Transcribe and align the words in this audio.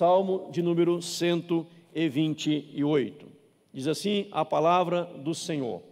Salmo 0.00 0.48
de 0.50 0.62
número 0.62 1.02
128. 1.02 3.26
Diz 3.70 3.86
assim 3.86 4.28
a 4.32 4.46
palavra 4.46 5.04
do 5.16 5.34
Senhor: 5.34 5.82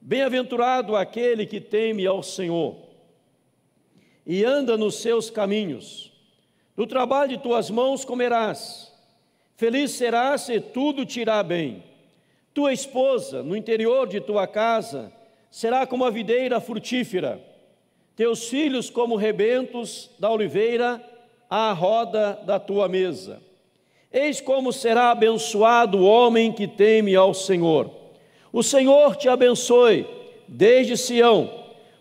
Bem-aventurado 0.00 0.96
aquele 0.96 1.44
que 1.44 1.60
teme 1.60 2.06
ao 2.06 2.22
Senhor 2.22 2.74
e 4.26 4.42
anda 4.42 4.78
nos 4.78 4.94
seus 4.94 5.28
caminhos. 5.28 6.10
Do 6.74 6.86
trabalho 6.86 7.36
de 7.36 7.42
tuas 7.42 7.68
mãos 7.68 8.02
comerás. 8.02 8.90
Feliz 9.56 9.90
serás 9.90 10.40
se 10.40 10.58
tudo 10.58 11.04
te 11.04 11.20
irá 11.20 11.42
bem. 11.42 11.84
Tua 12.54 12.72
esposa, 12.72 13.42
no 13.42 13.54
interior 13.54 14.08
de 14.08 14.22
tua 14.22 14.46
casa, 14.46 15.12
será 15.50 15.86
como 15.86 16.06
a 16.06 16.10
videira 16.10 16.62
frutífera. 16.62 17.44
Teus 18.16 18.48
filhos 18.48 18.88
como 18.88 19.16
rebentos 19.16 20.10
da 20.18 20.30
oliveira 20.30 21.10
à 21.56 21.72
roda 21.72 22.36
da 22.44 22.58
tua 22.58 22.88
mesa. 22.88 23.40
Eis 24.12 24.40
como 24.40 24.72
será 24.72 25.12
abençoado 25.12 25.98
o 25.98 26.04
homem 26.04 26.50
que 26.50 26.66
teme 26.66 27.14
ao 27.14 27.32
Senhor. 27.32 27.88
O 28.52 28.60
Senhor 28.60 29.14
te 29.14 29.28
abençoe 29.28 30.04
desde 30.48 30.96
Sião, 30.96 31.48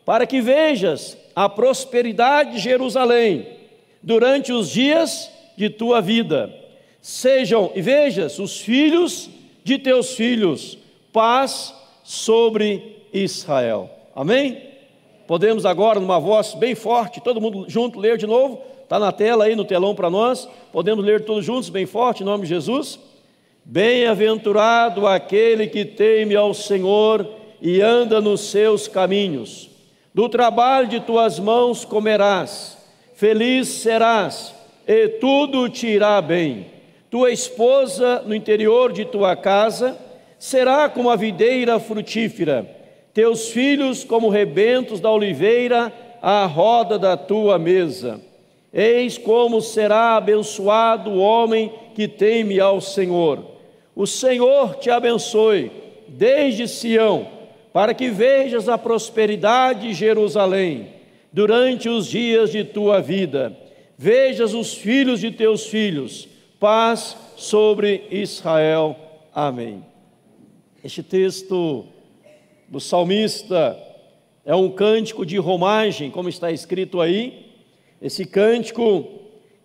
para 0.03 0.25
que 0.25 0.41
vejas 0.41 1.15
a 1.35 1.47
prosperidade 1.47 2.53
de 2.53 2.57
Jerusalém 2.57 3.45
durante 4.01 4.51
os 4.51 4.71
dias 4.71 5.29
de 5.55 5.69
tua 5.69 6.01
vida. 6.01 6.51
Sejam 6.99 7.71
e 7.75 7.81
vejas 7.81 8.39
os 8.39 8.59
filhos 8.59 9.29
de 9.63 9.77
teus 9.77 10.15
filhos, 10.15 10.79
paz 11.11 11.75
sobre 12.03 13.03
Israel. 13.13 13.87
Amém? 14.15 14.63
Podemos 15.27 15.63
agora, 15.63 15.99
numa 15.99 16.19
voz 16.19 16.55
bem 16.55 16.73
forte, 16.73 17.21
todo 17.21 17.39
mundo 17.39 17.65
junto, 17.67 17.99
ler 17.99 18.17
de 18.17 18.25
novo. 18.25 18.72
Está 18.93 18.99
na 19.03 19.11
tela 19.11 19.45
aí, 19.45 19.55
no 19.55 19.65
telão 19.65 19.95
para 19.95 20.07
nós. 20.07 20.47
Podemos 20.71 21.03
ler 21.03 21.25
todos 21.25 21.43
juntos, 21.43 21.67
bem 21.67 21.83
forte, 21.83 22.21
em 22.21 22.25
nome 22.27 22.43
de 22.43 22.49
Jesus. 22.49 22.99
Bem-aventurado 23.65 25.07
aquele 25.07 25.65
que 25.65 25.83
teme 25.83 26.35
ao 26.35 26.53
Senhor 26.53 27.27
e 27.59 27.81
anda 27.81 28.21
nos 28.21 28.41
seus 28.51 28.87
caminhos. 28.87 29.67
Do 30.13 30.29
trabalho 30.29 30.87
de 30.87 30.99
tuas 30.99 31.39
mãos 31.39 31.83
comerás, 31.83 32.77
feliz 33.15 33.67
serás, 33.67 34.53
e 34.87 35.07
tudo 35.07 35.67
te 35.69 35.87
irá 35.87 36.21
bem. 36.21 36.67
Tua 37.09 37.31
esposa 37.31 38.21
no 38.27 38.35
interior 38.35 38.93
de 38.93 39.05
tua 39.05 39.35
casa 39.35 39.97
será 40.37 40.87
como 40.87 41.09
a 41.09 41.15
videira 41.15 41.79
frutífera, 41.79 42.69
teus 43.11 43.47
filhos 43.47 44.03
como 44.03 44.29
rebentos 44.29 44.99
da 44.99 45.09
oliveira 45.09 45.91
à 46.21 46.45
roda 46.45 46.99
da 46.99 47.17
tua 47.17 47.57
mesa. 47.57 48.21
Eis 48.73 49.19
como 49.19 49.61
será 49.61 50.17
abençoado 50.17 51.11
o 51.11 51.19
homem 51.19 51.71
que 51.93 52.07
teme 52.07 52.59
ao 52.59 52.81
Senhor. 52.81 53.45
O 53.95 54.07
Senhor 54.07 54.75
te 54.75 54.89
abençoe 54.89 55.71
desde 56.07 56.67
Sião, 56.67 57.27
para 57.71 57.93
que 57.93 58.09
vejas 58.09 58.67
a 58.67 58.77
prosperidade 58.77 59.89
de 59.89 59.93
Jerusalém 59.93 60.87
durante 61.31 61.87
os 61.87 62.07
dias 62.07 62.51
de 62.51 62.63
tua 62.63 62.99
vida. 62.99 63.55
Vejas 63.95 64.55
os 64.55 64.73
filhos 64.73 65.19
de 65.19 65.29
teus 65.29 65.67
filhos. 65.67 66.27
Paz 66.59 67.15
sobre 67.35 68.07
Israel. 68.09 68.95
Amém. 69.33 69.85
Este 70.83 71.03
texto 71.03 71.85
do 72.67 72.79
salmista 72.79 73.77
é 74.43 74.55
um 74.55 74.69
cântico 74.69 75.25
de 75.25 75.37
romagem, 75.37 76.09
como 76.09 76.27
está 76.27 76.51
escrito 76.51 76.99
aí 76.99 77.52
esse 78.03 78.25
cântico 78.25 79.07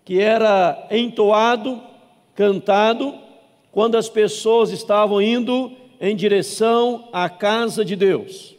que 0.04 0.20
era 0.20 0.86
entoado, 0.92 1.82
cantado, 2.36 3.12
quando 3.72 3.96
as 3.96 4.08
pessoas 4.08 4.70
estavam 4.70 5.20
indo 5.20 5.72
em 6.00 6.14
direção 6.14 7.08
à 7.12 7.28
casa 7.28 7.84
de 7.84 7.96
Deus, 7.96 8.54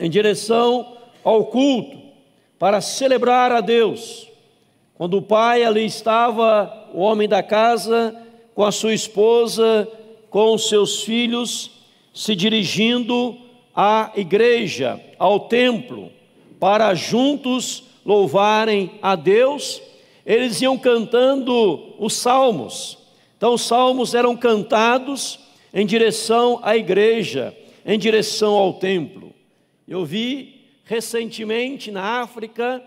em 0.00 0.08
direção 0.08 0.96
ao 1.22 1.44
culto, 1.44 1.98
para 2.58 2.80
celebrar 2.80 3.52
a 3.52 3.60
Deus. 3.60 4.28
Quando 4.94 5.18
o 5.18 5.22
pai 5.22 5.62
ali 5.62 5.84
estava, 5.84 6.88
o 6.94 7.00
homem 7.00 7.28
da 7.28 7.42
casa, 7.42 8.16
com 8.54 8.64
a 8.64 8.72
sua 8.72 8.94
esposa, 8.94 9.86
com 10.30 10.54
os 10.54 10.70
seus 10.70 11.02
filhos, 11.02 11.70
se 12.14 12.34
dirigindo 12.34 13.36
à 13.74 14.10
igreja, 14.16 14.98
ao 15.18 15.40
templo, 15.40 16.10
para 16.58 16.94
juntos 16.94 17.84
louvarem 18.06 18.92
a 19.02 19.16
Deus, 19.16 19.82
eles 20.24 20.62
iam 20.62 20.78
cantando 20.78 21.94
os 21.98 22.14
salmos. 22.14 22.96
Então, 23.36 23.54
os 23.54 23.62
salmos 23.62 24.14
eram 24.14 24.36
cantados 24.36 25.40
em 25.74 25.84
direção 25.84 26.60
à 26.62 26.76
igreja, 26.76 27.54
em 27.84 27.98
direção 27.98 28.54
ao 28.54 28.74
templo. 28.74 29.34
Eu 29.86 30.04
vi 30.04 30.64
recentemente 30.84 31.90
na 31.90 32.22
África 32.22 32.82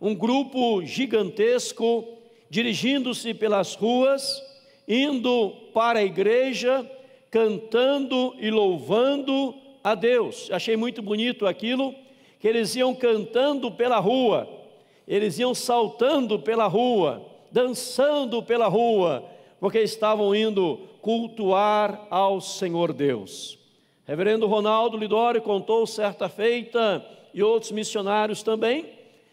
um 0.00 0.14
grupo 0.14 0.84
gigantesco 0.84 2.06
dirigindo-se 2.50 3.32
pelas 3.32 3.74
ruas, 3.74 4.42
indo 4.86 5.50
para 5.72 6.00
a 6.00 6.04
igreja, 6.04 6.88
cantando 7.30 8.34
e 8.38 8.50
louvando 8.50 9.54
a 9.82 9.94
Deus. 9.94 10.48
Achei 10.52 10.76
muito 10.76 11.00
bonito 11.00 11.46
aquilo, 11.46 11.94
que 12.38 12.46
eles 12.46 12.76
iam 12.76 12.94
cantando 12.94 13.70
pela 13.70 13.98
rua, 13.98 14.63
eles 15.06 15.38
iam 15.38 15.54
saltando 15.54 16.38
pela 16.38 16.66
rua, 16.66 17.24
dançando 17.50 18.42
pela 18.42 18.68
rua, 18.68 19.24
porque 19.60 19.80
estavam 19.80 20.34
indo 20.34 20.80
cultuar 21.00 22.06
ao 22.10 22.40
Senhor 22.40 22.92
Deus. 22.92 23.58
Reverendo 24.06 24.46
Ronaldo 24.46 24.96
Lidório 24.96 25.40
contou 25.40 25.86
certa 25.86 26.28
feita, 26.28 27.04
e 27.34 27.42
outros 27.42 27.72
missionários 27.72 28.44
também, 28.44 28.86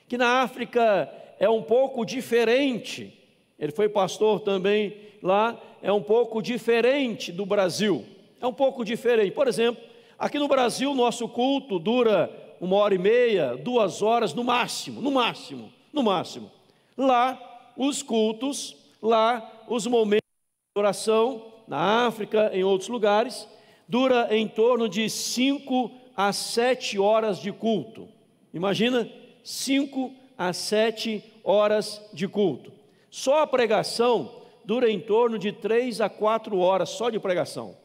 que 0.08 0.18
na 0.18 0.42
África 0.42 1.08
é 1.40 1.48
um 1.48 1.62
pouco 1.62 2.04
diferente. 2.04 3.14
Ele 3.60 3.72
foi 3.72 3.88
pastor 3.88 4.40
também 4.40 4.98
lá, 5.22 5.58
é 5.84 5.94
um 5.94 6.02
pouco 6.02 6.42
diferente 6.42 7.32
do 7.32 7.46
Brasil. 7.46 8.04
É 8.42 8.48
um 8.48 8.54
pouco 8.54 8.84
diferente. 8.84 9.32
Por 9.32 9.48
exemplo, 9.48 9.84
aqui 10.18 10.40
no 10.40 10.48
Brasil, 10.48 10.96
nosso 10.96 11.30
culto 11.30 11.78
dura 11.78 12.30
uma 12.62 12.76
hora 12.76 12.94
e 12.94 13.00
meia, 13.00 13.58
duas 13.58 14.04
horas 14.04 14.36
no 14.36 14.44
máximo, 14.44 15.02
no 15.02 15.10
máximo, 15.10 15.74
no 15.92 16.04
máximo. 16.04 16.52
Lá, 16.96 17.74
os 17.76 18.04
cultos, 18.04 18.78
lá, 19.02 19.64
os 19.68 19.88
momentos 19.88 20.30
de 20.76 20.80
oração, 20.80 21.54
na 21.68 22.06
África, 22.06 22.52
em 22.54 22.64
outros 22.64 22.88
lugares, 22.88 23.48
dura 23.88 24.28
em 24.30 24.48
torno 24.48 24.88
de 24.88 25.10
cinco 25.10 25.90
a 26.16 26.32
sete 26.32 27.00
horas 27.00 27.40
de 27.40 27.52
culto. 27.52 28.08
Imagina, 28.54 29.10
cinco 29.44 30.14
a 30.38 30.54
sete 30.54 31.24
horas 31.44 32.00
de 32.14 32.28
culto. 32.28 32.72
Só 33.10 33.42
a 33.42 33.48
pregação 33.48 34.44
dura 34.64 34.88
em 34.88 35.00
torno 35.00 35.40
de 35.40 35.52
três 35.52 36.00
a 36.00 36.10
quatro 36.10 36.60
horas 36.60 36.90
só 36.90 37.10
de 37.10 37.20
pregação. 37.20 37.76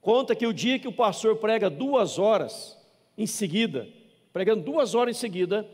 Conta 0.00 0.36
que 0.36 0.46
o 0.46 0.52
dia 0.52 0.78
que 0.78 0.86
o 0.86 0.92
pastor 0.92 1.38
prega 1.38 1.68
duas 1.68 2.20
horas 2.20 2.76
em 3.16 3.26
seguida, 3.26 3.88
pregando 4.32 4.62
duas 4.62 4.94
horas 4.94 5.16
em 5.16 5.18
seguida, 5.18 5.66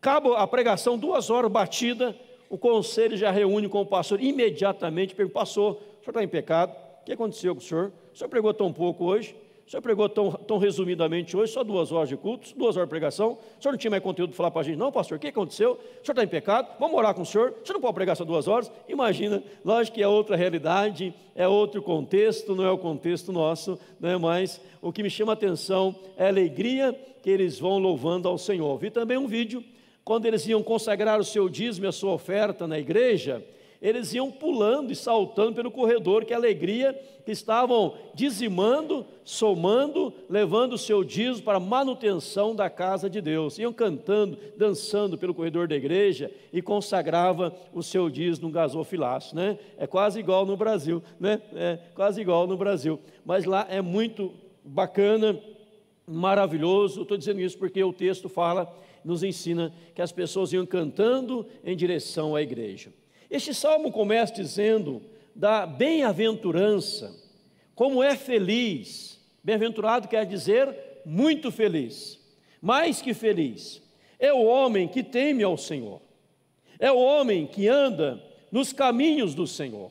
acaba 0.00 0.38
a 0.38 0.46
pregação, 0.46 0.98
duas 0.98 1.30
horas 1.30 1.50
batida, 1.50 2.16
o 2.48 2.58
conselho 2.58 3.16
já 3.16 3.30
reúne 3.30 3.68
com 3.68 3.80
o 3.80 3.86
pastor 3.86 4.22
imediatamente, 4.22 5.14
pergunta, 5.14 5.34
pastor, 5.34 5.72
o 5.72 6.04
senhor 6.04 6.08
está 6.08 6.22
em 6.22 6.28
pecado? 6.28 6.74
O 7.00 7.04
que 7.04 7.12
aconteceu 7.12 7.54
com 7.54 7.60
o 7.60 7.64
senhor? 7.64 7.92
O 8.12 8.16
senhor 8.16 8.28
pregou 8.28 8.54
tão 8.54 8.72
pouco 8.72 9.04
hoje? 9.04 9.34
O 9.66 9.70
senhor 9.70 9.80
pregou 9.80 10.08
tão, 10.08 10.30
tão 10.32 10.58
resumidamente 10.58 11.34
hoje, 11.34 11.52
só 11.52 11.64
duas 11.64 11.90
horas 11.90 12.10
de 12.10 12.16
cultos, 12.16 12.52
duas 12.52 12.76
horas 12.76 12.86
de 12.86 12.90
pregação. 12.90 13.38
O 13.58 13.62
senhor 13.62 13.72
não 13.72 13.78
tinha 13.78 13.90
mais 13.90 14.02
conteúdo 14.02 14.30
para 14.30 14.36
falar 14.36 14.50
para 14.50 14.60
a 14.60 14.64
gente, 14.64 14.76
não, 14.76 14.92
pastor, 14.92 15.16
o 15.16 15.20
que 15.20 15.28
aconteceu? 15.28 15.72
O 15.72 15.76
senhor 16.04 16.10
está 16.10 16.22
em 16.22 16.28
pecado? 16.28 16.68
Vamos 16.78 16.96
orar 16.96 17.14
com 17.14 17.22
o 17.22 17.26
senhor? 17.26 17.54
O 17.62 17.66
senhor 17.66 17.74
não 17.74 17.80
pode 17.80 17.94
pregar 17.94 18.14
só 18.14 18.24
duas 18.24 18.46
horas? 18.46 18.70
Imagina, 18.86 19.42
lógico 19.64 19.94
que 19.94 20.02
é 20.02 20.08
outra 20.08 20.36
realidade, 20.36 21.14
é 21.34 21.48
outro 21.48 21.82
contexto, 21.82 22.54
não 22.54 22.64
é 22.64 22.70
o 22.70 22.76
contexto 22.76 23.32
nosso, 23.32 23.78
não 23.98 24.10
é 24.10 24.18
mais. 24.18 24.60
O 24.82 24.92
que 24.92 25.02
me 25.02 25.08
chama 25.08 25.32
a 25.32 25.34
atenção 25.34 25.96
é 26.16 26.26
a 26.26 26.28
alegria 26.28 26.94
que 27.22 27.30
eles 27.30 27.58
vão 27.58 27.78
louvando 27.78 28.28
ao 28.28 28.36
Senhor. 28.36 28.76
Vi 28.76 28.90
também 28.90 29.16
um 29.16 29.26
vídeo, 29.26 29.64
quando 30.04 30.26
eles 30.26 30.46
iam 30.46 30.62
consagrar 30.62 31.18
o 31.18 31.24
seu 31.24 31.48
dízimo 31.48 31.86
e 31.86 31.88
a 31.88 31.92
sua 31.92 32.12
oferta 32.12 32.66
na 32.66 32.78
igreja, 32.78 33.42
eles 33.84 34.14
iam 34.14 34.30
pulando 34.30 34.90
e 34.90 34.96
saltando 34.96 35.52
pelo 35.52 35.70
corredor, 35.70 36.24
que 36.24 36.32
alegria 36.32 36.98
que 37.22 37.30
estavam 37.30 37.94
dizimando, 38.14 39.04
somando, 39.22 40.10
levando 40.26 40.72
o 40.72 40.78
seu 40.78 41.04
dízimo 41.04 41.44
para 41.44 41.60
manutenção 41.60 42.54
da 42.54 42.70
casa 42.70 43.10
de 43.10 43.20
Deus. 43.20 43.58
Iam 43.58 43.74
cantando, 43.74 44.38
dançando 44.56 45.18
pelo 45.18 45.34
corredor 45.34 45.68
da 45.68 45.76
igreja 45.76 46.30
e 46.50 46.62
consagrava 46.62 47.54
o 47.74 47.82
seu 47.82 48.08
dízimo 48.08 48.48
no 48.48 48.54
gasofilaço, 48.54 49.36
né? 49.36 49.58
É 49.76 49.86
quase 49.86 50.18
igual 50.18 50.46
no 50.46 50.56
Brasil, 50.56 51.02
né? 51.20 51.42
É 51.54 51.78
quase 51.94 52.22
igual 52.22 52.46
no 52.46 52.56
Brasil. 52.56 52.98
Mas 53.22 53.44
lá 53.44 53.66
é 53.68 53.82
muito 53.82 54.32
bacana, 54.64 55.38
maravilhoso. 56.06 57.02
Estou 57.02 57.18
dizendo 57.18 57.42
isso 57.42 57.58
porque 57.58 57.84
o 57.84 57.92
texto 57.92 58.30
fala, 58.30 58.74
nos 59.04 59.22
ensina 59.22 59.74
que 59.94 60.00
as 60.00 60.10
pessoas 60.10 60.54
iam 60.54 60.64
cantando 60.64 61.46
em 61.62 61.76
direção 61.76 62.34
à 62.34 62.40
igreja. 62.40 62.90
Este 63.34 63.52
salmo 63.52 63.90
começa 63.90 64.32
dizendo 64.32 65.02
da 65.34 65.66
bem-aventurança, 65.66 67.12
como 67.74 68.00
é 68.00 68.14
feliz. 68.14 69.20
Bem-aventurado 69.42 70.06
quer 70.06 70.24
dizer 70.24 70.72
muito 71.04 71.50
feliz, 71.50 72.20
mais 72.62 73.02
que 73.02 73.12
feliz. 73.12 73.82
É 74.20 74.32
o 74.32 74.44
homem 74.44 74.86
que 74.86 75.02
teme 75.02 75.42
ao 75.42 75.56
Senhor, 75.56 76.00
é 76.78 76.92
o 76.92 76.96
homem 76.96 77.44
que 77.44 77.66
anda 77.66 78.22
nos 78.52 78.72
caminhos 78.72 79.34
do 79.34 79.48
Senhor. 79.48 79.90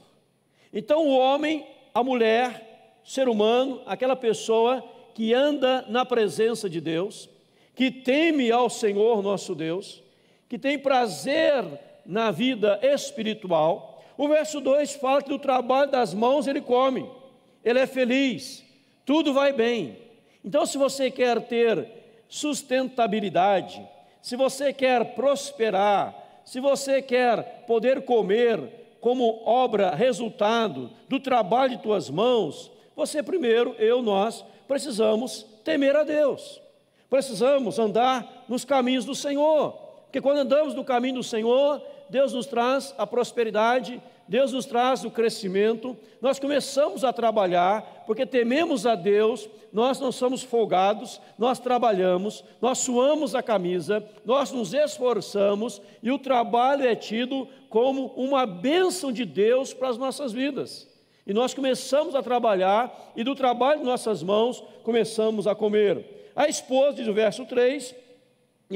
Então, 0.72 1.06
o 1.06 1.18
homem, 1.18 1.68
a 1.94 2.02
mulher, 2.02 3.02
ser 3.04 3.28
humano, 3.28 3.82
aquela 3.86 4.16
pessoa 4.16 4.82
que 5.14 5.34
anda 5.34 5.84
na 5.90 6.06
presença 6.06 6.70
de 6.70 6.80
Deus, 6.80 7.30
que 7.76 7.92
teme 7.92 8.50
ao 8.54 8.70
Senhor 8.70 9.22
nosso 9.22 9.54
Deus, 9.54 10.02
que 10.48 10.58
tem 10.58 10.80
prazer 10.80 11.66
na 12.06 12.32
vida 12.32 12.80
espiritual. 12.82 14.04
O 14.18 14.28
verso 14.28 14.62
2 14.62 14.94
fala 14.96 15.22
que 15.22 15.30
do 15.30 15.40
trabalho 15.40 15.92
das 15.92 16.14
mãos 16.14 16.48
ele 16.48 16.62
come, 16.62 17.10
ele 17.64 17.80
é 17.80 17.88
feliz, 17.88 18.64
tudo 19.06 19.34
vai 19.34 19.52
bem. 19.52 19.98
Então, 20.44 20.66
se 20.66 20.78
você 20.78 21.10
quer 21.10 21.42
ter 21.42 21.88
sustentabilidade, 22.28 23.82
se 24.22 24.36
você 24.36 24.74
quer 24.74 25.16
prosperar, 25.16 26.16
se 26.46 26.60
você 26.60 27.02
quer 27.02 27.64
poder 27.66 28.04
comer 28.04 28.98
como 29.00 29.42
obra, 29.46 29.94
resultado 29.94 30.90
do 31.10 31.20
trabalho 31.20 31.78
de 31.78 31.84
tuas 31.84 32.10
mãos, 32.10 32.72
você 32.96 33.22
primeiro, 33.22 33.76
eu, 33.78 34.02
nós, 34.02 34.46
precisamos 34.68 35.46
temer 35.64 35.96
a 35.96 36.04
Deus, 36.04 36.62
precisamos 37.10 37.80
andar 37.80 38.46
nos 38.48 38.64
caminhos 38.64 39.06
do 39.06 39.16
Senhor, 39.16 39.72
porque 40.04 40.22
quando 40.22 40.38
andamos 40.38 40.74
no 40.74 40.86
caminho 40.86 41.16
do 41.16 41.24
Senhor, 41.24 41.82
Deus 42.10 42.34
nos 42.34 42.46
traz 42.46 42.94
a 42.98 43.06
prosperidade, 43.08 44.02
Deus 44.28 44.54
nos 44.54 44.66
traz 44.66 45.04
o 45.04 45.12
crescimento, 45.12 45.98
nós 46.22 46.40
começamos 46.40 47.04
a 47.04 47.12
trabalhar, 47.12 48.04
porque 48.06 48.26
tememos 48.26 48.86
a 48.86 48.96
Deus, 48.96 49.50
nós 49.72 50.00
não 50.00 50.12
somos 50.12 50.42
folgados, 50.42 51.20
nós 51.38 51.60
trabalhamos, 51.60 52.44
nós 52.62 52.78
suamos 52.78 53.36
a 53.36 53.44
camisa, 53.44 54.04
nós 54.24 54.52
nos 54.52 54.74
esforçamos 54.74 55.82
e 56.02 56.12
o 56.12 56.20
trabalho 56.20 56.88
é 56.88 56.96
tido 56.96 57.48
como 57.70 58.08
uma 58.16 58.46
bênção 58.46 59.12
de 59.12 59.26
Deus 59.26 59.74
para 59.74 59.90
as 59.90 59.98
nossas 59.98 60.32
vidas. 60.32 60.88
E 61.26 61.34
nós 61.34 61.54
começamos 61.54 62.16
a 62.16 62.24
trabalhar 62.24 63.12
e 63.16 63.24
do 63.24 63.36
trabalho 63.36 63.80
de 63.80 63.86
nossas 63.86 64.22
mãos 64.22 64.64
começamos 64.84 65.48
a 65.48 65.56
comer. 65.56 66.32
A 66.36 66.48
esposa, 66.48 66.98
diz 66.98 67.08
o 67.08 67.14
verso 67.14 67.46
3, 67.46 67.96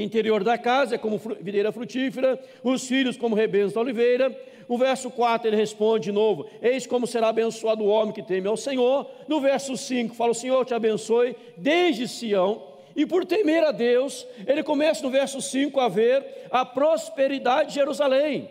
interior 0.02 0.44
da 0.44 0.56
casa 0.56 0.94
é 0.94 0.98
como 0.98 1.18
videira 1.40 1.72
frutífera, 1.72 2.38
os 2.62 2.86
filhos 2.86 3.16
como 3.16 3.34
rebentos 3.34 3.72
da 3.72 3.80
oliveira. 3.80 4.36
O 4.68 4.76
verso 4.76 5.10
4 5.10 5.48
ele 5.48 5.56
responde 5.56 6.04
de 6.04 6.12
novo: 6.12 6.46
Eis 6.60 6.86
como 6.86 7.06
será 7.06 7.28
abençoado 7.28 7.82
o 7.82 7.88
homem 7.88 8.12
que 8.12 8.22
teme 8.22 8.46
ao 8.46 8.56
Senhor. 8.56 9.10
No 9.26 9.40
verso 9.40 9.76
5 9.76 10.14
fala: 10.14 10.32
O 10.32 10.34
Senhor 10.34 10.64
te 10.64 10.74
abençoe 10.74 11.34
desde 11.56 12.06
Sião. 12.06 12.62
E 12.94 13.06
por 13.06 13.24
temer 13.24 13.62
a 13.64 13.70
Deus, 13.70 14.26
ele 14.46 14.62
começa 14.62 15.02
no 15.02 15.10
verso 15.10 15.40
5 15.40 15.78
a 15.78 15.88
ver 15.88 16.24
a 16.50 16.64
prosperidade 16.64 17.68
de 17.68 17.74
Jerusalém. 17.76 18.50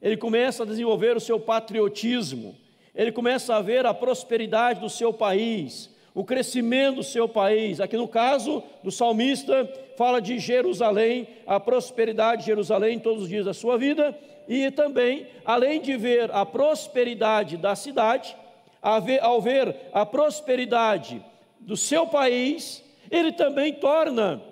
Ele 0.00 0.16
começa 0.16 0.62
a 0.62 0.66
desenvolver 0.66 1.16
o 1.16 1.20
seu 1.20 1.40
patriotismo. 1.40 2.54
Ele 2.94 3.10
começa 3.10 3.54
a 3.54 3.62
ver 3.62 3.86
a 3.86 3.94
prosperidade 3.94 4.80
do 4.80 4.90
seu 4.90 5.12
país 5.12 5.90
o 6.14 6.24
crescimento 6.24 6.96
do 6.96 7.02
seu 7.02 7.28
país. 7.28 7.80
Aqui 7.80 7.96
no 7.96 8.08
caso 8.08 8.62
do 8.82 8.90
salmista, 8.90 9.70
fala 9.96 10.20
de 10.20 10.38
Jerusalém, 10.38 11.28
a 11.46 11.58
prosperidade 11.60 12.42
de 12.42 12.46
Jerusalém 12.46 12.98
todos 12.98 13.24
os 13.24 13.28
dias 13.28 13.44
da 13.44 13.54
sua 13.54 13.76
vida, 13.76 14.16
e 14.48 14.70
também, 14.70 15.26
além 15.44 15.80
de 15.80 15.96
ver 15.96 16.30
a 16.32 16.46
prosperidade 16.46 17.56
da 17.56 17.76
cidade, 17.76 18.36
ao 18.80 19.42
ver 19.42 19.76
a 19.92 20.06
prosperidade 20.06 21.22
do 21.60 21.76
seu 21.76 22.06
país, 22.06 22.82
ele 23.10 23.32
também 23.32 23.72
torna 23.74 24.42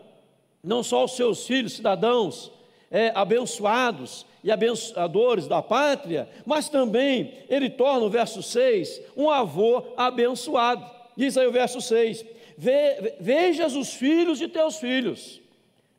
não 0.63 0.83
só 0.83 1.05
os 1.05 1.15
seus 1.15 1.47
filhos, 1.47 1.75
cidadãos, 1.75 2.51
é, 2.91 3.13
abençoados 3.15 4.27
e 4.43 4.51
abençoadores 4.51 5.47
da 5.47 5.63
pátria, 5.63 6.29
mas 6.45 6.69
também 6.69 7.35
ele 7.49 7.71
torna, 7.71 8.05
o 8.05 8.11
verso 8.11 8.43
6, 8.43 9.01
um 9.17 9.31
avô 9.31 9.83
abençoado. 9.97 10.96
Diz 11.17 11.37
aí 11.37 11.47
o 11.47 11.53
verso 11.53 11.81
6: 11.81 12.25
Ve, 12.57 13.15
Vejas 13.21 13.75
os 13.75 13.95
filhos 13.95 14.39
de 14.39 14.49
teus 14.49 14.77
filhos, 14.77 15.41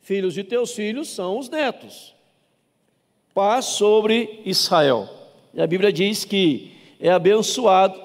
filhos 0.01 0.33
de 0.33 0.43
teus 0.43 0.73
filhos 0.73 1.09
são 1.09 1.37
os 1.37 1.49
netos. 1.49 2.15
Paz 3.33 3.65
sobre 3.65 4.41
Israel. 4.45 5.09
E 5.53 5.61
a 5.61 5.67
Bíblia 5.67 5.91
diz 5.91 6.25
que 6.25 6.71
é 6.99 7.09
abençoado 7.09 7.99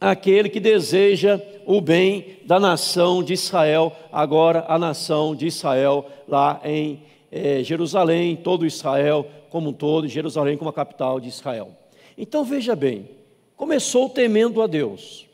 aquele 0.00 0.48
que 0.48 0.60
deseja 0.60 1.40
o 1.66 1.80
bem 1.80 2.38
da 2.44 2.60
nação 2.60 3.22
de 3.22 3.32
Israel, 3.32 3.92
agora 4.12 4.64
a 4.68 4.78
nação 4.78 5.34
de 5.34 5.46
Israel 5.46 6.06
lá 6.28 6.60
em 6.64 7.02
é, 7.32 7.62
Jerusalém, 7.62 8.36
todo 8.36 8.66
Israel 8.66 9.26
como 9.48 9.70
um 9.70 9.72
todo, 9.72 10.08
Jerusalém 10.08 10.56
como 10.56 10.70
a 10.70 10.74
capital 10.74 11.18
de 11.18 11.28
Israel. 11.28 11.70
Então 12.18 12.44
veja 12.44 12.76
bem, 12.76 13.08
começou 13.56 14.08
temendo 14.08 14.60
a 14.60 14.66
Deus, 14.66 15.26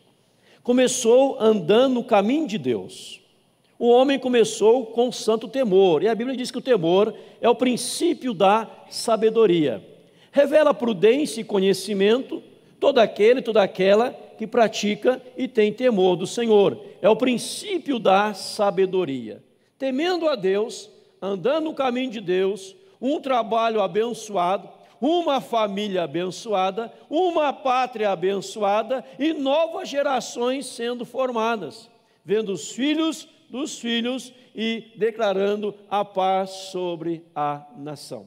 começou 0.62 1.40
andando 1.40 1.94
no 1.94 2.04
caminho 2.04 2.46
de 2.46 2.58
Deus. 2.58 3.20
O 3.78 3.88
homem 3.88 4.18
começou 4.18 4.86
com 4.86 5.10
santo 5.10 5.48
temor, 5.48 6.02
e 6.02 6.08
a 6.08 6.14
Bíblia 6.14 6.36
diz 6.36 6.50
que 6.50 6.58
o 6.58 6.62
temor 6.62 7.14
é 7.40 7.48
o 7.48 7.54
princípio 7.54 8.34
da 8.34 8.68
sabedoria. 8.90 9.82
Revela 10.30 10.74
prudência 10.74 11.40
e 11.40 11.44
conhecimento 11.44 12.42
todo 12.78 12.98
aquele, 12.98 13.42
toda 13.42 13.62
aquela 13.62 14.12
que 14.38 14.46
pratica 14.46 15.20
e 15.36 15.48
tem 15.48 15.72
temor 15.72 16.16
do 16.16 16.26
Senhor. 16.26 16.78
É 17.00 17.08
o 17.08 17.16
princípio 17.16 17.98
da 17.98 18.34
sabedoria. 18.34 19.42
Temendo 19.78 20.28
a 20.28 20.34
Deus, 20.34 20.90
andando 21.20 21.64
no 21.64 21.74
caminho 21.74 22.10
de 22.10 22.20
Deus, 22.20 22.76
um 23.00 23.20
trabalho 23.20 23.80
abençoado, 23.80 24.68
uma 25.00 25.40
família 25.40 26.02
abençoada, 26.02 26.92
uma 27.08 27.52
pátria 27.52 28.10
abençoada 28.10 29.04
e 29.18 29.32
novas 29.32 29.88
gerações 29.88 30.66
sendo 30.66 31.04
formadas, 31.04 31.90
vendo 32.24 32.52
os 32.52 32.70
filhos 32.70 33.26
dos 33.48 33.78
filhos 33.78 34.32
e 34.54 34.92
declarando 34.96 35.74
a 35.90 36.04
paz 36.04 36.50
sobre 36.50 37.24
a 37.34 37.66
nação. 37.76 38.22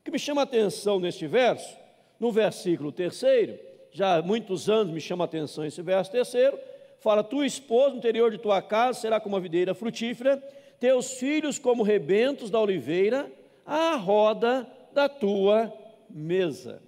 O 0.00 0.04
que 0.04 0.10
me 0.10 0.18
chama 0.18 0.42
a 0.42 0.44
atenção 0.44 0.98
neste 0.98 1.26
verso, 1.26 1.76
no 2.18 2.32
versículo 2.32 2.90
terceiro, 2.90 3.58
já 3.92 4.16
há 4.16 4.22
muitos 4.22 4.68
anos 4.68 4.92
me 4.92 5.00
chama 5.00 5.24
a 5.24 5.26
atenção 5.26 5.64
esse 5.64 5.82
verso 5.82 6.10
terceiro, 6.10 6.58
fala: 7.00 7.22
Tua 7.22 7.46
esposa 7.46 7.90
no 7.90 7.98
interior 7.98 8.30
de 8.30 8.38
tua 8.38 8.60
casa 8.62 9.00
será 9.00 9.20
como 9.20 9.34
uma 9.34 9.40
videira 9.40 9.74
frutífera, 9.74 10.36
teus 10.80 11.12
filhos 11.12 11.58
como 11.58 11.82
rebentos 11.82 12.50
da 12.50 12.60
oliveira, 12.60 13.30
à 13.66 13.94
roda 13.96 14.66
da 14.92 15.08
tua 15.08 15.72
mesa, 16.10 16.82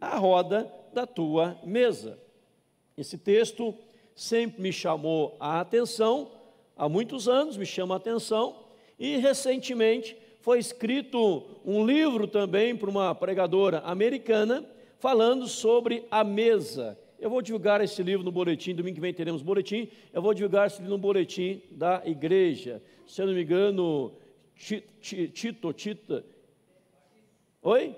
a 0.00 0.16
roda 0.16 0.72
da 0.92 1.06
tua 1.06 1.58
mesa. 1.64 2.18
Esse 2.96 3.18
texto 3.18 3.74
sempre 4.14 4.62
me 4.62 4.72
chamou 4.72 5.36
a 5.38 5.60
atenção, 5.60 6.30
há 6.76 6.88
muitos 6.88 7.28
anos 7.28 7.56
me 7.56 7.66
chama 7.66 7.94
a 7.94 7.98
atenção, 7.98 8.64
e 8.98 9.16
recentemente 9.16 10.16
foi 10.40 10.58
escrito 10.58 11.44
um 11.64 11.84
livro 11.84 12.26
também 12.26 12.74
para 12.74 12.88
uma 12.88 13.14
pregadora 13.14 13.80
americana, 13.80 14.64
falando 14.98 15.46
sobre 15.46 16.04
a 16.10 16.24
mesa. 16.24 16.98
Eu 17.18 17.28
vou 17.28 17.42
divulgar 17.42 17.80
esse 17.80 18.02
livro 18.02 18.24
no 18.24 18.32
boletim, 18.32 18.74
domingo 18.74 18.94
que 18.94 19.00
vem 19.00 19.12
teremos 19.12 19.42
boletim, 19.42 19.88
eu 20.12 20.22
vou 20.22 20.32
divulgar 20.32 20.66
esse 20.66 20.78
livro 20.78 20.92
no 20.92 20.98
boletim 20.98 21.62
da 21.70 22.02
igreja. 22.04 22.82
Se 23.06 23.20
eu 23.20 23.26
não 23.26 23.34
me 23.34 23.42
engano, 23.42 24.12
Tito, 24.54 25.72
Tita. 25.72 26.24
Oi? 27.62 27.94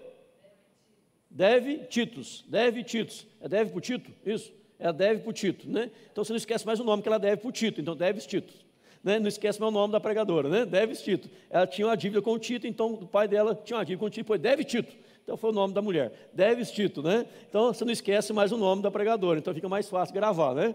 Deve 1.30 1.78
Titus, 1.88 2.44
deve 2.48 2.82
Titus. 2.82 3.26
É 3.40 3.48
deve 3.48 3.70
para 3.70 3.78
o 3.78 3.80
Tito? 3.80 4.10
Isso. 4.24 4.52
É 4.78 4.92
deve 4.92 5.20
para 5.20 5.30
o 5.30 5.32
Tito, 5.32 5.68
né? 5.68 5.90
Então 6.10 6.24
você 6.24 6.32
não 6.32 6.38
esquece 6.38 6.66
mais 6.66 6.80
o 6.80 6.84
nome 6.84 7.02
que 7.02 7.08
ela 7.08 7.18
deve 7.18 7.36
para 7.38 7.48
o 7.48 7.52
Tito, 7.52 7.80
então 7.80 7.96
deve 7.96 8.20
Tito. 8.20 8.54
Né? 9.02 9.18
Não 9.18 9.28
esquece 9.28 9.60
mais 9.60 9.70
o 9.70 9.74
nome 9.74 9.92
da 9.92 10.00
pregadora, 10.00 10.48
né? 10.48 10.66
Deve 10.66 10.94
Tito. 10.94 11.28
Ela 11.50 11.66
tinha 11.66 11.86
uma 11.86 11.96
dívida 11.96 12.22
com 12.22 12.32
o 12.32 12.38
Tito, 12.38 12.66
então 12.66 12.92
o 12.94 13.06
pai 13.06 13.28
dela 13.28 13.54
tinha 13.54 13.76
uma 13.76 13.84
dívida 13.84 14.00
com 14.00 14.06
o 14.06 14.10
Tito, 14.10 14.26
foi 14.26 14.38
deve 14.38 14.64
Tito. 14.64 14.94
Então 15.22 15.36
foi 15.36 15.50
o 15.50 15.52
nome 15.52 15.74
da 15.74 15.82
mulher, 15.82 16.30
deve 16.32 16.64
Tito, 16.64 17.02
né? 17.02 17.26
Então 17.48 17.72
você 17.72 17.84
não 17.84 17.92
esquece 17.92 18.32
mais 18.32 18.50
o 18.50 18.56
nome 18.56 18.82
da 18.82 18.90
pregadora, 18.90 19.38
então 19.38 19.52
fica 19.52 19.68
mais 19.68 19.88
fácil 19.88 20.14
gravar, 20.14 20.54
né? 20.54 20.74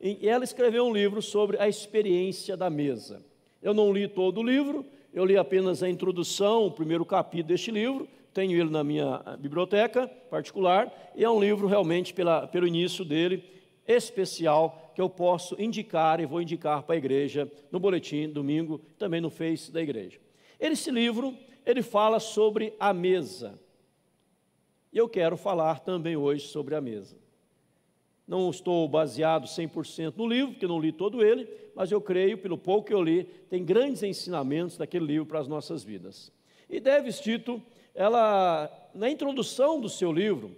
E 0.00 0.28
ela 0.28 0.44
escreveu 0.44 0.84
um 0.84 0.92
livro 0.92 1.22
sobre 1.22 1.56
a 1.58 1.66
experiência 1.66 2.56
da 2.56 2.68
mesa. 2.68 3.22
Eu 3.62 3.72
não 3.72 3.90
li 3.90 4.06
todo 4.06 4.40
o 4.40 4.42
livro, 4.42 4.84
eu 5.14 5.24
li 5.24 5.38
apenas 5.38 5.82
a 5.82 5.88
introdução, 5.88 6.66
o 6.66 6.70
primeiro 6.70 7.04
capítulo 7.06 7.48
deste 7.48 7.70
livro, 7.70 8.06
tenho 8.34 8.60
ele 8.60 8.68
na 8.68 8.82
minha 8.82 9.22
biblioteca 9.38 10.08
particular, 10.28 10.92
e 11.14 11.24
é 11.24 11.30
um 11.30 11.40
livro 11.40 11.68
realmente, 11.68 12.12
pela, 12.12 12.48
pelo 12.48 12.66
início 12.66 13.04
dele, 13.04 13.44
especial, 13.86 14.92
que 14.94 15.00
eu 15.00 15.08
posso 15.08 15.60
indicar 15.60 16.20
e 16.20 16.26
vou 16.26 16.42
indicar 16.42 16.82
para 16.82 16.96
a 16.96 16.98
igreja 16.98 17.50
no 17.70 17.78
boletim, 17.78 18.28
domingo, 18.28 18.80
também 18.98 19.20
no 19.20 19.30
Face 19.30 19.70
da 19.70 19.80
igreja. 19.80 20.18
Esse 20.58 20.90
livro, 20.90 21.36
ele 21.64 21.82
fala 21.82 22.18
sobre 22.18 22.74
a 22.78 22.92
mesa. 22.92 23.58
E 24.92 24.98
eu 24.98 25.08
quero 25.08 25.36
falar 25.36 25.80
também 25.80 26.16
hoje 26.16 26.46
sobre 26.46 26.74
a 26.74 26.80
mesa. 26.80 27.16
Não 28.26 28.50
estou 28.50 28.88
baseado 28.88 29.46
100% 29.46 30.14
no 30.16 30.26
livro, 30.26 30.52
porque 30.52 30.66
não 30.66 30.80
li 30.80 30.90
todo 30.90 31.22
ele, 31.22 31.48
mas 31.74 31.92
eu 31.92 32.00
creio, 32.00 32.38
pelo 32.38 32.56
pouco 32.56 32.88
que 32.88 32.94
eu 32.94 33.02
li, 33.02 33.24
tem 33.50 33.64
grandes 33.64 34.02
ensinamentos 34.02 34.76
daquele 34.76 35.04
livro 35.04 35.26
para 35.26 35.40
as 35.40 35.48
nossas 35.48 35.84
vidas. 35.84 36.32
E 36.70 36.80
Deves 36.80 37.20
Tito, 37.20 37.62
ela, 37.94 38.70
na 38.92 39.08
introdução 39.08 39.80
do 39.80 39.88
seu 39.88 40.12
livro, 40.12 40.56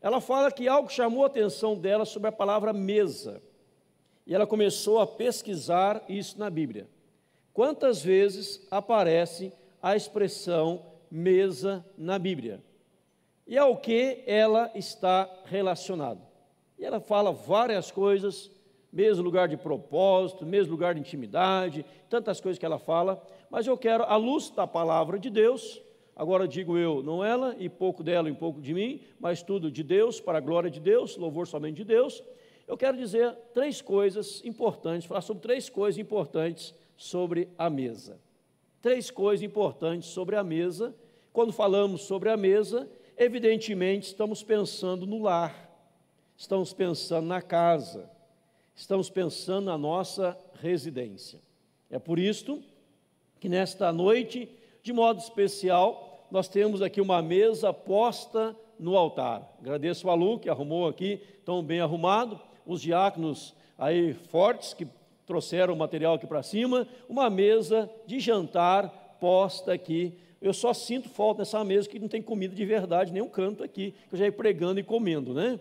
ela 0.00 0.20
fala 0.20 0.50
que 0.50 0.66
algo 0.66 0.90
chamou 0.90 1.24
a 1.24 1.26
atenção 1.26 1.76
dela 1.76 2.04
sobre 2.04 2.28
a 2.28 2.32
palavra 2.32 2.72
mesa. 2.72 3.42
E 4.26 4.34
ela 4.34 4.46
começou 4.46 4.98
a 4.98 5.06
pesquisar 5.06 6.02
isso 6.08 6.38
na 6.38 6.48
Bíblia. 6.48 6.88
Quantas 7.52 8.02
vezes 8.02 8.66
aparece 8.70 9.52
a 9.82 9.94
expressão 9.94 10.82
mesa 11.10 11.84
na 11.98 12.18
Bíblia? 12.18 12.62
E 13.46 13.58
ao 13.58 13.76
que 13.76 14.22
ela 14.26 14.70
está 14.74 15.28
relacionada? 15.44 16.20
E 16.78 16.84
ela 16.84 17.00
fala 17.00 17.32
várias 17.32 17.90
coisas, 17.90 18.50
mesmo 18.90 19.22
lugar 19.22 19.48
de 19.48 19.56
propósito, 19.56 20.46
mesmo 20.46 20.72
lugar 20.72 20.94
de 20.94 21.00
intimidade, 21.00 21.84
tantas 22.08 22.40
coisas 22.40 22.58
que 22.58 22.64
ela 22.64 22.78
fala, 22.78 23.22
mas 23.50 23.66
eu 23.66 23.76
quero, 23.76 24.04
à 24.04 24.16
luz 24.16 24.48
da 24.50 24.66
palavra 24.66 25.18
de 25.18 25.28
Deus, 25.28 25.82
agora 26.20 26.46
digo 26.46 26.76
eu, 26.76 27.02
não 27.02 27.24
ela, 27.24 27.56
e 27.58 27.68
pouco 27.68 28.02
dela 28.02 28.28
e 28.28 28.34
pouco 28.34 28.60
de 28.60 28.74
mim, 28.74 29.00
mas 29.18 29.42
tudo 29.42 29.70
de 29.70 29.82
Deus, 29.82 30.20
para 30.20 30.38
a 30.38 30.40
glória 30.40 30.70
de 30.70 30.80
Deus, 30.80 31.16
louvor 31.16 31.46
somente 31.46 31.76
de 31.76 31.84
Deus, 31.84 32.22
eu 32.68 32.76
quero 32.76 32.96
dizer 32.96 33.34
três 33.54 33.80
coisas 33.80 34.44
importantes, 34.44 35.06
falar 35.06 35.22
sobre 35.22 35.42
três 35.42 35.68
coisas 35.68 35.98
importantes 35.98 36.74
sobre 36.96 37.48
a 37.56 37.70
mesa. 37.70 38.20
Três 38.82 39.10
coisas 39.10 39.42
importantes 39.42 40.10
sobre 40.10 40.36
a 40.36 40.44
mesa. 40.44 40.94
Quando 41.32 41.52
falamos 41.52 42.02
sobre 42.02 42.28
a 42.28 42.36
mesa, 42.36 42.88
evidentemente 43.16 44.08
estamos 44.08 44.42
pensando 44.42 45.06
no 45.06 45.22
lar 45.22 45.70
estamos 46.40 46.72
pensando 46.72 47.26
na 47.26 47.42
casa, 47.42 48.10
estamos 48.74 49.10
pensando 49.10 49.66
na 49.66 49.76
nossa 49.76 50.34
residência. 50.54 51.38
É 51.90 51.98
por 51.98 52.18
isto 52.18 52.62
que 53.38 53.46
nesta 53.46 53.92
noite, 53.92 54.48
de 54.82 54.90
modo 54.90 55.20
especial, 55.20 56.09
nós 56.30 56.48
temos 56.48 56.80
aqui 56.80 57.00
uma 57.00 57.20
mesa 57.20 57.72
posta 57.72 58.56
no 58.78 58.96
altar. 58.96 59.42
Agradeço 59.60 60.06
o 60.06 60.10
Alu 60.10 60.38
que 60.38 60.48
arrumou 60.48 60.88
aqui, 60.88 61.20
tão 61.44 61.62
bem 61.62 61.80
arrumado, 61.80 62.40
os 62.64 62.80
diáconos 62.80 63.54
aí 63.76 64.14
fortes 64.14 64.72
que 64.72 64.86
trouxeram 65.26 65.74
o 65.74 65.76
material 65.76 66.14
aqui 66.14 66.26
para 66.26 66.42
cima, 66.42 66.86
uma 67.08 67.28
mesa 67.30 67.90
de 68.06 68.20
jantar 68.20 69.16
posta 69.20 69.72
aqui. 69.72 70.14
Eu 70.40 70.52
só 70.52 70.72
sinto 70.72 71.08
falta 71.08 71.40
nessa 71.40 71.62
mesa 71.64 71.88
que 71.88 71.98
não 71.98 72.08
tem 72.08 72.22
comida 72.22 72.54
de 72.54 72.64
verdade, 72.64 73.12
nem 73.12 73.22
um 73.22 73.28
canto 73.28 73.62
aqui, 73.62 73.94
que 74.08 74.14
eu 74.14 74.18
já 74.18 74.24
ia 74.24 74.32
pregando 74.32 74.80
e 74.80 74.82
comendo, 74.82 75.34
né? 75.34 75.58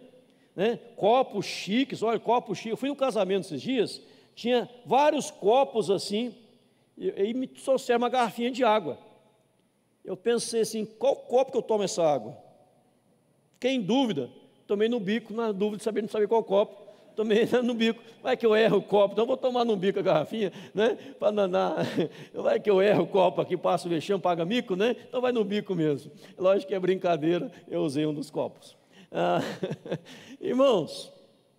né? 0.56 0.80
copos 0.96 1.46
chiques, 1.46 2.02
olha, 2.02 2.20
copos 2.20 2.58
chiques. 2.58 2.72
Eu 2.72 2.78
fui 2.78 2.90
no 2.90 2.96
casamento 2.96 3.46
esses 3.46 3.62
dias, 3.62 4.02
tinha 4.36 4.70
vários 4.86 5.30
copos 5.30 5.90
assim, 5.90 6.34
e, 6.98 7.10
e 7.10 7.34
me 7.34 7.48
trouxeram 7.48 8.00
uma 8.00 8.10
garrafinha 8.10 8.52
de 8.52 8.64
água. 8.64 8.98
Eu 10.10 10.18
pensei 10.18 10.62
assim, 10.62 10.86
qual 10.86 11.16
copo 11.16 11.52
que 11.52 11.58
eu 11.60 11.62
tomo 11.62 11.84
essa 11.84 12.02
água? 12.02 12.36
Fiquei 13.54 13.74
em 13.74 13.82
dúvida, 13.82 14.28
tomei 14.66 14.90
no 14.90 15.00
bico, 15.00 15.32
na 15.32 15.52
dúvida 15.52 15.78
de 15.78 15.84
saber, 15.84 16.02
não 16.02 16.10
saber 16.10 16.28
qual 16.28 16.44
copo, 16.44 16.82
tomei 17.16 17.46
no 17.64 17.76
bico, 17.76 18.02
vai 18.24 18.36
que 18.36 18.44
eu 18.44 18.56
erro 18.56 18.78
o 18.78 18.82
copo, 18.82 19.14
então 19.14 19.28
vou 19.28 19.38
tomar 19.38 19.64
no 19.64 19.76
bico 19.76 20.00
a 20.00 20.02
garrafinha, 20.02 20.52
né? 20.74 20.98
Para 21.20 21.48
na, 21.48 21.76
vai 22.34 22.60
que 22.60 22.72
eu 22.72 22.82
erro 22.82 23.04
o 23.04 23.08
copo 23.08 23.40
aqui, 23.40 23.56
passo 23.56 23.86
o 23.86 23.92
vexame, 23.92 24.20
paga 24.20 24.44
mico, 24.46 24.76
né? 24.76 24.96
Então 25.08 25.22
vai 25.22 25.32
no 25.32 25.44
bico 25.44 25.76
mesmo. 25.76 26.12
Lógico 26.40 26.70
que 26.70 26.74
é 26.74 26.80
brincadeira, 26.80 27.52
eu 27.68 27.82
usei 27.84 28.04
um 28.08 28.14
dos 28.14 28.32
copos. 28.32 28.76
Ah, 29.12 29.42
irmãos, 30.42 31.14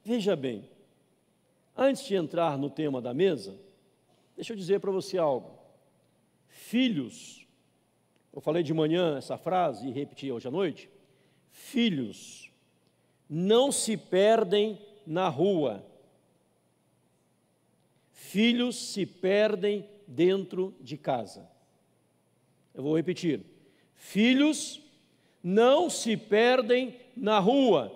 veja 0.04 0.34
bem, 0.34 0.68
antes 1.76 2.04
de 2.04 2.16
entrar 2.16 2.58
no 2.58 2.68
tema 2.68 3.00
da 3.00 3.14
mesa, 3.14 3.54
deixa 4.34 4.52
eu 4.52 4.56
dizer 4.56 4.80
para 4.80 4.90
você 4.90 5.18
algo. 5.18 5.56
Filhos, 6.48 7.39
eu 8.32 8.40
falei 8.40 8.62
de 8.62 8.72
manhã 8.72 9.18
essa 9.18 9.36
frase 9.36 9.88
e 9.88 9.92
repeti 9.92 10.30
hoje 10.30 10.48
à 10.48 10.50
noite. 10.50 10.88
Filhos 11.50 12.50
não 13.28 13.72
se 13.72 13.96
perdem 13.96 14.78
na 15.06 15.28
rua. 15.28 15.84
Filhos 18.12 18.92
se 18.92 19.04
perdem 19.04 19.88
dentro 20.06 20.74
de 20.80 20.96
casa. 20.96 21.48
Eu 22.74 22.82
vou 22.82 22.96
repetir. 22.96 23.44
Filhos 23.94 24.80
não 25.42 25.88
se 25.88 26.16
perdem 26.16 26.96
na 27.16 27.38
rua, 27.38 27.92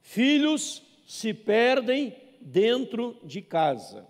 filhos 0.00 0.82
se 1.06 1.34
perdem 1.34 2.14
dentro 2.40 3.16
de 3.22 3.40
casa. 3.40 4.06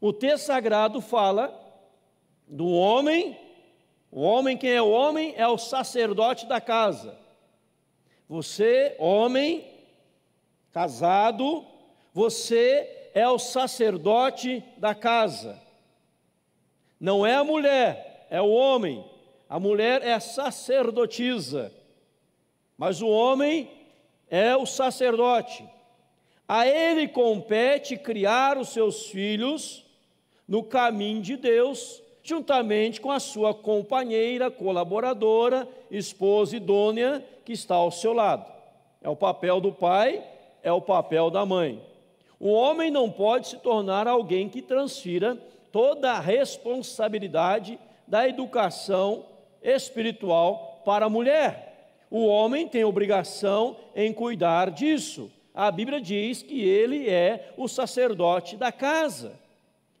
O 0.00 0.12
texto 0.12 0.46
sagrado 0.46 1.00
fala 1.00 1.56
do 2.46 2.68
homem, 2.68 3.38
o 4.10 4.22
homem, 4.22 4.56
quem 4.56 4.70
é 4.70 4.82
o 4.82 4.90
homem? 4.90 5.34
É 5.36 5.46
o 5.46 5.56
sacerdote 5.56 6.46
da 6.46 6.60
casa. 6.60 7.16
Você, 8.28 8.96
homem, 8.98 9.64
casado, 10.72 11.64
você 12.12 13.10
é 13.14 13.28
o 13.28 13.38
sacerdote 13.38 14.64
da 14.76 14.94
casa. 14.94 15.60
Não 16.98 17.24
é 17.24 17.34
a 17.34 17.44
mulher, 17.44 18.26
é 18.30 18.40
o 18.40 18.50
homem. 18.50 19.04
A 19.48 19.58
mulher 19.58 20.02
é 20.02 20.12
a 20.12 20.20
sacerdotisa, 20.20 21.72
mas 22.76 23.02
o 23.02 23.08
homem 23.08 23.70
é 24.28 24.56
o 24.56 24.64
sacerdote. 24.64 25.68
A 26.46 26.66
ele 26.66 27.08
compete 27.08 27.96
criar 27.96 28.58
os 28.58 28.68
seus 28.68 29.06
filhos 29.06 29.84
no 30.46 30.62
caminho 30.62 31.22
de 31.22 31.36
Deus, 31.36 31.99
juntamente 32.22 33.00
com 33.00 33.10
a 33.10 33.20
sua 33.20 33.54
companheira, 33.54 34.50
colaboradora, 34.50 35.68
esposa 35.90 36.56
idônea 36.56 37.24
que 37.44 37.52
está 37.52 37.74
ao 37.74 37.90
seu 37.90 38.12
lado. 38.12 38.44
É 39.02 39.08
o 39.08 39.16
papel 39.16 39.60
do 39.60 39.72
pai, 39.72 40.22
é 40.62 40.72
o 40.72 40.80
papel 40.80 41.30
da 41.30 41.46
mãe. 41.46 41.82
O 42.38 42.50
homem 42.50 42.90
não 42.90 43.10
pode 43.10 43.48
se 43.48 43.56
tornar 43.58 44.06
alguém 44.06 44.48
que 44.48 44.62
transfira 44.62 45.36
toda 45.72 46.12
a 46.12 46.20
responsabilidade 46.20 47.78
da 48.06 48.28
educação 48.28 49.26
espiritual 49.62 50.82
para 50.84 51.06
a 51.06 51.10
mulher. 51.10 51.70
O 52.10 52.26
homem 52.26 52.66
tem 52.66 52.84
obrigação 52.84 53.76
em 53.94 54.12
cuidar 54.12 54.70
disso. 54.70 55.30
A 55.54 55.70
Bíblia 55.70 56.00
diz 56.00 56.42
que 56.42 56.60
ele 56.60 57.08
é 57.08 57.52
o 57.56 57.68
sacerdote 57.68 58.56
da 58.56 58.72
casa. 58.72 59.39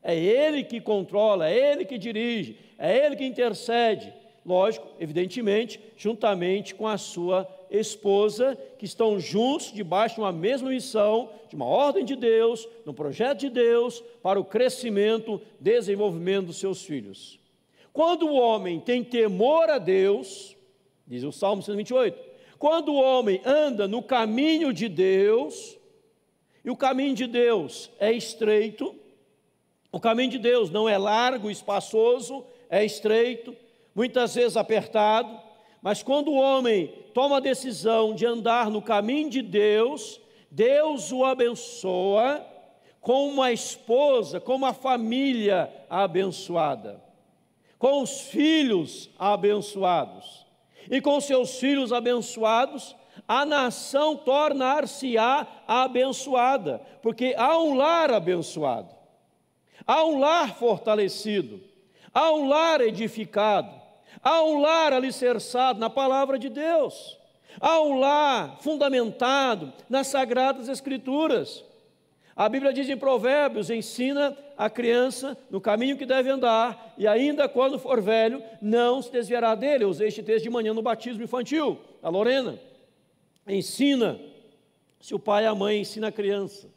É 0.02 0.16
ele 0.16 0.64
que 0.64 0.80
controla, 0.80 1.48
é 1.48 1.72
ele 1.72 1.84
que 1.84 1.98
dirige, 1.98 2.56
é 2.78 3.04
ele 3.04 3.16
que 3.16 3.24
intercede. 3.24 4.12
Lógico, 4.44 4.88
evidentemente, 4.98 5.78
juntamente 5.96 6.74
com 6.74 6.86
a 6.86 6.96
sua 6.96 7.46
esposa, 7.70 8.58
que 8.78 8.84
estão 8.84 9.20
juntos 9.20 9.72
debaixo 9.72 10.16
de 10.16 10.20
uma 10.22 10.32
mesma 10.32 10.70
missão, 10.70 11.30
de 11.48 11.54
uma 11.54 11.66
ordem 11.66 12.04
de 12.04 12.16
Deus, 12.16 12.66
no 12.84 12.94
projeto 12.94 13.40
de 13.40 13.50
Deus, 13.50 14.02
para 14.22 14.40
o 14.40 14.44
crescimento, 14.44 15.40
desenvolvimento 15.60 16.46
dos 16.46 16.58
seus 16.58 16.82
filhos. 16.82 17.38
Quando 17.92 18.26
o 18.26 18.34
homem 18.34 18.80
tem 18.80 19.04
temor 19.04 19.68
a 19.68 19.78
Deus, 19.78 20.56
diz 21.06 21.22
o 21.22 21.32
Salmo 21.32 21.62
128, 21.62 22.18
quando 22.58 22.92
o 22.92 23.00
homem 23.00 23.40
anda 23.44 23.86
no 23.86 24.02
caminho 24.02 24.72
de 24.72 24.88
Deus, 24.88 25.78
e 26.64 26.70
o 26.70 26.76
caminho 26.76 27.14
de 27.14 27.26
Deus 27.26 27.90
é 27.98 28.12
estreito, 28.12 28.94
o 29.92 30.00
caminho 30.00 30.30
de 30.30 30.38
Deus 30.38 30.70
não 30.70 30.88
é 30.88 30.96
largo, 30.96 31.50
espaçoso, 31.50 32.44
é 32.68 32.84
estreito, 32.84 33.56
muitas 33.94 34.34
vezes 34.34 34.56
apertado, 34.56 35.38
mas 35.82 36.02
quando 36.02 36.28
o 36.30 36.36
homem 36.36 36.92
toma 37.14 37.38
a 37.38 37.40
decisão 37.40 38.14
de 38.14 38.26
andar 38.26 38.70
no 38.70 38.82
caminho 38.82 39.30
de 39.30 39.42
Deus, 39.42 40.20
Deus 40.50 41.10
o 41.10 41.24
abençoa 41.24 42.46
com 43.00 43.28
uma 43.28 43.50
esposa, 43.50 44.38
com 44.38 44.54
uma 44.54 44.74
família 44.74 45.72
abençoada 45.88 47.10
com 47.80 48.02
os 48.02 48.20
filhos 48.20 49.10
abençoados. 49.18 50.46
E 50.90 51.00
com 51.00 51.18
seus 51.18 51.58
filhos 51.58 51.94
abençoados, 51.94 52.94
a 53.26 53.46
nação 53.46 54.16
tornar-se-á 54.16 55.46
abençoada, 55.66 56.80
porque 57.02 57.34
há 57.36 57.58
um 57.58 57.74
lar 57.74 58.12
abençoado, 58.12 58.94
há 59.90 60.04
um 60.04 60.20
lar 60.20 60.54
fortalecido, 60.54 61.60
há 62.14 62.30
um 62.32 62.48
lar 62.48 62.80
edificado, 62.80 63.74
há 64.22 64.40
um 64.44 64.60
lar 64.60 64.92
alicerçado 64.92 65.80
na 65.80 65.90
palavra 65.90 66.38
de 66.38 66.48
Deus, 66.48 67.18
há 67.60 67.80
um 67.80 67.98
lar 67.98 68.58
fundamentado 68.60 69.72
nas 69.88 70.06
sagradas 70.06 70.68
Escrituras. 70.68 71.64
A 72.36 72.48
Bíblia 72.48 72.72
diz 72.72 72.88
em 72.88 72.96
Provérbios: 72.96 73.68
ensina 73.68 74.38
a 74.56 74.70
criança 74.70 75.36
no 75.50 75.60
caminho 75.60 75.96
que 75.96 76.06
deve 76.06 76.30
andar, 76.30 76.94
e 76.96 77.08
ainda 77.08 77.48
quando 77.48 77.76
for 77.76 78.00
velho, 78.00 78.40
não 78.62 79.02
se 79.02 79.10
desviará 79.10 79.56
dele. 79.56 79.82
Eu 79.82 79.88
usei 79.88 80.06
este 80.06 80.22
texto 80.22 80.44
de 80.44 80.50
manhã 80.50 80.72
no 80.72 80.82
batismo 80.82 81.24
infantil, 81.24 81.80
a 82.00 82.08
Lorena. 82.08 82.60
Ensina, 83.44 84.20
se 85.00 85.16
o 85.16 85.18
pai 85.18 85.42
e 85.42 85.46
a 85.48 85.54
mãe 85.54 85.80
ensina 85.80 86.08
a 86.08 86.12
criança. 86.12 86.68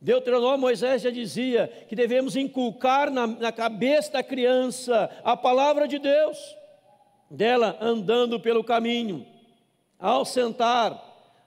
Deuteronômio 0.00 0.58
Moisés 0.58 1.02
já 1.02 1.10
dizia 1.10 1.70
que 1.86 1.94
devemos 1.94 2.34
inculcar 2.34 3.10
na, 3.10 3.26
na 3.26 3.52
cabeça 3.52 4.12
da 4.12 4.22
criança 4.22 5.10
a 5.22 5.36
palavra 5.36 5.86
de 5.86 5.98
Deus, 5.98 6.56
dela 7.30 7.76
andando 7.80 8.40
pelo 8.40 8.64
caminho, 8.64 9.26
ao 9.98 10.24
sentar, 10.24 10.98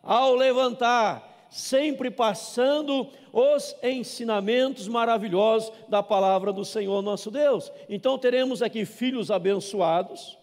ao 0.03 0.35
levantar, 0.35 1.47
sempre 1.49 2.11
passando 2.11 3.09
os 3.31 3.75
ensinamentos 3.81 4.87
maravilhosos 4.87 5.73
da 5.89 6.03
palavra 6.03 6.53
do 6.53 6.63
Senhor 6.63 7.01
nosso 7.01 7.31
Deus. 7.31 7.71
Então 7.89 8.19
teremos 8.19 8.61
aqui 8.61 8.85
filhos 8.85 9.31
abençoados, 9.31 10.37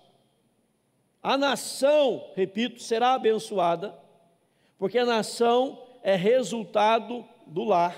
a 1.22 1.36
nação, 1.36 2.24
repito, 2.34 2.82
será 2.82 3.14
abençoada, 3.14 3.94
porque 4.78 4.98
a 4.98 5.04
nação 5.04 5.78
é 6.02 6.16
resultado 6.16 7.24
do 7.50 7.64
lar. 7.64 7.96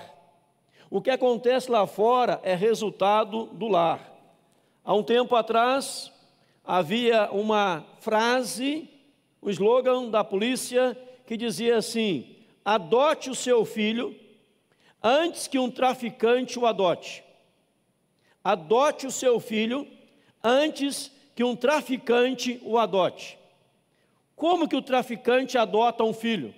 O 0.91 1.01
que 1.01 1.11
acontece 1.11 1.71
lá 1.71 1.87
fora 1.87 2.41
é 2.43 2.55
resultado 2.55 3.47
do 3.47 3.69
lar. 3.69 4.13
Há 4.85 4.95
um 4.95 5.03
tempo 5.03 5.37
atrás, 5.37 6.13
havia 6.65 7.31
uma 7.31 7.85
frase, 8.01 8.89
o 9.41 9.47
um 9.47 9.51
slogan 9.51 10.11
da 10.11 10.25
polícia, 10.25 10.97
que 11.27 11.37
dizia 11.37 11.77
assim: 11.77 12.37
adote 12.65 13.31
o 13.31 13.35
seu 13.35 13.65
filho 13.65 14.15
antes 15.03 15.47
que 15.47 15.59
um 15.59 15.71
traficante 15.71 16.59
o 16.59 16.67
adote. 16.67 17.23
Adote 18.43 19.07
o 19.07 19.11
seu 19.11 19.39
filho 19.39 19.87
antes 20.43 21.13
que 21.35 21.45
um 21.45 21.55
traficante 21.55 22.61
o 22.65 22.79
adote. 22.79 23.39
Como 24.35 24.69
que 24.69 24.77
o 24.77 24.83
traficante 24.83 25.57
adota 25.57 26.03
um 26.03 26.13
filho? 26.13 26.55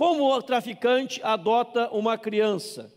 Como 0.00 0.34
o 0.34 0.42
traficante 0.42 1.20
adota 1.22 1.90
uma 1.90 2.16
criança? 2.16 2.90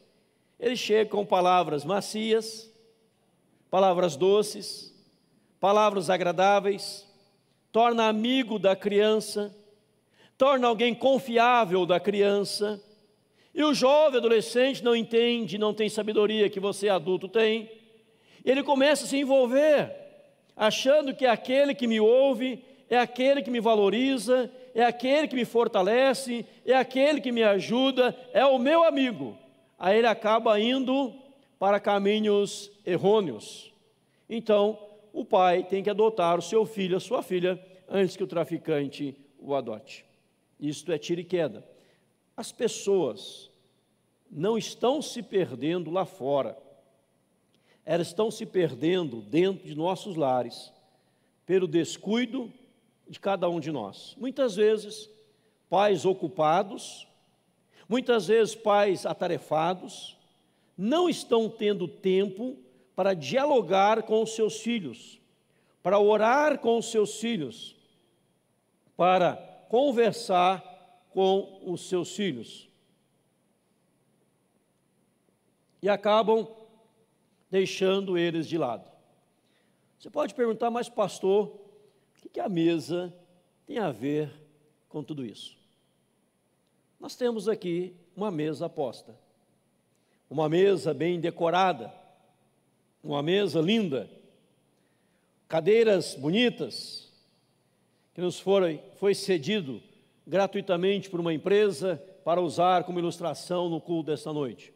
Ele 0.58 0.78
chega 0.78 1.10
com 1.10 1.26
palavras 1.26 1.84
macias, 1.84 2.74
palavras 3.70 4.16
doces, 4.16 4.96
palavras 5.60 6.10
agradáveis, 6.10 7.06
torna 7.74 8.08
amigo 8.08 8.58
da 8.58 8.74
criança, 8.74 9.54
torna 10.38 10.66
alguém 10.66 10.96
confiável 10.96 11.86
da 11.86 12.00
criança. 12.00 12.82
E 13.54 13.62
o 13.66 13.74
jovem 13.74 14.20
adolescente 14.20 14.82
não 14.82 14.96
entende, 14.96 15.58
não 15.58 15.74
tem 15.74 15.90
sabedoria 15.90 16.50
que 16.50 16.62
você 16.62 16.88
adulto 16.88 17.28
tem. 17.28 17.70
Ele 18.46 18.64
começa 18.64 19.04
a 19.04 19.08
se 19.10 19.18
envolver, 19.18 19.94
achando 20.56 21.14
que 21.14 21.26
aquele 21.26 21.76
que 21.76 21.86
me 21.86 22.00
ouve, 22.00 22.64
é 22.90 22.98
aquele 22.98 23.42
que 23.42 23.52
me 23.52 23.60
valoriza, 23.60 24.50
é 24.74 24.84
aquele 24.84 25.28
que 25.28 25.36
me 25.36 25.46
fortalece, 25.46 26.46
é 26.66 26.74
aquele 26.74 27.22
que 27.22 27.32
me 27.32 27.44
ajuda, 27.44 28.16
é 28.34 28.46
o 28.46 28.58
meu 28.58 28.84
amigo. 28.84 29.38
Aí 29.78 29.98
ele 29.98 30.08
acaba 30.08 30.60
indo 30.60 31.14
para 31.60 31.80
caminhos 31.80 32.72
errôneos. 32.86 33.72
Então, 34.30 34.80
o 35.12 35.24
pai 35.24 35.64
tem 35.64 35.84
que 35.84 35.90
adotar 35.90 36.38
o 36.40 36.42
seu 36.42 36.66
filho, 36.66 36.98
a 36.98 37.00
sua 37.00 37.22
filha, 37.22 37.64
antes 37.88 38.18
que 38.18 38.24
o 38.24 38.28
traficante 38.28 39.16
o 39.38 39.54
adote. 39.54 40.06
Isto 40.60 40.92
é 40.92 40.98
tiro 40.98 41.22
e 41.22 41.24
queda. 41.24 41.64
As 42.36 42.52
pessoas 42.52 43.52
não 44.32 44.58
estão 44.58 45.02
se 45.02 45.22
perdendo 45.22 45.92
lá 45.92 46.06
fora, 46.06 46.58
elas 47.86 48.08
estão 48.08 48.32
se 48.32 48.46
perdendo 48.46 49.22
dentro 49.22 49.68
de 49.68 49.76
nossos 49.76 50.16
lares, 50.16 50.72
pelo 51.46 51.68
descuido 51.68 52.52
de 53.08 53.20
cada 53.20 53.50
um 53.50 53.60
de 53.60 53.72
nós. 53.72 54.16
Muitas 54.18 54.56
vezes, 54.56 55.10
pais 55.70 56.06
ocupados, 56.06 57.08
muitas 57.88 58.28
vezes, 58.28 58.56
pais 58.56 59.06
atarefados, 59.06 60.18
não 60.78 61.10
estão 61.10 61.50
tendo 61.50 61.88
tempo 61.88 62.58
para 62.96 63.14
dialogar 63.14 64.04
com 64.04 64.22
os 64.22 64.36
seus 64.36 64.60
filhos, 64.60 65.20
para 65.82 66.00
orar 66.00 66.60
com 66.60 66.78
os 66.78 66.92
seus 66.92 67.20
filhos, 67.20 67.76
para 68.96 69.36
conversar 69.70 70.62
com 71.10 71.62
os 71.66 71.88
seus 71.88 72.16
filhos. 72.16 72.70
E 75.82 75.90
acabam 75.90 76.48
deixando 77.52 78.18
eles 78.18 78.48
de 78.48 78.58
lado. 78.58 78.90
Você 80.00 80.10
pode 80.10 80.34
perguntar, 80.34 80.70
mas 80.70 80.90
pastor, 80.90 81.63
que, 82.34 82.40
a 82.40 82.50
mesa 82.50 83.14
tem 83.66 83.78
a 83.78 83.92
ver 83.92 84.32
com 84.90 85.04
tudo 85.04 85.24
isso? 85.24 85.56
Nós 87.00 87.16
temos 87.16 87.48
aqui 87.48 87.96
uma 88.16 88.32
mesa 88.32 88.68
posta, 88.68 89.16
uma 90.30 90.50
mesa 90.50 90.94
bem 90.94 91.20
decorada, 91.20 91.94
uma 93.04 93.22
mesa 93.22 93.62
linda, 93.62 94.10
cadeiras 95.48 96.16
bonitas, 96.16 97.12
que 98.16 98.22
nos 98.22 98.40
foi, 98.40 98.82
foi 98.96 99.14
cedido 99.14 99.82
gratuitamente 100.26 101.10
por 101.10 101.20
uma 101.20 101.34
empresa 101.34 102.02
para 102.26 102.42
usar 102.42 102.84
como 102.84 103.00
ilustração 103.00 103.70
no 103.70 103.80
culto 103.80 104.10
desta 104.12 104.34
noite. 104.34 104.74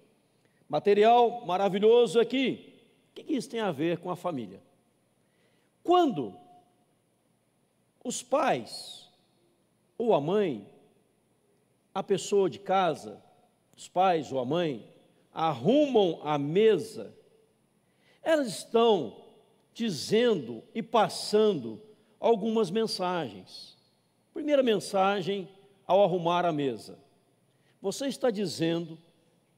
Material 0.70 1.46
maravilhoso 1.46 2.20
aqui. 2.20 2.74
O 3.12 3.16
que 3.16 3.34
isso 3.34 3.50
tem 3.50 3.62
a 3.62 3.72
ver 3.72 3.98
com 3.98 4.12
a 4.12 4.16
família? 4.16 4.62
Quando 5.82 6.38
os 8.08 8.24
pais, 8.24 9.10
ou 9.98 10.14
a 10.14 10.22
mãe, 10.22 10.66
a 11.94 12.02
pessoa 12.02 12.50
de 12.50 12.58
casa, 12.58 13.22
os 13.76 13.90
pais 13.90 14.32
ou 14.32 14.40
a 14.40 14.46
mãe, 14.46 14.88
arrumam 15.34 16.22
a 16.24 16.38
mesa, 16.38 17.14
elas 18.24 18.48
estão 18.48 19.26
dizendo 19.74 20.64
e 20.74 20.82
passando 20.82 21.82
algumas 22.20 22.72
mensagens. 22.72 23.78
Primeira 24.34 24.64
mensagem 24.64 25.50
ao 25.86 26.04
arrumar 26.04 26.46
a 26.46 26.52
mesa. 26.54 26.98
Você 27.82 28.08
está 28.08 28.32
dizendo, 28.32 28.98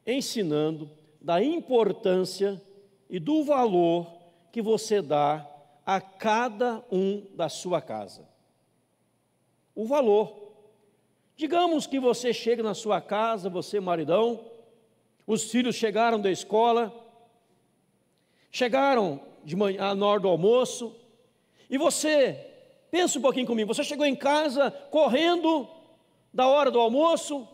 ensinando 0.05 0.89
da 1.21 1.43
importância 1.43 2.61
e 3.09 3.19
do 3.19 3.43
valor 3.43 4.07
que 4.51 4.61
você 4.61 5.01
dá 5.01 5.47
a 5.85 6.01
cada 6.01 6.83
um 6.91 7.25
da 7.35 7.47
sua 7.47 7.81
casa 7.81 8.28
o 9.79 9.85
valor. 9.85 10.35
Digamos 11.37 11.87
que 11.87 12.01
você 12.01 12.33
chega 12.33 12.61
na 12.61 12.73
sua 12.73 12.99
casa, 12.99 13.49
você 13.49 13.79
maridão, 13.79 14.41
os 15.25 15.49
filhos 15.49 15.77
chegaram 15.77 16.19
da 16.19 16.29
escola, 16.29 16.93
chegaram 18.51 19.21
de 19.41 19.55
manhã 19.55 19.95
na 19.95 20.05
hora 20.05 20.19
do 20.19 20.27
almoço, 20.27 20.93
e 21.69 21.77
você, 21.77 22.45
pensa 22.91 23.19
um 23.19 23.21
pouquinho 23.21 23.47
comigo, 23.47 23.73
você 23.73 23.81
chegou 23.81 24.05
em 24.05 24.17
casa 24.17 24.69
correndo 24.91 25.65
da 26.33 26.45
hora 26.45 26.69
do 26.69 26.79
almoço, 26.81 27.47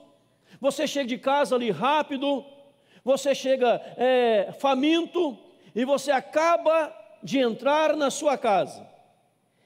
você 0.59 0.87
chega 0.87 1.07
de 1.07 1.19
casa 1.19 1.53
ali 1.53 1.69
rápido, 1.69 2.43
você 3.03 3.35
chega 3.35 3.79
é, 3.97 4.51
faminto, 4.53 5.37
e 5.75 5.85
você 5.85 6.09
acaba 6.09 6.91
de 7.21 7.37
entrar 7.37 7.95
na 7.95 8.09
sua 8.09 8.35
casa 8.35 8.94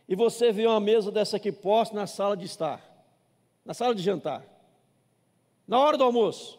e 0.10 0.16
você 0.16 0.52
vê 0.52 0.66
uma 0.66 0.80
mesa 0.80 1.12
dessa 1.12 1.38
aqui 1.38 1.52
posta 1.52 1.96
na 1.96 2.08
sala 2.08 2.36
de 2.36 2.44
estar, 2.44 2.84
na 3.64 3.76
sala 3.76 3.94
de 3.94 4.02
jantar, 4.02 4.44
na 5.68 5.78
hora 5.80 5.96
do 5.96 6.04
almoço, 6.04 6.58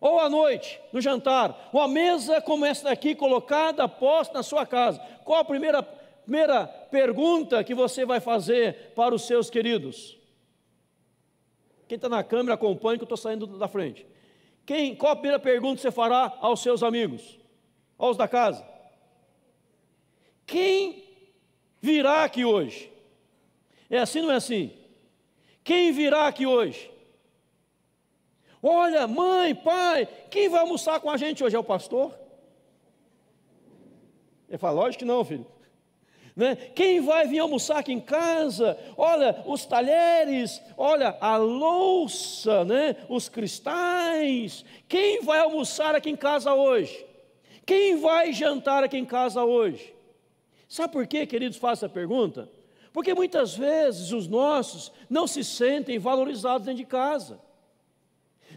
ou 0.00 0.20
à 0.20 0.30
noite, 0.30 0.80
no 0.92 1.00
jantar, 1.00 1.68
uma 1.72 1.88
mesa 1.88 2.40
como 2.40 2.64
essa 2.64 2.84
daqui 2.84 3.12
colocada, 3.12 3.88
posta 3.88 4.32
na 4.34 4.42
sua 4.42 4.64
casa. 4.64 4.98
Qual 5.24 5.40
a 5.40 5.44
primeira, 5.44 5.82
primeira 5.82 6.66
pergunta 6.66 7.62
que 7.62 7.74
você 7.74 8.06
vai 8.06 8.20
fazer 8.20 8.92
para 8.94 9.14
os 9.14 9.26
seus 9.26 9.50
queridos? 9.50 10.16
Quem 11.86 11.96
está 11.96 12.08
na 12.08 12.24
câmera 12.24 12.54
acompanha 12.54 12.96
que 12.96 13.02
eu 13.02 13.04
estou 13.06 13.18
saindo 13.18 13.46
da 13.58 13.68
frente. 13.68 14.06
Quem, 14.64 14.94
qual 14.94 15.12
a 15.12 15.16
primeira 15.16 15.38
pergunta 15.38 15.82
você 15.82 15.90
fará 15.90 16.38
aos 16.40 16.62
seus 16.62 16.82
amigos, 16.82 17.38
aos 17.98 18.16
da 18.16 18.26
casa? 18.26 18.66
Quem 20.46 21.09
virá 21.80 22.24
aqui 22.24 22.44
hoje? 22.44 22.90
É 23.88 23.98
assim 23.98 24.22
não 24.22 24.32
é 24.32 24.36
assim? 24.36 24.72
Quem 25.64 25.92
virá 25.92 26.26
aqui 26.26 26.46
hoje? 26.46 26.90
Olha, 28.62 29.06
mãe, 29.06 29.54
pai, 29.54 30.06
quem 30.30 30.48
vai 30.48 30.60
almoçar 30.60 31.00
com 31.00 31.10
a 31.10 31.16
gente 31.16 31.42
hoje 31.42 31.56
é 31.56 31.58
o 31.58 31.64
pastor? 31.64 32.18
Ele 34.48 34.58
fala, 34.58 34.80
lógico 34.80 35.00
que 35.00 35.04
não, 35.04 35.24
filho. 35.24 35.46
Né? 36.36 36.56
Quem 36.56 37.00
vai 37.00 37.26
vir 37.26 37.38
almoçar 37.38 37.78
aqui 37.78 37.92
em 37.92 38.00
casa? 38.00 38.78
Olha, 38.96 39.42
os 39.46 39.64
talheres, 39.64 40.60
olha, 40.76 41.16
a 41.20 41.36
louça, 41.36 42.64
né? 42.64 42.96
os 43.08 43.28
cristais. 43.28 44.64
Quem 44.88 45.22
vai 45.22 45.38
almoçar 45.38 45.94
aqui 45.94 46.10
em 46.10 46.16
casa 46.16 46.52
hoje? 46.52 47.06
Quem 47.64 47.96
vai 47.96 48.32
jantar 48.32 48.82
aqui 48.82 48.96
em 48.96 49.04
casa 49.04 49.44
hoje? 49.44 49.94
Sabe 50.70 50.92
por 50.92 51.04
quê, 51.04 51.26
queridos, 51.26 51.58
faço 51.58 51.84
a 51.84 51.88
pergunta? 51.88 52.48
Porque 52.92 53.12
muitas 53.12 53.56
vezes 53.56 54.12
os 54.12 54.28
nossos 54.28 54.92
não 55.10 55.26
se 55.26 55.42
sentem 55.42 55.98
valorizados 55.98 56.64
dentro 56.64 56.78
de 56.78 56.86
casa. 56.86 57.40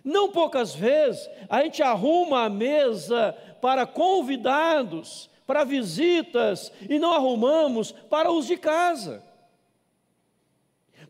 Não 0.03 0.29
poucas 0.29 0.75
vezes 0.75 1.27
a 1.49 1.63
gente 1.63 1.81
arruma 1.81 2.43
a 2.43 2.49
mesa 2.49 3.35
para 3.59 3.87
convidados, 3.87 5.27
para 5.47 5.63
visitas, 5.63 6.71
e 6.87 6.99
não 6.99 7.11
arrumamos 7.11 7.91
para 7.91 8.31
os 8.31 8.45
de 8.45 8.57
casa. 8.57 9.23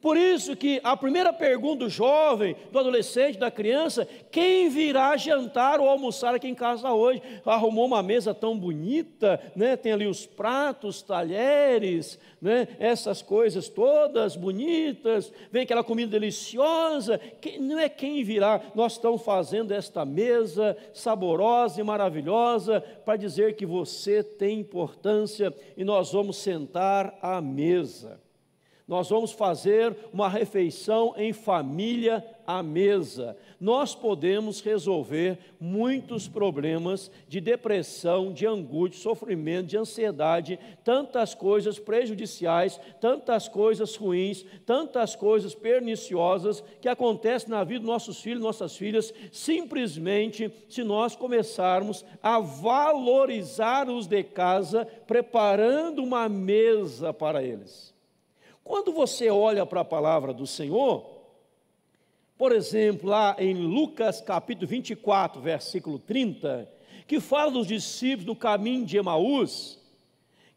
Por 0.04 0.18
isso 0.18 0.54
que 0.54 0.82
a 0.84 0.98
primeira 0.98 1.32
pergunta 1.32 1.86
do 1.86 1.90
jovem, 1.90 2.58
do 2.74 2.78
adolescente, 2.78 3.40
da 3.40 3.50
criança, 3.50 4.06
quem 4.30 4.68
virá 4.68 5.16
jantar 5.16 5.80
ou 5.80 5.88
almoçar 5.88 6.36
aqui 6.36 6.46
em 6.46 6.54
casa 6.54 6.92
hoje? 6.92 7.22
Arrumou 7.46 7.86
uma 7.86 8.04
mesa 8.04 8.34
tão 8.34 8.60
bonita, 8.60 9.40
né? 9.56 9.78
Tem 9.78 9.94
ali 9.94 10.06
os 10.06 10.26
pratos, 10.26 11.02
talheres, 11.02 12.20
né? 12.42 12.68
Essas 12.80 13.22
coisas 13.22 13.70
todas 13.70 14.36
bonitas, 14.36 15.32
vem 15.50 15.64
aquela 15.64 15.86
comida 15.86 16.12
deliciosa. 16.12 17.18
Quem, 17.40 17.62
não 17.62 17.80
é 17.80 17.88
quem 17.88 18.26
virá, 18.26 18.60
nós 18.76 18.94
estamos 18.94 19.22
fazendo 19.22 19.72
esta 19.72 20.04
mesa 20.04 20.76
saborosa 20.94 21.80
e 21.80 21.84
maravilhosa 21.84 22.82
para 23.06 23.16
dizer 23.16 23.56
que 23.56 23.66
você 23.66 24.22
tem 24.22 24.60
importância 24.60 25.54
e 25.78 25.86
nós 25.86 26.12
vamos 26.12 26.36
sentar 26.36 27.18
à 27.22 27.40
mesa. 27.40 28.20
Nós 28.86 29.10
vamos 29.10 29.32
fazer 29.32 29.96
uma 30.12 30.28
refeição 30.28 31.14
em 31.16 31.32
família 31.32 32.24
à 32.46 32.62
mesa. 32.62 33.38
Nós 33.58 33.96
podemos 33.96 34.60
resolver 34.60 35.38
muitos 35.58 36.28
problemas 36.28 37.10
de 37.26 37.40
depressão, 37.40 38.34
de 38.34 38.46
angústia, 38.46 39.02
sofrimento, 39.02 39.68
de 39.68 39.78
ansiedade, 39.78 40.60
tantas 40.84 41.34
coisas 41.34 41.80
prejudiciais, 41.80 42.78
tantas 43.00 43.48
coisas 43.48 43.96
ruins, 43.96 44.46
tantas 44.66 45.16
coisas 45.16 45.56
perniciosas 45.56 46.62
que 46.82 46.90
acontecem 46.90 47.52
na 47.52 47.64
vida 47.64 47.80
dos 47.80 47.88
nossos 47.88 48.20
filhos, 48.20 48.44
nossas 48.44 48.76
filhas, 48.76 49.14
simplesmente 49.32 50.52
se 50.68 50.84
nós 50.84 51.16
começarmos 51.16 52.04
a 52.22 52.38
valorizar 52.40 53.90
os 53.90 54.08
de 54.08 54.24
casa, 54.24 54.86
preparando 55.08 56.04
uma 56.04 56.28
mesa 56.28 57.14
para 57.14 57.42
eles. 57.42 57.93
Quando 58.64 58.94
você 58.94 59.30
olha 59.30 59.66
para 59.66 59.82
a 59.82 59.86
palavra 59.86 60.34
do 60.34 60.48
Senhor, 60.48 61.06
por 62.38 62.52
exemplo, 62.52 63.10
lá 63.10 63.36
em 63.38 63.54
Lucas 63.54 64.22
capítulo 64.22 64.68
24, 64.68 65.42
versículo 65.42 66.00
30, 66.00 66.70
que 67.08 67.20
fala 67.20 67.52
dos 67.52 67.68
discípulos 67.68 68.26
no 68.26 68.36
caminho 68.36 68.86
de 68.86 68.98
Emaús, 68.98 69.80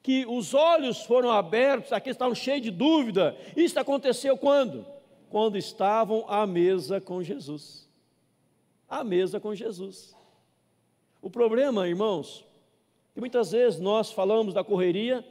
que 0.02 0.24
os 0.24 0.54
olhos 0.54 1.02
foram 1.02 1.32
abertos, 1.32 1.92
aqui 1.92 2.10
estavam 2.10 2.34
cheios 2.34 2.62
de 2.62 2.70
dúvida. 2.70 3.36
Isso 3.56 3.78
aconteceu 3.78 4.36
quando? 4.38 4.86
Quando 5.28 5.58
estavam 5.58 6.24
à 6.28 6.46
mesa 6.46 7.00
com 7.00 7.22
Jesus. 7.22 7.88
À 8.88 9.02
mesa 9.02 9.40
com 9.40 9.52
Jesus. 9.52 10.14
O 11.20 11.28
problema, 11.28 11.88
irmãos, 11.88 12.44
que 13.12 13.18
muitas 13.18 13.50
vezes 13.50 13.80
nós 13.80 14.12
falamos 14.12 14.54
da 14.54 14.62
correria 14.62 15.26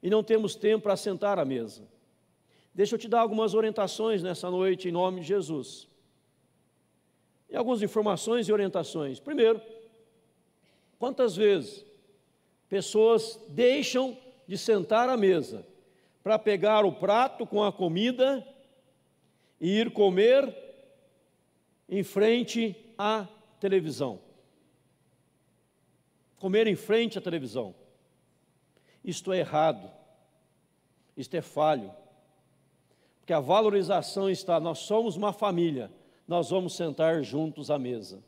e 0.00 0.08
não 0.08 0.22
temos 0.22 0.54
tempo 0.54 0.84
para 0.84 0.96
sentar 0.96 1.38
à 1.40 1.44
mesa. 1.44 1.91
Deixa 2.74 2.94
eu 2.94 2.98
te 2.98 3.08
dar 3.08 3.20
algumas 3.20 3.52
orientações 3.52 4.22
nessa 4.22 4.50
noite, 4.50 4.88
em 4.88 4.92
nome 4.92 5.20
de 5.20 5.26
Jesus. 5.26 5.86
E 7.50 7.56
algumas 7.56 7.82
informações 7.82 8.48
e 8.48 8.52
orientações. 8.52 9.20
Primeiro, 9.20 9.60
quantas 10.98 11.36
vezes 11.36 11.84
pessoas 12.70 13.38
deixam 13.48 14.16
de 14.46 14.56
sentar 14.56 15.10
à 15.10 15.18
mesa 15.18 15.66
para 16.22 16.38
pegar 16.38 16.86
o 16.86 16.92
prato 16.92 17.46
com 17.46 17.62
a 17.62 17.70
comida 17.70 18.46
e 19.60 19.80
ir 19.80 19.92
comer 19.92 20.56
em 21.90 22.02
frente 22.02 22.74
à 22.96 23.28
televisão? 23.60 24.18
Comer 26.38 26.66
em 26.66 26.74
frente 26.74 27.18
à 27.18 27.20
televisão. 27.20 27.74
Isto 29.04 29.30
é 29.30 29.40
errado, 29.40 29.90
isto 31.14 31.34
é 31.36 31.42
falho 31.42 32.01
que 33.26 33.32
a 33.32 33.40
valorização 33.40 34.28
está, 34.28 34.58
nós 34.58 34.80
somos 34.80 35.16
uma 35.16 35.32
família, 35.32 35.90
nós 36.26 36.50
vamos 36.50 36.74
sentar 36.74 37.22
juntos 37.22 37.70
à 37.70 37.78
mesa. 37.78 38.22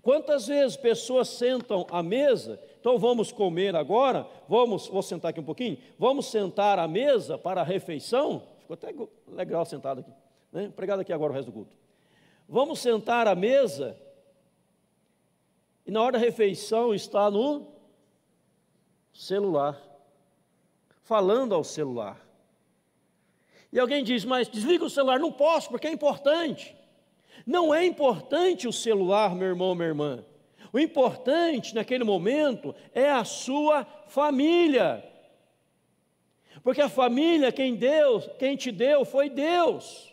Quantas 0.00 0.46
vezes 0.46 0.76
pessoas 0.76 1.28
sentam 1.28 1.86
à 1.90 2.02
mesa, 2.02 2.58
então 2.80 2.98
vamos 2.98 3.30
comer 3.30 3.76
agora, 3.76 4.26
vamos, 4.48 4.88
vou 4.88 5.02
sentar 5.02 5.30
aqui 5.30 5.40
um 5.40 5.44
pouquinho, 5.44 5.76
vamos 5.98 6.26
sentar 6.26 6.78
à 6.78 6.88
mesa 6.88 7.36
para 7.36 7.60
a 7.60 7.64
refeição, 7.64 8.42
ficou 8.60 8.74
até 8.74 8.94
legal 9.28 9.64
sentado 9.64 10.00
aqui, 10.00 10.10
né? 10.50 10.72
pregado 10.74 11.02
aqui 11.02 11.12
agora 11.12 11.32
o 11.32 11.34
resto 11.34 11.50
do 11.50 11.52
culto. 11.52 11.76
Vamos 12.48 12.80
sentar 12.80 13.26
à 13.26 13.34
mesa, 13.34 13.96
e 15.86 15.90
na 15.90 16.00
hora 16.02 16.12
da 16.12 16.18
refeição 16.18 16.94
está 16.94 17.30
no 17.30 17.66
celular, 19.12 19.80
falando 21.02 21.54
ao 21.54 21.62
celular. 21.62 22.31
E 23.72 23.80
alguém 23.80 24.04
diz, 24.04 24.24
mas 24.24 24.48
desliga 24.48 24.84
o 24.84 24.90
celular, 24.90 25.18
não 25.18 25.32
posso, 25.32 25.70
porque 25.70 25.86
é 25.86 25.92
importante. 25.92 26.76
Não 27.46 27.74
é 27.74 27.84
importante 27.84 28.68
o 28.68 28.72
celular, 28.72 29.34
meu 29.34 29.48
irmão, 29.48 29.74
minha 29.74 29.88
irmã. 29.88 30.24
O 30.72 30.78
importante 30.78 31.74
naquele 31.74 32.04
momento 32.04 32.74
é 32.94 33.10
a 33.10 33.24
sua 33.24 33.84
família. 34.06 35.02
Porque 36.62 36.80
a 36.80 36.88
família, 36.88 37.50
quem 37.50 37.74
deu, 37.74 38.20
quem 38.38 38.56
te 38.56 38.70
deu 38.70 39.04
foi 39.04 39.28
Deus. 39.28 40.11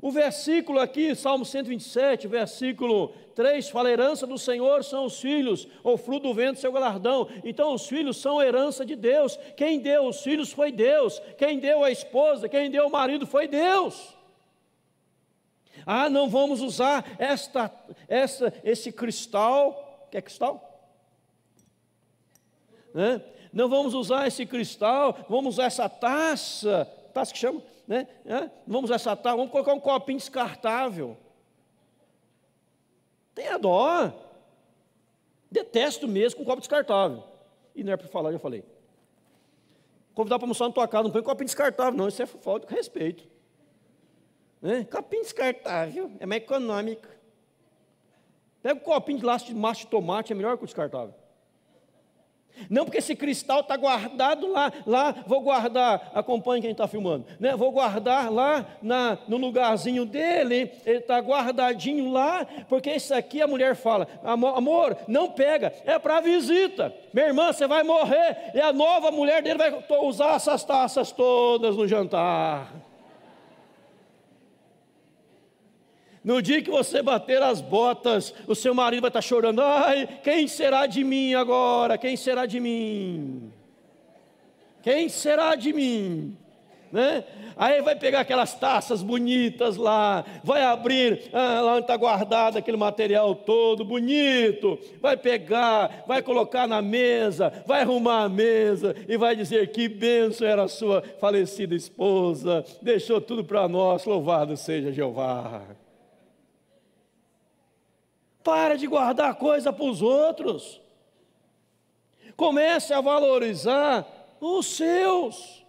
O 0.00 0.10
versículo 0.10 0.78
aqui, 0.78 1.14
Salmo 1.14 1.44
127, 1.44 2.28
versículo 2.28 3.14
3, 3.34 3.68
fala: 3.70 3.90
herança 3.90 4.26
do 4.26 4.38
Senhor 4.38 4.84
são 4.84 5.06
os 5.06 5.20
filhos, 5.20 5.66
ou 5.82 5.96
fruto 5.96 6.28
do 6.28 6.34
vento, 6.34 6.60
seu 6.60 6.70
galardão. 6.72 7.28
Então, 7.44 7.74
os 7.74 7.86
filhos 7.86 8.18
são 8.18 8.42
herança 8.42 8.84
de 8.84 8.94
Deus. 8.94 9.38
Quem 9.56 9.80
deu 9.80 10.06
os 10.06 10.22
filhos 10.22 10.52
foi 10.52 10.70
Deus. 10.70 11.20
Quem 11.38 11.58
deu 11.58 11.82
a 11.82 11.90
esposa, 11.90 12.48
quem 12.48 12.70
deu 12.70 12.86
o 12.86 12.92
marido 12.92 13.26
foi 13.26 13.48
Deus. 13.48 14.14
Ah, 15.84 16.10
não 16.10 16.28
vamos 16.28 16.60
usar 16.60 17.04
esta, 17.18 17.72
essa, 18.08 18.52
esse 18.64 18.92
cristal. 18.92 20.08
Que 20.10 20.18
é 20.18 20.22
cristal? 20.22 20.62
Né? 22.92 23.22
Não 23.52 23.68
vamos 23.68 23.94
usar 23.94 24.26
esse 24.26 24.44
cristal, 24.44 25.16
vamos 25.28 25.54
usar 25.54 25.64
essa 25.64 25.88
taça. 25.88 26.84
Taça 27.14 27.32
que 27.32 27.38
chama? 27.38 27.62
Né? 27.86 28.06
Vamos 28.66 28.90
assaltar, 28.90 29.36
vamos 29.36 29.52
colocar 29.52 29.72
um 29.72 29.80
copinho 29.80 30.18
descartável. 30.18 31.16
Tenha 33.34 33.58
dó. 33.58 34.12
Detesto 35.50 36.08
mesmo 36.08 36.40
com 36.40 36.44
copo 36.44 36.60
descartável. 36.60 37.22
E 37.74 37.84
não 37.84 37.92
é 37.92 37.96
para 37.96 38.08
falar, 38.08 38.32
já 38.32 38.38
falei. 38.38 38.64
Convidar 40.14 40.38
para 40.38 40.44
almoçar 40.44 40.66
na 40.66 40.72
tua 40.72 40.88
casa, 40.88 41.04
não 41.04 41.10
põe 41.10 41.22
copinho 41.22 41.46
descartável, 41.46 41.92
não. 41.92 42.08
Isso 42.08 42.22
é 42.22 42.26
falta 42.26 42.66
de 42.66 42.74
respeito. 42.74 43.28
Né? 44.60 44.84
Copinho 44.84 45.22
descartável, 45.22 46.10
é 46.18 46.26
mais 46.26 46.42
econômico. 46.42 47.06
Pega 48.62 48.74
um 48.74 48.82
copinho 48.82 49.18
de 49.18 49.24
laço 49.24 49.46
de 49.46 49.54
maço 49.54 49.82
de 49.82 49.86
tomate, 49.88 50.32
é 50.32 50.34
melhor 50.34 50.56
que 50.56 50.64
o 50.64 50.66
descartável. 50.66 51.14
Não 52.68 52.84
porque 52.84 52.98
esse 52.98 53.14
cristal 53.14 53.60
está 53.60 53.76
guardado 53.76 54.50
lá, 54.50 54.72
lá 54.86 55.14
vou 55.26 55.40
guardar, 55.40 56.10
acompanhe 56.14 56.62
quem 56.62 56.70
está 56.70 56.86
filmando, 56.88 57.26
né? 57.38 57.54
vou 57.56 57.70
guardar 57.70 58.30
lá 58.32 58.64
na, 58.82 59.18
no 59.28 59.36
lugarzinho 59.36 60.04
dele, 60.04 60.70
ele 60.84 60.98
está 60.98 61.18
guardadinho 61.18 62.10
lá, 62.10 62.46
porque 62.68 62.92
isso 62.92 63.14
aqui 63.14 63.42
a 63.42 63.46
mulher 63.46 63.74
fala, 63.76 64.08
amor, 64.24 64.56
amor 64.56 64.96
não 65.06 65.28
pega, 65.28 65.72
é 65.84 65.98
para 65.98 66.20
visita, 66.20 66.94
minha 67.12 67.26
irmã, 67.26 67.52
você 67.52 67.66
vai 67.66 67.82
morrer, 67.82 68.52
e 68.54 68.60
a 68.60 68.72
nova 68.72 69.10
mulher 69.10 69.42
dele 69.42 69.58
vai 69.58 69.84
usar 70.02 70.34
essas 70.34 70.64
taças 70.64 71.12
todas 71.12 71.76
no 71.76 71.86
jantar. 71.86 72.72
No 76.26 76.42
dia 76.42 76.60
que 76.60 76.72
você 76.72 77.00
bater 77.02 77.40
as 77.40 77.60
botas, 77.60 78.34
o 78.48 78.54
seu 78.56 78.74
marido 78.74 79.02
vai 79.02 79.10
estar 79.10 79.22
chorando. 79.22 79.62
Ai, 79.62 80.08
quem 80.24 80.48
será 80.48 80.84
de 80.84 81.04
mim 81.04 81.34
agora? 81.34 81.96
Quem 81.96 82.16
será 82.16 82.46
de 82.46 82.58
mim? 82.58 83.52
Quem 84.82 85.08
será 85.08 85.54
de 85.54 85.72
mim? 85.72 86.36
né? 86.90 87.24
Aí 87.56 87.80
vai 87.82 87.94
pegar 87.94 88.20
aquelas 88.20 88.54
taças 88.54 89.02
bonitas 89.02 89.76
lá, 89.76 90.24
vai 90.42 90.62
abrir 90.62 91.30
ah, 91.32 91.60
lá 91.60 91.72
onde 91.74 91.82
está 91.82 91.96
guardado 91.96 92.56
aquele 92.56 92.76
material 92.76 93.34
todo 93.34 93.84
bonito, 93.84 94.78
vai 95.00 95.16
pegar, 95.16 96.04
vai 96.06 96.22
colocar 96.22 96.66
na 96.66 96.80
mesa, 96.80 97.52
vai 97.66 97.82
arrumar 97.82 98.24
a 98.24 98.28
mesa 98.28 98.94
e 99.08 99.16
vai 99.16 99.36
dizer 99.36 99.70
que 99.72 99.88
benção 99.88 100.46
era 100.46 100.64
a 100.64 100.68
sua 100.68 101.02
falecida 101.20 101.74
esposa, 101.74 102.64
deixou 102.80 103.20
tudo 103.20 103.44
para 103.44 103.68
nós, 103.68 104.04
louvado 104.04 104.56
seja 104.56 104.92
Jeová. 104.92 105.85
Para 108.46 108.78
de 108.78 108.86
guardar 108.86 109.34
coisa 109.34 109.72
para 109.72 109.84
os 109.84 110.00
outros. 110.00 110.80
Comece 112.36 112.94
a 112.94 113.00
valorizar 113.00 114.06
os 114.40 114.66
seus. 114.66 115.66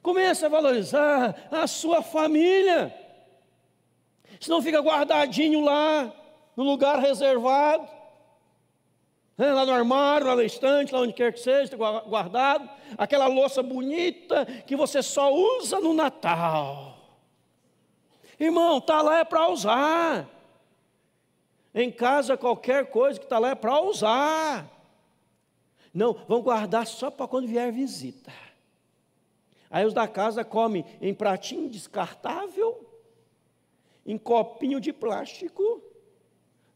Comece 0.00 0.46
a 0.46 0.48
valorizar 0.48 1.46
a 1.50 1.66
sua 1.66 2.00
família. 2.00 2.90
Senão 4.40 4.62
fica 4.62 4.80
guardadinho 4.80 5.62
lá, 5.62 6.10
no 6.56 6.64
lugar 6.64 7.00
reservado, 7.00 7.86
né, 9.36 9.52
lá 9.52 9.66
no 9.66 9.72
armário, 9.72 10.26
lá 10.26 10.36
na 10.36 10.42
estante, 10.42 10.90
lá 10.90 11.00
onde 11.00 11.12
quer 11.12 11.34
que 11.34 11.40
seja, 11.40 11.76
guardado. 11.76 12.66
Aquela 12.96 13.26
louça 13.26 13.62
bonita 13.62 14.46
que 14.66 14.74
você 14.74 15.02
só 15.02 15.30
usa 15.34 15.78
no 15.80 15.92
Natal. 15.92 16.96
Irmão, 18.40 18.78
está 18.78 19.02
lá 19.02 19.18
é 19.18 19.24
para 19.24 19.50
usar. 19.50 20.30
Em 21.74 21.90
casa, 21.90 22.36
qualquer 22.36 22.86
coisa 22.90 23.18
que 23.18 23.26
está 23.26 23.38
lá 23.38 23.50
é 23.50 23.54
para 23.54 23.80
usar. 23.80 24.70
Não, 25.92 26.14
vão 26.28 26.40
guardar 26.40 26.86
só 26.86 27.10
para 27.10 27.26
quando 27.26 27.48
vier 27.48 27.72
visita. 27.72 28.32
Aí 29.68 29.84
os 29.84 29.92
da 29.92 30.06
casa 30.06 30.44
comem 30.44 30.84
em 31.00 31.12
pratinho 31.12 31.68
descartável, 31.68 32.88
em 34.06 34.16
copinho 34.16 34.80
de 34.80 34.92
plástico, 34.92 35.82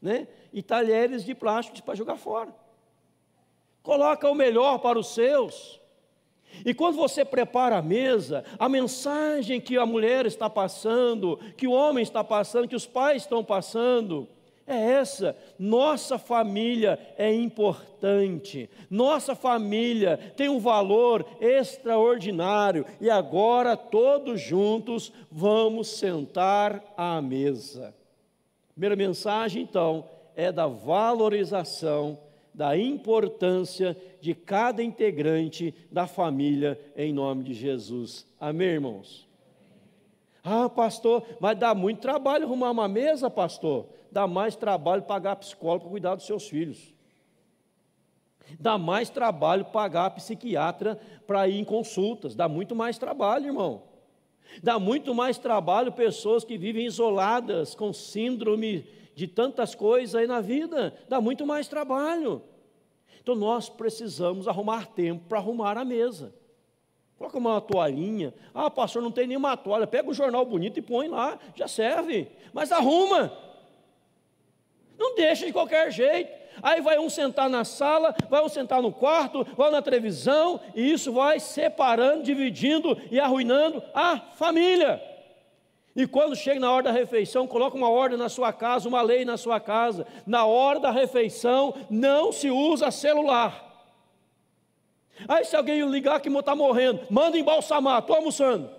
né? 0.01 0.27
E 0.51 0.61
talheres 0.61 1.23
de 1.23 1.33
plástico 1.33 1.81
para 1.81 1.95
jogar 1.95 2.17
fora. 2.17 2.53
Coloca 3.81 4.29
o 4.29 4.35
melhor 4.35 4.79
para 4.79 4.99
os 4.99 5.13
seus. 5.13 5.79
E 6.65 6.73
quando 6.73 6.97
você 6.97 7.23
prepara 7.23 7.77
a 7.77 7.81
mesa, 7.81 8.43
a 8.57 8.67
mensagem 8.67 9.61
que 9.61 9.77
a 9.77 9.85
mulher 9.85 10.25
está 10.25 10.49
passando, 10.49 11.37
que 11.55 11.67
o 11.67 11.71
homem 11.71 12.03
está 12.03 12.23
passando, 12.23 12.67
que 12.67 12.75
os 12.75 12.85
pais 12.85 13.21
estão 13.21 13.43
passando, 13.43 14.27
é 14.69 14.91
essa. 14.91 15.35
Nossa 15.57 16.17
família 16.17 16.99
é 17.17 17.33
importante, 17.33 18.69
nossa 18.89 19.35
família 19.35 20.17
tem 20.37 20.47
um 20.47 20.59
valor 20.59 21.25
extraordinário 21.41 22.85
e 23.01 23.09
agora 23.09 23.75
todos 23.75 24.39
juntos 24.39 25.11
vamos 25.31 25.87
sentar 25.89 26.83
à 26.95 27.19
mesa. 27.21 27.95
Primeira 28.73 28.95
mensagem, 28.95 29.63
então, 29.63 30.05
é 30.35 30.51
da 30.51 30.67
valorização, 30.67 32.17
da 32.53 32.77
importância 32.77 33.97
de 34.21 34.33
cada 34.33 34.83
integrante 34.83 35.73
da 35.91 36.07
família 36.07 36.79
em 36.95 37.11
nome 37.11 37.43
de 37.43 37.53
Jesus. 37.53 38.25
Amém, 38.39 38.69
irmãos? 38.69 39.27
Ah, 40.43 40.69
pastor, 40.69 41.25
mas 41.39 41.57
dá 41.57 41.75
muito 41.75 41.99
trabalho 41.99 42.45
arrumar 42.45 42.71
uma 42.71 42.87
mesa, 42.87 43.29
pastor. 43.29 43.85
Dá 44.11 44.27
mais 44.27 44.55
trabalho 44.55 45.03
pagar 45.03 45.35
psicólogo 45.35 45.81
para 45.81 45.91
cuidar 45.91 46.15
dos 46.15 46.25
seus 46.25 46.47
filhos. 46.47 46.93
Dá 48.59 48.77
mais 48.77 49.09
trabalho 49.09 49.65
pagar 49.65 50.09
psiquiatra 50.11 50.99
para 51.27 51.47
ir 51.47 51.59
em 51.59 51.63
consultas. 51.63 52.35
Dá 52.35 52.47
muito 52.47 52.75
mais 52.75 52.97
trabalho, 52.97 53.47
irmão. 53.47 53.83
Dá 54.63 54.79
muito 54.79 55.13
mais 55.13 55.37
trabalho 55.37 55.91
pessoas 55.91 56.43
que 56.43 56.57
vivem 56.57 56.85
isoladas, 56.85 57.75
com 57.75 57.93
síndrome 57.93 58.87
de 59.13 59.27
tantas 59.27 59.75
coisas 59.75 60.15
aí 60.15 60.25
na 60.25 60.41
vida. 60.41 60.95
Dá 61.07 61.21
muito 61.21 61.45
mais 61.45 61.67
trabalho. 61.67 62.41
Então 63.21 63.35
nós 63.35 63.69
precisamos 63.69 64.47
arrumar 64.47 64.87
tempo 64.87 65.25
para 65.27 65.37
arrumar 65.37 65.77
a 65.77 65.85
mesa. 65.85 66.33
Coloca 67.17 67.37
uma 67.37 67.59
toalhinha. 67.59 68.33
Ah, 68.53 68.71
pastor, 68.71 69.03
não 69.03 69.11
tem 69.11 69.27
nenhuma 69.27 69.57
toalha. 69.57 69.85
Pega 69.85 70.09
um 70.09 70.13
jornal 70.13 70.45
bonito 70.45 70.79
e 70.79 70.81
põe 70.81 71.09
lá, 71.09 71.37
já 71.53 71.67
serve. 71.67 72.29
Mas 72.53 72.71
arruma. 72.71 73.31
Não 74.99 75.15
deixa 75.15 75.45
de 75.45 75.53
qualquer 75.53 75.89
jeito. 75.91 76.37
Aí 76.61 76.81
vai 76.81 76.99
um 76.99 77.09
sentar 77.09 77.49
na 77.49 77.63
sala, 77.63 78.13
vai 78.29 78.43
um 78.43 78.49
sentar 78.49 78.81
no 78.81 78.91
quarto, 78.91 79.47
vai 79.55 79.71
na 79.71 79.81
televisão, 79.81 80.59
e 80.75 80.91
isso 80.91 81.13
vai 81.13 81.39
separando, 81.39 82.23
dividindo 82.23 82.97
e 83.09 83.17
arruinando 83.17 83.81
a 83.93 84.17
família. 84.17 85.01
E 85.95 86.05
quando 86.05 86.35
chega 86.35 86.59
na 86.59 86.71
hora 86.71 86.83
da 86.83 86.91
refeição, 86.91 87.47
coloca 87.47 87.77
uma 87.77 87.89
ordem 87.89 88.17
na 88.17 88.29
sua 88.29 88.51
casa, 88.51 88.89
uma 88.89 89.01
lei 89.01 89.23
na 89.23 89.37
sua 89.37 89.59
casa. 89.59 90.05
Na 90.25 90.45
hora 90.45 90.79
da 90.79 90.91
refeição, 90.91 91.73
não 91.89 92.31
se 92.31 92.49
usa 92.49 92.91
celular. 92.91 93.67
Aí 95.27 95.43
se 95.45 95.55
alguém 95.55 95.81
ligar 95.89 96.19
que 96.21 96.29
está 96.29 96.55
morrendo, 96.55 97.01
manda 97.09 97.37
embalsamar, 97.37 97.99
estou 97.99 98.15
almoçando. 98.15 98.69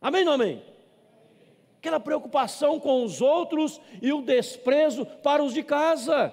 Amém 0.00 0.20
ou 0.20 0.26
não 0.26 0.32
amém? 0.34 0.62
Aquela 1.88 2.00
preocupação 2.00 2.78
com 2.78 3.02
os 3.02 3.22
outros 3.22 3.80
e 4.02 4.12
o 4.12 4.20
desprezo 4.20 5.06
para 5.06 5.42
os 5.42 5.54
de 5.54 5.62
casa. 5.62 6.30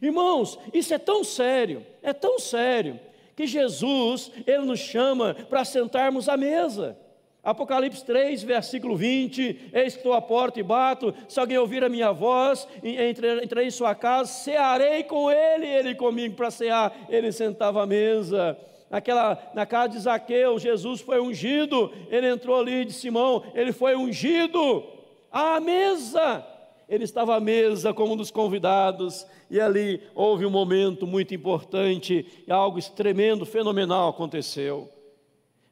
Irmãos, 0.00 0.58
isso 0.72 0.94
é 0.94 0.98
tão 0.98 1.22
sério, 1.22 1.86
é 2.02 2.14
tão 2.14 2.38
sério, 2.38 2.98
que 3.36 3.46
Jesus, 3.46 4.32
Ele 4.46 4.64
nos 4.64 4.80
chama 4.80 5.34
para 5.50 5.62
sentarmos 5.66 6.26
à 6.26 6.38
mesa. 6.38 6.96
Apocalipse 7.44 8.02
3, 8.02 8.42
versículo 8.44 8.96
20: 8.96 9.72
Eis 9.74 9.92
que 9.92 9.98
estou 9.98 10.14
à 10.14 10.22
porta 10.22 10.58
e 10.58 10.62
bato. 10.62 11.14
Se 11.28 11.38
alguém 11.38 11.58
ouvir 11.58 11.84
a 11.84 11.90
minha 11.90 12.10
voz, 12.10 12.66
entrei 12.82 13.66
em 13.66 13.70
sua 13.70 13.94
casa, 13.94 14.32
cearei 14.32 15.02
com 15.02 15.30
ele, 15.30 15.66
ele 15.66 15.94
comigo 15.94 16.34
para 16.34 16.50
cear. 16.50 16.96
Ele 17.10 17.30
sentava 17.30 17.82
à 17.82 17.86
mesa. 17.86 18.56
Naquela, 18.92 19.50
na 19.54 19.64
casa 19.64 19.94
de 19.94 20.00
Zaqueu, 20.00 20.58
Jesus 20.58 21.00
foi 21.00 21.18
ungido. 21.18 21.90
Ele 22.10 22.28
entrou 22.28 22.60
ali 22.60 22.84
de 22.84 22.92
Simão, 22.92 23.42
ele 23.54 23.72
foi 23.72 23.96
ungido 23.96 24.84
à 25.30 25.58
mesa. 25.58 26.46
Ele 26.86 27.04
estava 27.04 27.34
à 27.34 27.40
mesa 27.40 27.94
como 27.94 28.12
um 28.12 28.16
dos 28.18 28.30
convidados, 28.30 29.26
e 29.50 29.58
ali 29.58 30.02
houve 30.14 30.44
um 30.44 30.50
momento 30.50 31.06
muito 31.06 31.34
importante, 31.34 32.26
e 32.46 32.52
algo 32.52 32.78
tremendo, 32.90 33.46
fenomenal 33.46 34.10
aconteceu. 34.10 34.92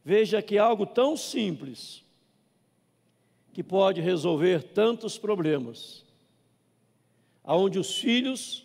Veja 0.02 0.40
que 0.40 0.56
algo 0.56 0.86
tão 0.86 1.14
simples 1.14 2.02
que 3.52 3.62
pode 3.62 4.00
resolver 4.00 4.62
tantos 4.62 5.18
problemas, 5.18 6.06
aonde 7.44 7.78
os 7.78 7.98
filhos, 7.98 8.64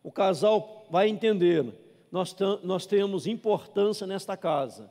o 0.00 0.12
casal 0.12 0.86
vai 0.88 1.08
entender, 1.08 1.66
nós, 2.10 2.34
nós 2.62 2.86
temos 2.86 3.26
importância 3.26 4.06
nesta 4.06 4.36
casa. 4.36 4.90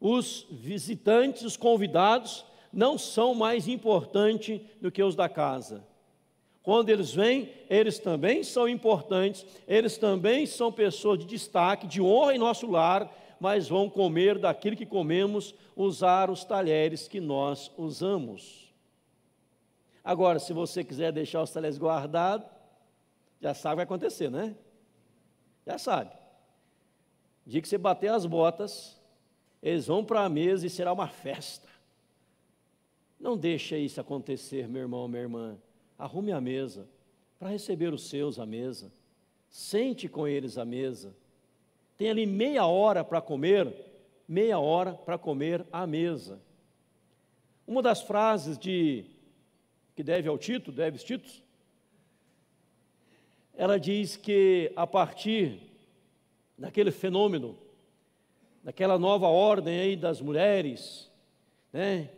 Os 0.00 0.46
visitantes, 0.50 1.42
os 1.42 1.56
convidados, 1.56 2.44
não 2.72 2.96
são 2.96 3.34
mais 3.34 3.68
importantes 3.68 4.60
do 4.80 4.90
que 4.90 5.02
os 5.02 5.14
da 5.14 5.28
casa. 5.28 5.84
Quando 6.62 6.90
eles 6.90 7.12
vêm, 7.12 7.50
eles 7.68 7.98
também 7.98 8.42
são 8.42 8.68
importantes, 8.68 9.44
eles 9.66 9.98
também 9.98 10.46
são 10.46 10.70
pessoas 10.70 11.18
de 11.18 11.24
destaque, 11.24 11.86
de 11.86 12.00
honra 12.00 12.34
em 12.34 12.38
nosso 12.38 12.70
lar, 12.70 13.10
mas 13.40 13.68
vão 13.68 13.88
comer 13.88 14.38
daquilo 14.38 14.76
que 14.76 14.84
comemos, 14.84 15.54
usar 15.74 16.30
os 16.30 16.44
talheres 16.44 17.08
que 17.08 17.20
nós 17.20 17.70
usamos. 17.76 18.70
Agora, 20.04 20.38
se 20.38 20.52
você 20.52 20.84
quiser 20.84 21.12
deixar 21.12 21.42
os 21.42 21.50
talheres 21.50 21.78
guardados, 21.78 22.46
já 23.40 23.54
sabe 23.54 23.72
o 23.72 23.74
que 23.74 23.76
vai 23.76 23.84
acontecer, 23.84 24.30
né? 24.30 24.54
Já 25.66 25.78
sabe. 25.78 26.19
Dia 27.46 27.60
que 27.60 27.68
você 27.68 27.78
bater 27.78 28.10
as 28.10 28.26
botas, 28.26 29.00
eles 29.62 29.86
vão 29.86 30.04
para 30.04 30.24
a 30.24 30.28
mesa 30.28 30.66
e 30.66 30.70
será 30.70 30.92
uma 30.92 31.08
festa. 31.08 31.68
Não 33.18 33.36
deixe 33.36 33.76
isso 33.76 34.00
acontecer, 34.00 34.68
meu 34.68 34.82
irmão, 34.82 35.06
minha 35.08 35.22
irmã. 35.22 35.58
Arrume 35.98 36.32
a 36.32 36.40
mesa 36.40 36.88
para 37.38 37.50
receber 37.50 37.92
os 37.92 38.08
seus 38.08 38.38
à 38.38 38.46
mesa. 38.46 38.92
Sente 39.48 40.08
com 40.08 40.26
eles 40.26 40.56
à 40.56 40.64
mesa 40.64 41.14
tem 42.00 42.08
ali 42.08 42.24
meia 42.24 42.64
hora 42.64 43.04
para 43.04 43.20
comer, 43.20 43.74
meia 44.26 44.58
hora 44.58 44.94
para 44.94 45.18
comer 45.18 45.66
à 45.70 45.86
mesa. 45.86 46.40
Uma 47.66 47.82
das 47.82 48.00
frases 48.00 48.56
de 48.56 49.04
que 49.94 50.02
deve 50.02 50.26
ao 50.26 50.38
Tito, 50.38 50.72
deve 50.72 50.96
os 50.96 51.04
Titos, 51.04 51.42
ela 53.54 53.78
diz 53.78 54.16
que 54.16 54.72
a 54.74 54.86
partir 54.86 55.60
daquele 56.60 56.90
fenômeno, 56.90 57.56
daquela 58.62 58.98
nova 58.98 59.26
ordem 59.26 59.80
aí 59.80 59.96
das 59.96 60.20
mulheres, 60.20 61.10
né, 61.72 62.10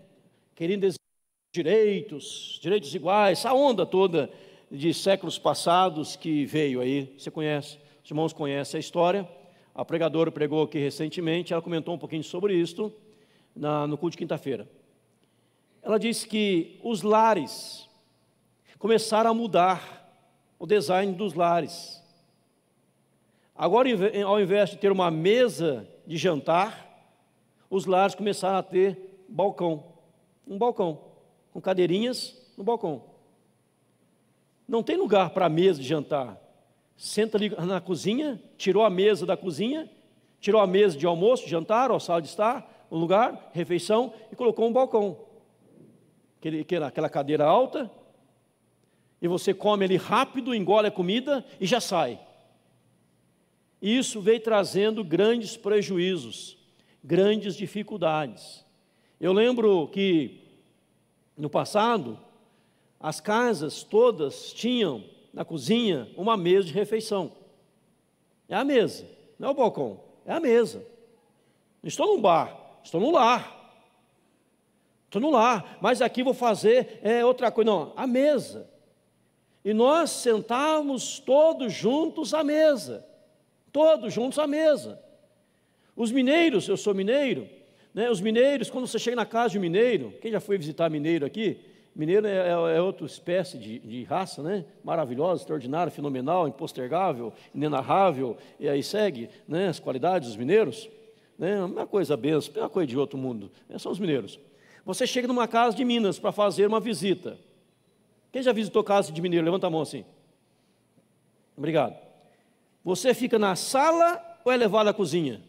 querendo 0.56 0.92
direitos, 1.54 2.58
direitos 2.60 2.92
iguais, 2.92 3.38
essa 3.38 3.54
onda 3.54 3.86
toda 3.86 4.28
de 4.68 4.92
séculos 4.92 5.38
passados 5.38 6.16
que 6.16 6.44
veio 6.44 6.80
aí, 6.80 7.14
você 7.16 7.30
conhece, 7.30 7.78
os 8.02 8.10
irmãos 8.10 8.32
conhecem 8.32 8.78
a 8.78 8.80
história, 8.80 9.28
A 9.74 9.86
pregadora 9.86 10.30
pregou 10.30 10.64
aqui 10.64 10.78
recentemente, 10.78 11.52
ela 11.52 11.62
comentou 11.62 11.94
um 11.94 11.98
pouquinho 11.98 12.22
sobre 12.22 12.54
isso 12.54 12.92
na, 13.56 13.86
no 13.86 13.96
culto 13.96 14.12
de 14.12 14.18
quinta-feira. 14.18 14.68
Ela 15.82 15.98
disse 15.98 16.28
que 16.28 16.78
os 16.82 17.00
lares 17.02 17.88
começaram 18.78 19.30
a 19.30 19.34
mudar 19.34 20.12
o 20.58 20.66
design 20.66 21.14
dos 21.14 21.32
lares. 21.32 22.01
Agora, 23.54 23.88
ao 24.26 24.40
invés 24.40 24.70
de 24.70 24.78
ter 24.78 24.90
uma 24.90 25.10
mesa 25.10 25.86
de 26.06 26.16
jantar, 26.16 26.88
os 27.68 27.86
lares 27.86 28.14
começaram 28.14 28.58
a 28.58 28.62
ter 28.62 29.24
balcão, 29.28 29.84
um 30.46 30.58
balcão, 30.58 31.00
com 31.52 31.60
cadeirinhas 31.60 32.36
no 32.56 32.64
balcão. 32.64 33.04
Não 34.66 34.82
tem 34.82 34.96
lugar 34.96 35.30
para 35.30 35.48
mesa 35.48 35.80
de 35.80 35.86
jantar. 35.86 36.40
Senta 36.96 37.36
ali 37.36 37.50
na 37.50 37.80
cozinha, 37.80 38.40
tirou 38.56 38.84
a 38.84 38.90
mesa 38.90 39.26
da 39.26 39.36
cozinha, 39.36 39.90
tirou 40.40 40.60
a 40.60 40.66
mesa 40.66 40.96
de 40.96 41.06
almoço, 41.06 41.48
jantar, 41.48 41.90
ou 41.90 42.00
sala 42.00 42.22
de 42.22 42.28
estar, 42.28 42.86
um 42.90 42.98
lugar, 42.98 43.50
refeição, 43.52 44.12
e 44.30 44.36
colocou 44.36 44.68
um 44.68 44.72
balcão. 44.72 45.16
Aquela 46.86 47.08
cadeira 47.08 47.44
alta, 47.44 47.90
e 49.20 49.28
você 49.28 49.54
come 49.54 49.84
ali 49.84 49.96
rápido, 49.96 50.54
engole 50.54 50.88
a 50.88 50.90
comida 50.90 51.44
e 51.60 51.66
já 51.66 51.80
sai. 51.80 52.18
Isso 53.82 54.20
veio 54.20 54.38
trazendo 54.38 55.02
grandes 55.02 55.56
prejuízos, 55.56 56.56
grandes 57.02 57.56
dificuldades. 57.56 58.64
Eu 59.20 59.32
lembro 59.32 59.88
que 59.88 60.40
no 61.36 61.50
passado, 61.50 62.16
as 63.00 63.20
casas 63.20 63.82
todas 63.82 64.52
tinham 64.52 65.02
na 65.34 65.44
cozinha 65.44 66.08
uma 66.16 66.36
mesa 66.36 66.68
de 66.68 66.72
refeição. 66.72 67.32
É 68.48 68.54
a 68.54 68.64
mesa, 68.64 69.04
não 69.36 69.48
é 69.48 69.50
o 69.50 69.54
balcão, 69.54 70.00
é 70.24 70.32
a 70.32 70.38
mesa. 70.38 70.86
Não 71.82 71.88
estou 71.88 72.06
num 72.06 72.20
bar, 72.20 72.78
estou 72.84 73.00
no 73.00 73.10
lar. 73.10 73.60
Estou 75.06 75.20
no 75.20 75.30
lar, 75.30 75.76
mas 75.80 76.00
aqui 76.00 76.22
vou 76.22 76.32
fazer 76.32 77.00
é, 77.02 77.24
outra 77.24 77.50
coisa. 77.50 77.70
Não, 77.70 77.92
a 77.96 78.06
mesa. 78.06 78.70
E 79.64 79.74
nós 79.74 80.10
sentávamos 80.10 81.18
todos 81.18 81.72
juntos 81.72 82.32
à 82.32 82.44
mesa. 82.44 83.04
Todos 83.72 84.12
juntos 84.12 84.38
à 84.38 84.46
mesa. 84.46 85.00
Os 85.96 86.12
mineiros, 86.12 86.68
eu 86.68 86.76
sou 86.76 86.94
mineiro, 86.94 87.48
né, 87.94 88.10
os 88.10 88.20
mineiros, 88.20 88.70
quando 88.70 88.86
você 88.86 88.98
chega 88.98 89.16
na 89.16 89.26
casa 89.26 89.50
de 89.50 89.58
um 89.58 89.60
mineiro, 89.60 90.14
quem 90.20 90.32
já 90.32 90.40
foi 90.40 90.56
visitar 90.56 90.88
mineiro 90.88 91.26
aqui? 91.26 91.58
Mineiro 91.94 92.26
é, 92.26 92.48
é, 92.48 92.76
é 92.76 92.80
outra 92.80 93.04
espécie 93.04 93.58
de, 93.58 93.78
de, 93.78 94.02
raça, 94.04 94.42
né? 94.42 94.64
Maravilhosa, 94.82 95.42
extraordinária, 95.42 95.90
fenomenal, 95.90 96.48
impostergável, 96.48 97.34
inenarrável, 97.54 98.38
e 98.58 98.66
aí 98.66 98.82
segue 98.82 99.28
né, 99.46 99.68
as 99.68 99.78
qualidades 99.78 100.28
dos 100.28 100.36
mineiros. 100.38 100.88
Né? 101.38 101.62
Uma 101.62 101.86
coisa 101.86 102.16
benção, 102.16 102.54
uma 102.56 102.70
coisa 102.70 102.86
de 102.86 102.96
outro 102.96 103.18
mundo. 103.18 103.50
É, 103.68 103.78
são 103.78 103.92
os 103.92 103.98
mineiros. 103.98 104.40
Você 104.86 105.06
chega 105.06 105.28
numa 105.28 105.46
casa 105.46 105.76
de 105.76 105.84
Minas 105.84 106.18
para 106.18 106.32
fazer 106.32 106.66
uma 106.66 106.80
visita. 106.80 107.38
Quem 108.32 108.42
já 108.42 108.52
visitou 108.52 108.82
casa 108.82 109.12
de 109.12 109.20
mineiro? 109.20 109.44
Levanta 109.44 109.66
a 109.66 109.70
mão 109.70 109.82
assim. 109.82 110.02
Obrigado. 111.54 112.11
Você 112.84 113.14
fica 113.14 113.38
na 113.38 113.54
sala 113.54 114.40
ou 114.44 114.52
é 114.52 114.56
levado 114.56 114.88
à 114.88 114.94
cozinha? 114.94 115.40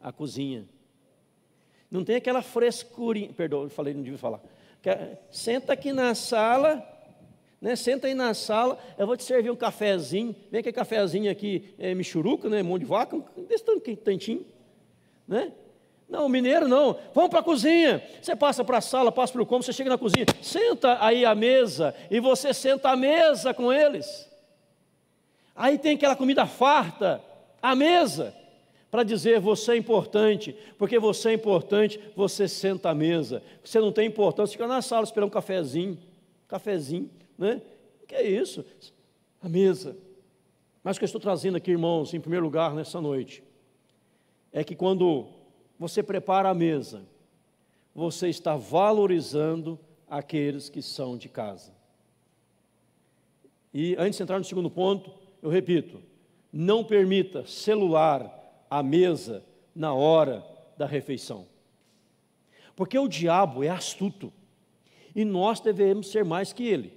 A 0.00 0.12
cozinha. 0.12 0.68
Não 1.90 2.04
tem 2.04 2.16
aquela 2.16 2.42
frescurinha. 2.42 3.30
Perdão, 3.32 3.62
eu 3.62 3.70
falei, 3.70 3.94
não 3.94 4.02
devia 4.02 4.18
falar. 4.18 4.40
Senta 5.30 5.72
aqui 5.72 5.92
na 5.92 6.14
sala, 6.14 6.86
né? 7.60 7.74
Senta 7.74 8.06
aí 8.06 8.14
na 8.14 8.32
sala, 8.34 8.78
eu 8.96 9.06
vou 9.06 9.16
te 9.16 9.24
servir 9.24 9.50
um 9.50 9.56
cafezinho. 9.56 10.34
Vem 10.50 10.60
aquele 10.60 10.74
cafezinho 10.74 11.30
aqui, 11.30 11.74
é, 11.78 11.94
michuruca, 11.94 12.48
né? 12.48 12.62
Mão 12.62 12.78
de 12.78 12.84
vaca, 12.84 13.20
desse 13.48 13.64
tantinho, 13.96 14.46
né? 15.26 15.52
Não, 16.08 16.28
mineiro 16.28 16.68
não. 16.68 16.98
Vamos 17.14 17.30
para 17.30 17.40
a 17.40 17.42
cozinha. 17.42 18.02
Você 18.22 18.34
passa 18.34 18.64
para 18.64 18.78
a 18.78 18.80
sala, 18.80 19.12
passa 19.12 19.32
para 19.32 19.42
o 19.42 19.46
cômodo, 19.46 19.66
você 19.66 19.72
chega 19.72 19.90
na 19.90 19.98
cozinha, 19.98 20.24
senta 20.42 21.04
aí 21.04 21.24
à 21.24 21.34
mesa 21.34 21.94
e 22.10 22.20
você 22.20 22.54
senta 22.54 22.90
à 22.90 22.96
mesa 22.96 23.52
com 23.52 23.72
eles. 23.72 24.27
Aí 25.58 25.76
tem 25.76 25.96
aquela 25.96 26.14
comida 26.14 26.46
farta 26.46 27.20
à 27.60 27.74
mesa 27.74 28.32
para 28.92 29.02
dizer 29.02 29.40
você 29.40 29.72
é 29.72 29.76
importante, 29.76 30.56
porque 30.78 31.00
você 31.00 31.30
é 31.30 31.32
importante, 31.32 32.00
você 32.14 32.46
senta 32.46 32.90
à 32.90 32.94
mesa. 32.94 33.42
Você 33.64 33.80
não 33.80 33.90
tem 33.90 34.06
importância, 34.06 34.52
fica 34.52 34.68
na 34.68 34.80
sala 34.80 35.02
esperando 35.02 35.26
um 35.26 35.32
cafezinho, 35.32 35.98
cafezinho, 36.46 37.10
né? 37.36 37.60
O 38.00 38.06
que 38.06 38.14
é 38.14 38.22
isso? 38.22 38.64
A 39.42 39.48
mesa. 39.48 39.96
Mas 40.84 40.96
o 40.96 41.00
que 41.00 41.04
eu 41.04 41.06
estou 41.06 41.20
trazendo 41.20 41.56
aqui, 41.56 41.72
irmãos, 41.72 42.14
em 42.14 42.20
primeiro 42.20 42.44
lugar 42.44 42.72
nessa 42.72 43.00
noite, 43.00 43.42
é 44.52 44.62
que 44.62 44.76
quando 44.76 45.26
você 45.76 46.04
prepara 46.04 46.48
a 46.48 46.54
mesa, 46.54 47.02
você 47.92 48.28
está 48.28 48.56
valorizando 48.56 49.76
aqueles 50.08 50.68
que 50.68 50.80
são 50.80 51.18
de 51.18 51.28
casa. 51.28 51.72
E 53.74 53.96
antes 53.98 54.18
de 54.18 54.22
entrar 54.22 54.38
no 54.38 54.44
segundo 54.44 54.70
ponto, 54.70 55.17
eu 55.42 55.50
repito: 55.50 56.00
não 56.52 56.84
permita 56.84 57.46
celular 57.46 58.66
à 58.70 58.82
mesa 58.82 59.44
na 59.74 59.94
hora 59.94 60.44
da 60.76 60.86
refeição. 60.86 61.46
Porque 62.74 62.98
o 62.98 63.08
diabo 63.08 63.64
é 63.64 63.68
astuto 63.68 64.32
e 65.14 65.24
nós 65.24 65.60
devemos 65.60 66.10
ser 66.10 66.24
mais 66.24 66.52
que 66.52 66.64
ele. 66.64 66.92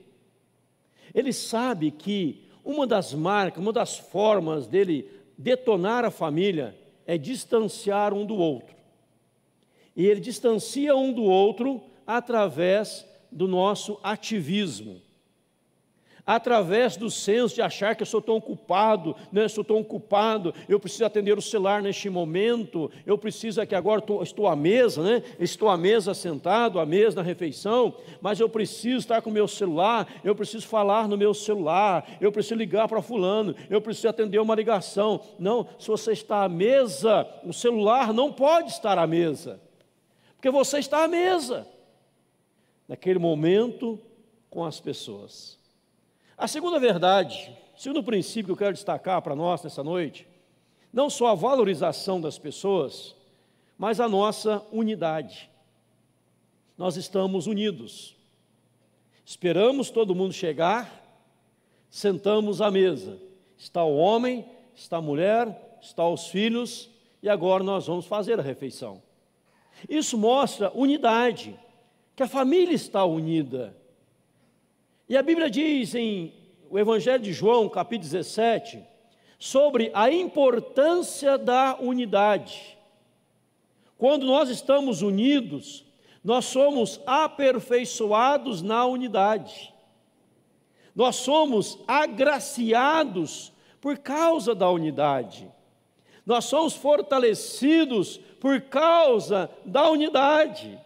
Ele 1.13 1.33
sabe 1.33 1.91
que 1.91 2.45
uma 2.63 2.85
das 2.85 3.13
marcas, 3.13 3.61
uma 3.61 3.73
das 3.73 3.97
formas 3.97 4.67
dele 4.67 5.09
detonar 5.37 6.05
a 6.05 6.11
família 6.11 6.77
é 7.05 7.17
distanciar 7.17 8.13
um 8.13 8.25
do 8.25 8.35
outro. 8.35 8.75
E 9.95 10.05
ele 10.05 10.19
distancia 10.19 10.95
um 10.95 11.11
do 11.11 11.23
outro 11.23 11.81
através 12.05 13.05
do 13.31 13.47
nosso 13.47 13.99
ativismo 14.03 15.01
através 16.25 16.95
do 16.95 17.09
senso 17.09 17.55
de 17.55 17.61
achar 17.61 17.95
que 17.95 18.03
eu 18.03 18.07
sou 18.07 18.21
tão 18.21 18.35
ocupado, 18.35 19.15
né, 19.31 19.47
sou 19.47 19.63
tão 19.63 19.77
ocupado, 19.77 20.53
eu 20.67 20.79
preciso 20.79 21.05
atender 21.05 21.37
o 21.37 21.41
celular 21.41 21.81
neste 21.81 22.09
momento, 22.09 22.91
eu 23.05 23.17
preciso 23.17 23.65
que 23.65 23.75
agora 23.75 23.99
estou, 23.99 24.23
estou 24.23 24.47
à 24.47 24.55
mesa, 24.55 25.01
né, 25.03 25.23
estou 25.39 25.69
à 25.69 25.77
mesa 25.77 26.13
sentado, 26.13 26.79
à 26.79 26.85
mesa 26.85 27.17
na 27.17 27.21
refeição, 27.21 27.95
mas 28.21 28.39
eu 28.39 28.49
preciso 28.49 28.97
estar 28.97 29.21
com 29.21 29.29
o 29.29 29.33
meu 29.33 29.47
celular, 29.47 30.07
eu 30.23 30.35
preciso 30.35 30.67
falar 30.67 31.07
no 31.07 31.17
meu 31.17 31.33
celular, 31.33 32.07
eu 32.19 32.31
preciso 32.31 32.55
ligar 32.55 32.87
para 32.87 33.01
fulano, 33.01 33.55
eu 33.69 33.81
preciso 33.81 34.09
atender 34.09 34.39
uma 34.39 34.55
ligação. 34.55 35.21
Não, 35.37 35.67
se 35.77 35.87
você 35.87 36.11
está 36.11 36.43
à 36.43 36.49
mesa, 36.49 37.27
o 37.43 37.53
celular 37.53 38.13
não 38.13 38.31
pode 38.31 38.71
estar 38.71 38.97
à 38.97 39.07
mesa, 39.07 39.61
porque 40.35 40.49
você 40.49 40.79
está 40.79 41.03
à 41.03 41.07
mesa, 41.07 41.67
naquele 42.87 43.19
momento 43.19 43.99
com 44.49 44.65
as 44.65 44.79
pessoas. 44.79 45.60
A 46.41 46.47
segunda 46.47 46.79
verdade, 46.79 47.55
segundo 47.77 48.01
princípio 48.01 48.45
que 48.45 48.51
eu 48.53 48.57
quero 48.57 48.73
destacar 48.73 49.21
para 49.21 49.35
nós 49.35 49.61
nessa 49.61 49.83
noite, 49.83 50.27
não 50.91 51.07
só 51.07 51.27
a 51.27 51.35
valorização 51.35 52.19
das 52.19 52.39
pessoas, 52.39 53.15
mas 53.77 53.99
a 53.99 54.09
nossa 54.09 54.65
unidade. 54.71 55.51
Nós 56.75 56.97
estamos 56.97 57.45
unidos. 57.45 58.17
Esperamos 59.23 59.91
todo 59.91 60.15
mundo 60.15 60.33
chegar, 60.33 60.91
sentamos 61.91 62.59
à 62.59 62.71
mesa. 62.71 63.19
Está 63.55 63.83
o 63.83 63.95
homem, 63.95 64.43
está 64.73 64.97
a 64.97 65.01
mulher, 65.01 65.77
está 65.79 66.09
os 66.09 66.25
filhos, 66.25 66.89
e 67.21 67.29
agora 67.29 67.63
nós 67.63 67.85
vamos 67.85 68.07
fazer 68.07 68.39
a 68.39 68.43
refeição. 68.43 68.99
Isso 69.87 70.17
mostra 70.17 70.71
unidade, 70.73 71.55
que 72.15 72.23
a 72.23 72.27
família 72.27 72.73
está 72.73 73.05
unida. 73.05 73.79
E 75.11 75.17
a 75.17 75.21
Bíblia 75.21 75.49
diz 75.49 75.93
em 75.93 76.33
o 76.69 76.79
Evangelho 76.79 77.21
de 77.21 77.33
João, 77.33 77.67
capítulo 77.67 78.09
17, 78.09 78.81
sobre 79.37 79.91
a 79.93 80.09
importância 80.09 81.37
da 81.37 81.75
unidade. 81.77 82.77
Quando 83.97 84.25
nós 84.25 84.47
estamos 84.47 85.01
unidos, 85.01 85.83
nós 86.23 86.45
somos 86.45 87.01
aperfeiçoados 87.05 88.61
na 88.61 88.85
unidade. 88.85 89.73
Nós 90.95 91.17
somos 91.17 91.77
agraciados 91.85 93.51
por 93.81 93.97
causa 93.97 94.55
da 94.55 94.69
unidade. 94.69 95.51
Nós 96.25 96.45
somos 96.45 96.73
fortalecidos 96.73 98.15
por 98.39 98.61
causa 98.61 99.49
da 99.65 99.89
unidade. 99.89 100.79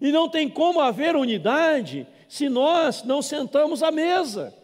E 0.00 0.12
não 0.12 0.28
tem 0.28 0.48
como 0.48 0.80
haver 0.80 1.16
unidade 1.16 2.06
se 2.28 2.48
nós 2.48 3.02
não 3.02 3.22
sentamos 3.22 3.82
à 3.82 3.90
mesa. 3.90 4.54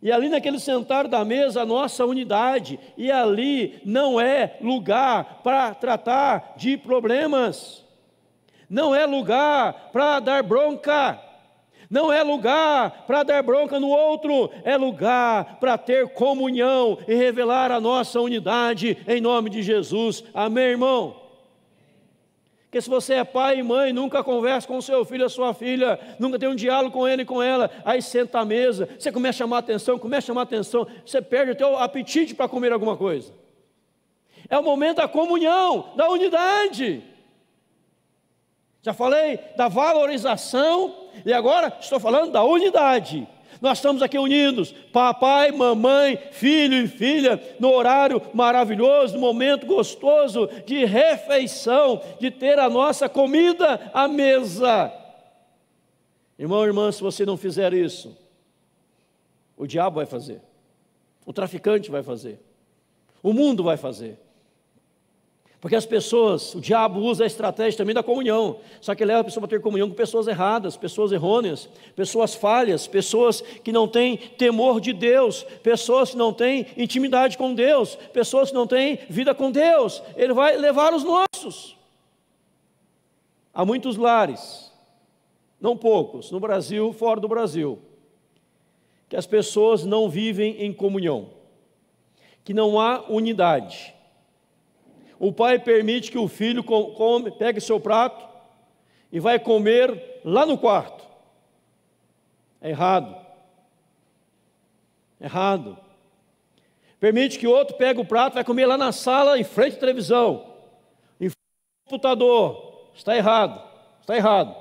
E 0.00 0.12
ali 0.12 0.28
naquele 0.28 0.60
sentar 0.60 1.08
da 1.08 1.24
mesa, 1.24 1.62
a 1.62 1.66
nossa 1.66 2.06
unidade, 2.06 2.78
e 2.96 3.10
ali 3.10 3.80
não 3.84 4.20
é 4.20 4.56
lugar 4.60 5.40
para 5.42 5.74
tratar 5.74 6.54
de 6.56 6.76
problemas, 6.76 7.84
não 8.70 8.94
é 8.94 9.06
lugar 9.06 9.90
para 9.92 10.20
dar 10.20 10.42
bronca, 10.42 11.20
Não 11.90 12.12
é 12.12 12.22
lugar 12.22 13.06
para 13.06 13.22
dar 13.22 13.42
bronca 13.42 13.80
no 13.80 13.88
outro, 13.88 14.50
é 14.62 14.76
lugar 14.76 15.56
para 15.58 15.78
ter 15.78 16.10
comunhão 16.10 16.98
e 17.08 17.14
revelar 17.14 17.72
a 17.72 17.80
nossa 17.80 18.20
unidade 18.20 18.98
em 19.08 19.22
nome 19.22 19.48
de 19.48 19.62
Jesus. 19.62 20.22
Amém, 20.34 20.64
irmão? 20.64 21.27
Porque 22.68 22.82
se 22.82 22.90
você 22.90 23.14
é 23.14 23.24
pai 23.24 23.60
e 23.60 23.62
mãe, 23.62 23.94
nunca 23.94 24.22
conversa 24.22 24.68
com 24.68 24.78
seu 24.82 25.02
filho, 25.02 25.24
a 25.24 25.28
sua 25.30 25.54
filha, 25.54 25.98
nunca 26.18 26.38
tem 26.38 26.50
um 26.50 26.54
diálogo 26.54 26.92
com 26.92 27.08
ele 27.08 27.22
e 27.22 27.24
com 27.24 27.42
ela, 27.42 27.70
aí 27.82 28.02
senta 28.02 28.40
à 28.40 28.44
mesa, 28.44 28.86
você 28.98 29.10
começa 29.10 29.36
a 29.36 29.38
chamar 29.38 29.58
atenção, 29.58 29.98
começa 29.98 30.26
a 30.26 30.28
chamar 30.28 30.42
atenção, 30.42 30.86
você 31.04 31.22
perde 31.22 31.52
o 31.52 31.56
teu 31.56 31.78
apetite 31.78 32.34
para 32.34 32.46
comer 32.46 32.70
alguma 32.70 32.94
coisa. 32.94 33.32
É 34.50 34.58
o 34.58 34.62
momento 34.62 34.98
da 34.98 35.08
comunhão, 35.08 35.92
da 35.96 36.10
unidade. 36.10 37.02
Já 38.82 38.92
falei 38.92 39.38
da 39.56 39.68
valorização 39.68 40.94
e 41.24 41.32
agora 41.32 41.74
estou 41.80 41.98
falando 41.98 42.32
da 42.32 42.44
unidade. 42.44 43.26
Nós 43.60 43.78
estamos 43.78 44.02
aqui 44.02 44.18
unidos, 44.18 44.72
papai, 44.92 45.50
mamãe, 45.50 46.18
filho 46.30 46.76
e 46.76 46.86
filha, 46.86 47.40
no 47.58 47.70
horário 47.72 48.22
maravilhoso, 48.32 49.14
no 49.14 49.20
momento 49.20 49.66
gostoso 49.66 50.48
de 50.64 50.84
refeição, 50.84 52.00
de 52.20 52.30
ter 52.30 52.58
a 52.58 52.70
nossa 52.70 53.08
comida 53.08 53.90
à 53.92 54.06
mesa. 54.06 54.92
Irmão, 56.38 56.64
irmã, 56.64 56.92
se 56.92 57.02
você 57.02 57.26
não 57.26 57.36
fizer 57.36 57.74
isso, 57.74 58.16
o 59.56 59.66
diabo 59.66 59.96
vai 59.96 60.06
fazer, 60.06 60.40
o 61.26 61.32
traficante 61.32 61.90
vai 61.90 62.02
fazer, 62.02 62.40
o 63.22 63.32
mundo 63.32 63.64
vai 63.64 63.76
fazer. 63.76 64.27
Porque 65.60 65.74
as 65.74 65.86
pessoas, 65.86 66.54
o 66.54 66.60
diabo 66.60 67.00
usa 67.00 67.24
a 67.24 67.26
estratégia 67.26 67.78
também 67.78 67.94
da 67.94 68.02
comunhão, 68.02 68.60
só 68.80 68.94
que 68.94 69.04
leva 69.04 69.20
a 69.20 69.24
pessoa 69.24 69.44
a 69.44 69.48
ter 69.48 69.60
comunhão 69.60 69.88
com 69.88 69.94
pessoas 69.94 70.28
erradas, 70.28 70.76
pessoas 70.76 71.10
errôneas, 71.10 71.68
pessoas 71.96 72.32
falhas, 72.32 72.86
pessoas 72.86 73.40
que 73.40 73.72
não 73.72 73.88
têm 73.88 74.16
temor 74.16 74.80
de 74.80 74.92
Deus, 74.92 75.42
pessoas 75.62 76.10
que 76.10 76.16
não 76.16 76.32
têm 76.32 76.66
intimidade 76.76 77.36
com 77.36 77.54
Deus, 77.54 77.96
pessoas 78.12 78.50
que 78.50 78.54
não 78.54 78.68
têm 78.68 79.00
vida 79.10 79.34
com 79.34 79.50
Deus. 79.50 80.00
Ele 80.16 80.32
vai 80.32 80.56
levar 80.56 80.94
os 80.94 81.02
nossos. 81.02 81.76
Há 83.52 83.64
muitos 83.64 83.96
lares, 83.96 84.72
não 85.60 85.76
poucos, 85.76 86.30
no 86.30 86.38
Brasil, 86.38 86.92
fora 86.92 87.20
do 87.20 87.26
Brasil, 87.26 87.80
que 89.08 89.16
as 89.16 89.26
pessoas 89.26 89.84
não 89.84 90.08
vivem 90.08 90.62
em 90.62 90.72
comunhão, 90.72 91.30
que 92.44 92.54
não 92.54 92.78
há 92.78 93.04
unidade 93.08 93.97
o 95.18 95.32
pai 95.32 95.58
permite 95.58 96.10
que 96.10 96.18
o 96.18 96.28
filho 96.28 96.62
come, 96.62 97.30
pegue 97.30 97.60
seu 97.60 97.80
prato 97.80 98.26
e 99.10 99.18
vai 99.18 99.38
comer 99.38 100.20
lá 100.24 100.46
no 100.46 100.56
quarto. 100.56 101.04
É 102.60 102.70
errado. 102.70 103.16
Errado. 105.20 105.78
Permite 107.00 107.38
que 107.38 107.46
outro 107.46 107.76
pegue 107.76 108.00
o 108.00 108.04
prato, 108.04 108.34
vai 108.34 108.44
comer 108.44 108.66
lá 108.66 108.76
na 108.76 108.92
sala, 108.92 109.38
em 109.38 109.44
frente 109.44 109.76
à 109.76 109.80
televisão, 109.80 110.54
em 111.20 111.28
frente 111.28 111.36
ao 111.84 111.90
computador. 111.90 112.90
Está 112.94 113.16
errado. 113.16 113.62
Está 114.00 114.16
errado. 114.16 114.56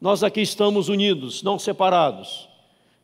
Nós 0.00 0.22
aqui 0.22 0.40
estamos 0.40 0.88
unidos, 0.88 1.42
não 1.42 1.58
separados. 1.58 2.48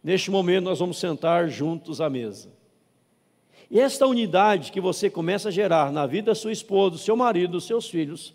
Neste 0.03 0.31
momento 0.31 0.65
nós 0.65 0.79
vamos 0.79 0.99
sentar 0.99 1.49
juntos 1.49 2.01
à 2.01 2.09
mesa. 2.09 2.53
E 3.71 3.81
esta 3.81 4.07
unidade 4.07 4.73
que 4.73 4.81
você 4.81 5.09
começa 5.09 5.49
a 5.49 5.53
gerar 5.53 5.93
na 5.93 6.07
vida 6.07 6.31
da 6.31 6.35
sua 6.35 6.53
esposa, 6.53 6.91
do 6.93 6.99
seu 6.99 7.17
marido, 7.17 7.53
dos 7.53 7.67
seus 7.67 7.89
filhos, 7.89 8.35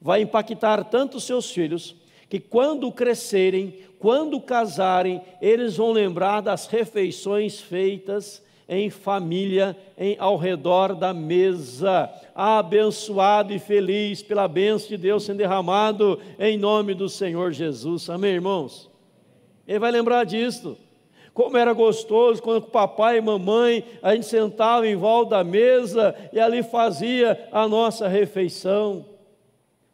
vai 0.00 0.22
impactar 0.22 0.84
tanto 0.84 1.16
os 1.16 1.24
seus 1.24 1.50
filhos, 1.50 1.96
que 2.28 2.38
quando 2.38 2.90
crescerem, 2.92 3.74
quando 3.98 4.40
casarem, 4.40 5.20
eles 5.40 5.76
vão 5.76 5.92
lembrar 5.92 6.40
das 6.40 6.66
refeições 6.66 7.60
feitas 7.60 8.42
em 8.68 8.90
família, 8.90 9.74
em, 9.96 10.14
ao 10.18 10.36
redor 10.36 10.94
da 10.94 11.14
mesa, 11.14 12.10
abençoado 12.34 13.52
e 13.54 13.58
feliz 13.58 14.22
pela 14.22 14.46
bênção 14.46 14.88
de 14.88 14.98
Deus 14.98 15.24
sendo 15.24 15.38
derramado 15.38 16.20
em 16.38 16.58
nome 16.58 16.92
do 16.92 17.08
Senhor 17.08 17.50
Jesus. 17.50 18.10
Amém, 18.10 18.34
irmãos? 18.34 18.90
Ele 19.66 19.78
vai 19.78 19.90
lembrar 19.90 20.24
disso. 20.24 20.76
Como 21.38 21.56
era 21.56 21.72
gostoso 21.72 22.42
quando 22.42 22.56
o 22.56 22.62
papai 22.68 23.18
e 23.18 23.20
mamãe 23.20 23.84
a 24.02 24.12
gente 24.12 24.26
sentava 24.26 24.88
em 24.88 24.96
volta 24.96 25.36
da 25.36 25.44
mesa 25.44 26.12
e 26.32 26.40
ali 26.40 26.64
fazia 26.64 27.48
a 27.52 27.68
nossa 27.68 28.08
refeição. 28.08 29.06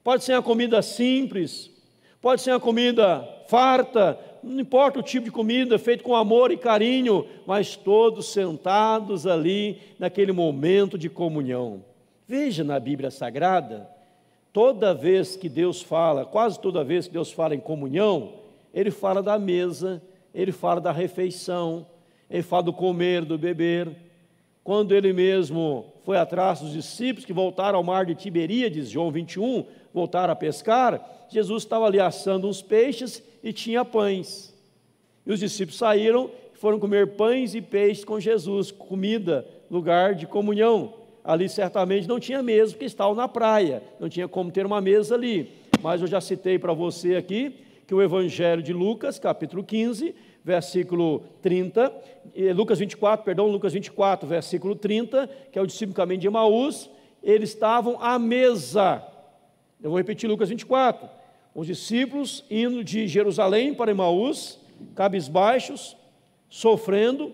Pode 0.03 0.25
ser 0.25 0.33
uma 0.33 0.43
comida 0.43 0.81
simples, 0.81 1.71
pode 2.19 2.41
ser 2.41 2.53
uma 2.53 2.61
comida 2.61 3.29
farta, 3.47 4.19
não 4.43 4.59
importa 4.59 5.01
o 5.01 5.03
tipo 5.03 5.27
de 5.27 5.31
comida, 5.31 5.79
feito 5.79 6.03
com 6.03 6.17
amor 6.17 6.51
e 6.51 6.57
carinho, 6.57 7.27
mas 7.47 7.77
todos 7.77 8.33
sentados 8.33 9.27
ali 9.27 9.83
naquele 9.99 10.33
momento 10.33 10.97
de 10.97 11.11
comunhão. 11.11 11.85
Veja 12.27 12.65
na 12.65 12.81
Bíblia 12.81 13.11
Sagrada, 13.11 13.87
toda 14.51 14.95
vez 14.95 15.37
que 15.37 15.51
Deus 15.51 15.83
fala, 15.83 16.25
quase 16.25 16.59
toda 16.59 16.83
vez 16.83 17.07
que 17.07 17.13
Deus 17.13 17.31
fala 17.31 17.55
em 17.55 17.61
comunhão, 17.61 18.33
ele 18.73 18.91
fala 18.91 19.23
da 19.23 19.39
mesa 19.39 20.01
ele 20.35 20.51
fala 20.51 20.81
da 20.81 20.91
refeição, 20.91 21.87
ele 22.29 22.43
fala 22.43 22.65
do 22.65 22.73
comer, 22.73 23.25
do 23.25 23.39
beber. 23.39 23.89
Quando 24.65 24.95
ele 24.95 25.13
mesmo 25.13 25.93
foi 26.05 26.17
atrás 26.17 26.61
dos 26.61 26.73
discípulos 26.73 27.25
que 27.25 27.33
voltaram 27.33 27.79
ao 27.79 27.85
mar 27.85 28.05
de 28.05 28.15
Tiberíades, 28.15 28.91
João 28.91 29.11
21, 29.11 29.65
voltaram 29.93 30.33
a 30.33 30.37
pescar, 30.37 31.27
Jesus 31.29 31.63
estava 31.63 31.87
ali 31.87 32.01
assando 32.01 32.49
uns 32.49 32.61
peixes 32.61 33.23
e 33.43 33.53
tinha 33.53 33.85
pães. 33.85 34.53
E 35.25 35.33
os 35.33 35.41
discípulos 35.41 35.79
saíram 35.79 36.31
e 36.55 36.59
foram 36.59 36.81
comer 36.81 37.15
pães 37.15 37.55
e 37.55 37.61
peixes 37.61 38.05
com 38.05 38.19
Jesus, 38.19 38.71
comida, 38.71 39.47
lugar 39.71 40.15
de 40.15 40.27
comunhão. 40.27 40.95
Ali 41.23 41.49
certamente 41.49 42.07
não 42.09 42.21
tinha 42.21 42.43
mesa, 42.43 42.73
porque 42.73 42.85
estavam 42.85 43.15
na 43.15 43.29
praia, 43.29 43.83
não 43.99 44.09
tinha 44.09 44.29
como 44.29 44.51
ter 44.51 44.67
uma 44.67 44.81
mesa 44.81 45.15
ali. 45.15 45.51
Mas 45.81 46.01
eu 46.01 46.07
já 46.07 46.21
citei 46.21 46.59
para 46.59 46.73
você 46.73 47.17
aqui 47.17 47.55
que 47.87 47.95
o 47.95 48.03
Evangelho 48.03 48.63
de 48.63 48.73
Lucas, 48.73 49.19
capítulo 49.19 49.63
15, 49.63 50.15
versículo 50.45 51.21
30, 51.41 51.91
Lucas 52.55 52.79
24, 52.79 53.25
perdão, 53.25 53.49
Lucas 53.49 53.73
24, 53.73 54.29
versículo 54.29 54.77
30, 54.77 55.29
que 55.51 55.59
é 55.59 55.63
o 55.63 55.67
discípulo 55.67 55.97
caminho 55.97 56.21
de 56.21 56.27
Emaús, 56.27 56.91
eles 57.23 57.51
estavam 57.51 57.97
à 58.01 58.19
mesa. 58.19 59.03
Eu 59.83 59.91
vou 59.91 59.99
repetir 59.99 60.29
Lucas 60.29 60.51
24. 60.51 61.09
Os 61.55 61.67
discípulos 61.67 62.45
indo 62.51 62.85
de 62.85 63.09
Jerusalém 63.09 63.73
para 63.73 63.91
Emaús, 63.91 64.59
cabisbaixos, 64.95 65.97
sofrendo, 66.51 67.33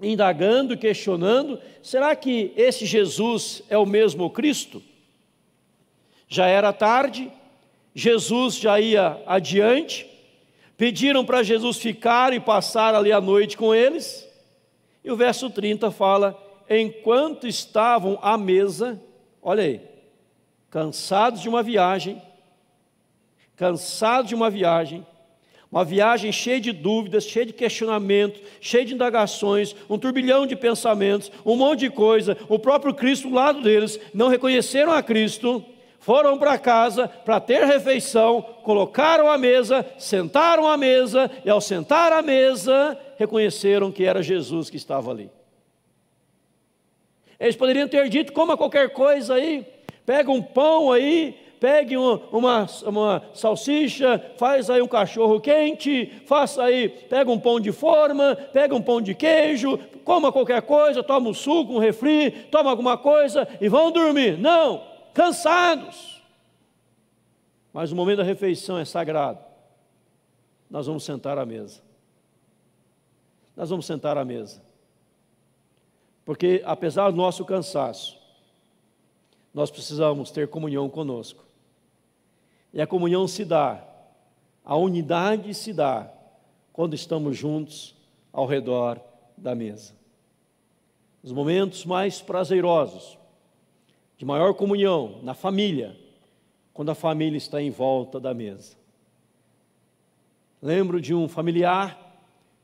indagando, 0.00 0.76
questionando: 0.76 1.60
será 1.80 2.16
que 2.16 2.52
esse 2.56 2.84
Jesus 2.84 3.62
é 3.70 3.78
o 3.78 3.86
mesmo 3.86 4.28
Cristo? 4.30 4.82
Já 6.26 6.46
era 6.46 6.72
tarde, 6.72 7.30
Jesus 7.94 8.56
já 8.56 8.80
ia 8.80 9.22
adiante, 9.26 10.10
pediram 10.82 11.24
para 11.24 11.44
Jesus 11.44 11.76
ficar 11.76 12.32
e 12.32 12.40
passar 12.40 12.92
ali 12.92 13.12
a 13.12 13.20
noite 13.20 13.56
com 13.56 13.72
eles, 13.72 14.28
e 15.04 15.12
o 15.12 15.16
verso 15.16 15.48
30 15.48 15.92
fala: 15.92 16.36
enquanto 16.68 17.46
estavam 17.46 18.18
à 18.20 18.36
mesa, 18.36 19.00
olha 19.40 19.62
aí, 19.62 19.80
cansados 20.70 21.40
de 21.40 21.48
uma 21.48 21.62
viagem, 21.62 22.20
cansados 23.54 24.30
de 24.30 24.34
uma 24.34 24.50
viagem, 24.50 25.06
uma 25.70 25.84
viagem 25.84 26.32
cheia 26.32 26.60
de 26.60 26.72
dúvidas, 26.72 27.26
cheia 27.26 27.46
de 27.46 27.52
questionamentos, 27.52 28.42
cheia 28.60 28.84
de 28.84 28.94
indagações, 28.94 29.76
um 29.88 29.96
turbilhão 29.96 30.48
de 30.48 30.56
pensamentos, 30.56 31.30
um 31.46 31.54
monte 31.54 31.78
de 31.78 31.90
coisa, 31.90 32.36
o 32.48 32.58
próprio 32.58 32.92
Cristo 32.92 33.28
do 33.28 33.36
lado 33.36 33.62
deles, 33.62 34.00
não 34.12 34.26
reconheceram 34.26 34.90
a 34.90 35.00
Cristo, 35.00 35.64
foram 36.02 36.36
para 36.36 36.58
casa 36.58 37.06
para 37.06 37.38
ter 37.40 37.64
refeição, 37.64 38.42
colocaram 38.64 39.30
a 39.30 39.38
mesa, 39.38 39.86
sentaram 39.96 40.66
à 40.66 40.76
mesa, 40.76 41.30
e 41.44 41.48
ao 41.48 41.60
sentar 41.60 42.12
à 42.12 42.20
mesa, 42.20 42.98
reconheceram 43.16 43.92
que 43.92 44.04
era 44.04 44.20
Jesus 44.20 44.68
que 44.68 44.76
estava 44.76 45.12
ali. 45.12 45.30
Eles 47.38 47.54
poderiam 47.54 47.86
ter 47.86 48.08
dito: 48.08 48.32
coma 48.32 48.56
qualquer 48.56 48.92
coisa 48.92 49.34
aí, 49.34 49.64
pega 50.04 50.28
um 50.28 50.42
pão 50.42 50.90
aí, 50.90 51.36
pegue 51.60 51.96
uma, 51.96 52.66
uma 52.84 53.22
salsicha, 53.32 54.20
faz 54.36 54.68
aí 54.68 54.82
um 54.82 54.88
cachorro 54.88 55.40
quente, 55.40 56.12
faça 56.26 56.64
aí, 56.64 56.88
pega 56.88 57.30
um 57.30 57.38
pão 57.38 57.60
de 57.60 57.70
forma, 57.70 58.34
pega 58.52 58.74
um 58.74 58.82
pão 58.82 59.00
de 59.00 59.14
queijo, 59.14 59.78
coma 60.04 60.32
qualquer 60.32 60.62
coisa, 60.62 61.00
toma 61.00 61.30
um 61.30 61.34
suco, 61.34 61.74
um 61.74 61.78
refri, 61.78 62.32
toma 62.50 62.70
alguma 62.70 62.98
coisa 62.98 63.46
e 63.60 63.68
vão 63.68 63.92
dormir. 63.92 64.36
Não! 64.36 64.91
Cansados. 65.12 66.22
Mas 67.72 67.90
o 67.90 67.96
momento 67.96 68.18
da 68.18 68.24
refeição 68.24 68.78
é 68.78 68.84
sagrado. 68.84 69.38
Nós 70.70 70.86
vamos 70.86 71.04
sentar 71.04 71.38
à 71.38 71.46
mesa. 71.46 71.80
Nós 73.56 73.70
vamos 73.70 73.86
sentar 73.86 74.16
à 74.16 74.24
mesa. 74.24 74.62
Porque 76.24 76.62
apesar 76.64 77.10
do 77.10 77.16
nosso 77.16 77.44
cansaço, 77.44 78.18
nós 79.52 79.70
precisamos 79.70 80.30
ter 80.30 80.48
comunhão 80.48 80.88
conosco. 80.88 81.44
E 82.72 82.80
a 82.80 82.86
comunhão 82.86 83.28
se 83.28 83.44
dá, 83.44 83.84
a 84.64 84.76
unidade 84.76 85.52
se 85.54 85.72
dá 85.72 86.10
quando 86.72 86.94
estamos 86.94 87.36
juntos 87.36 87.94
ao 88.32 88.46
redor 88.46 88.98
da 89.36 89.54
mesa. 89.54 89.94
Os 91.22 91.32
momentos 91.32 91.84
mais 91.84 92.22
prazerosos, 92.22 93.18
de 94.16 94.24
maior 94.24 94.54
comunhão 94.54 95.20
na 95.22 95.34
família, 95.34 95.96
quando 96.72 96.90
a 96.90 96.94
família 96.94 97.36
está 97.36 97.60
em 97.60 97.70
volta 97.70 98.18
da 98.20 98.32
mesa. 98.32 98.76
Lembro 100.60 101.00
de 101.00 101.14
um 101.14 101.28
familiar 101.28 101.98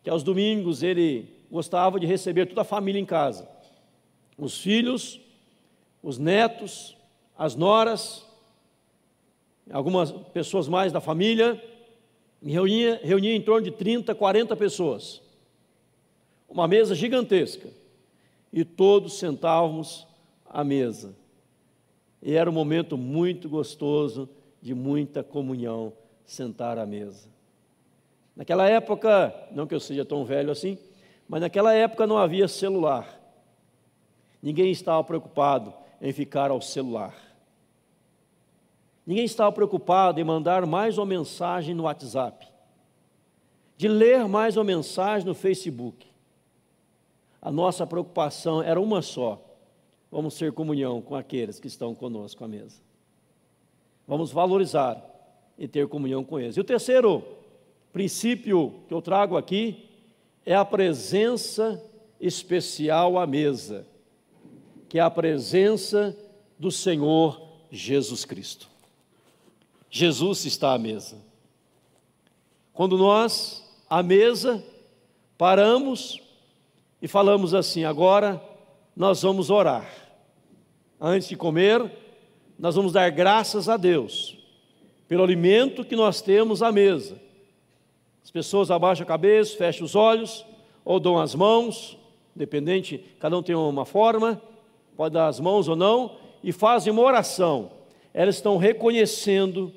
que 0.02 0.10
aos 0.10 0.22
domingos 0.22 0.82
ele 0.82 1.28
gostava 1.50 1.98
de 1.98 2.06
receber 2.06 2.46
toda 2.46 2.60
a 2.60 2.64
família 2.64 3.00
em 3.00 3.04
casa. 3.04 3.48
Os 4.36 4.60
filhos, 4.60 5.20
os 6.02 6.16
netos, 6.16 6.96
as 7.36 7.54
noras, 7.56 8.24
algumas 9.70 10.12
pessoas 10.12 10.68
mais 10.68 10.92
da 10.92 11.00
família, 11.00 11.62
reunia, 12.42 13.00
reunia 13.02 13.34
em 13.34 13.42
torno 13.42 13.64
de 13.64 13.70
30, 13.72 14.14
40 14.14 14.56
pessoas. 14.56 15.20
Uma 16.48 16.68
mesa 16.68 16.94
gigantesca. 16.94 17.68
E 18.52 18.64
todos 18.64 19.18
sentávamos 19.18 20.06
à 20.48 20.64
mesa. 20.64 21.14
E 22.22 22.34
era 22.34 22.48
um 22.50 22.52
momento 22.52 22.96
muito 22.96 23.48
gostoso, 23.48 24.28
de 24.60 24.74
muita 24.74 25.22
comunhão, 25.22 25.92
sentar 26.24 26.78
à 26.78 26.84
mesa. 26.84 27.28
Naquela 28.34 28.68
época, 28.68 29.34
não 29.52 29.66
que 29.66 29.74
eu 29.74 29.80
seja 29.80 30.04
tão 30.04 30.24
velho 30.24 30.50
assim, 30.50 30.78
mas 31.28 31.40
naquela 31.40 31.72
época 31.74 32.06
não 32.06 32.18
havia 32.18 32.48
celular. 32.48 33.18
Ninguém 34.42 34.70
estava 34.70 35.02
preocupado 35.02 35.72
em 36.00 36.12
ficar 36.12 36.50
ao 36.50 36.60
celular. 36.60 37.14
Ninguém 39.06 39.24
estava 39.24 39.50
preocupado 39.50 40.20
em 40.20 40.24
mandar 40.24 40.66
mais 40.66 40.98
uma 40.98 41.06
mensagem 41.06 41.74
no 41.74 41.84
WhatsApp, 41.84 42.46
de 43.76 43.88
ler 43.88 44.28
mais 44.28 44.56
uma 44.56 44.64
mensagem 44.64 45.26
no 45.26 45.34
Facebook. 45.34 46.06
A 47.40 47.50
nossa 47.50 47.86
preocupação 47.86 48.62
era 48.62 48.80
uma 48.80 49.00
só: 49.00 49.40
vamos 50.10 50.36
ter 50.36 50.52
comunhão 50.52 51.00
com 51.00 51.14
aqueles 51.14 51.60
que 51.60 51.66
estão 51.66 51.94
conosco 51.94 52.44
à 52.44 52.48
mesa. 52.48 52.80
Vamos 54.06 54.32
valorizar 54.32 55.04
e 55.58 55.68
ter 55.68 55.86
comunhão 55.88 56.24
com 56.24 56.38
eles. 56.38 56.56
E 56.56 56.60
o 56.60 56.64
terceiro 56.64 57.22
princípio 57.92 58.74
que 58.86 58.94
eu 58.94 59.02
trago 59.02 59.36
aqui 59.36 59.88
é 60.46 60.54
a 60.54 60.64
presença 60.64 61.82
especial 62.20 63.18
à 63.18 63.26
mesa, 63.26 63.86
que 64.88 64.98
é 64.98 65.02
a 65.02 65.10
presença 65.10 66.16
do 66.58 66.70
Senhor 66.70 67.40
Jesus 67.70 68.24
Cristo. 68.24 68.68
Jesus 69.90 70.44
está 70.44 70.72
à 70.72 70.78
mesa. 70.78 71.18
Quando 72.72 72.96
nós, 72.96 73.64
à 73.88 74.02
mesa, 74.02 74.64
paramos 75.36 76.22
e 77.00 77.08
falamos 77.08 77.54
assim: 77.54 77.84
agora 77.84 78.42
nós 78.98 79.22
vamos 79.22 79.48
orar. 79.48 79.90
Antes 81.00 81.28
de 81.28 81.36
comer, 81.36 81.90
nós 82.58 82.74
vamos 82.74 82.92
dar 82.92 83.08
graças 83.10 83.66
a 83.68 83.78
Deus 83.78 84.36
pelo 85.06 85.22
alimento 85.22 85.84
que 85.84 85.96
nós 85.96 86.20
temos 86.20 86.62
à 86.62 86.70
mesa. 86.70 87.18
As 88.22 88.30
pessoas 88.30 88.70
abaixam 88.70 89.04
a 89.04 89.08
cabeça, 89.08 89.56
fecham 89.56 89.86
os 89.86 89.94
olhos, 89.94 90.44
ou 90.84 91.00
dão 91.00 91.18
as 91.18 91.34
mãos, 91.34 91.96
dependente, 92.36 93.02
cada 93.18 93.38
um 93.38 93.42
tem 93.42 93.54
uma 93.54 93.86
forma, 93.86 94.42
pode 94.96 95.14
dar 95.14 95.28
as 95.28 95.40
mãos 95.40 95.66
ou 95.66 95.76
não, 95.76 96.16
e 96.44 96.52
fazem 96.52 96.92
uma 96.92 97.02
oração 97.02 97.70
elas 98.18 98.34
estão 98.34 98.56
reconhecendo 98.56 99.72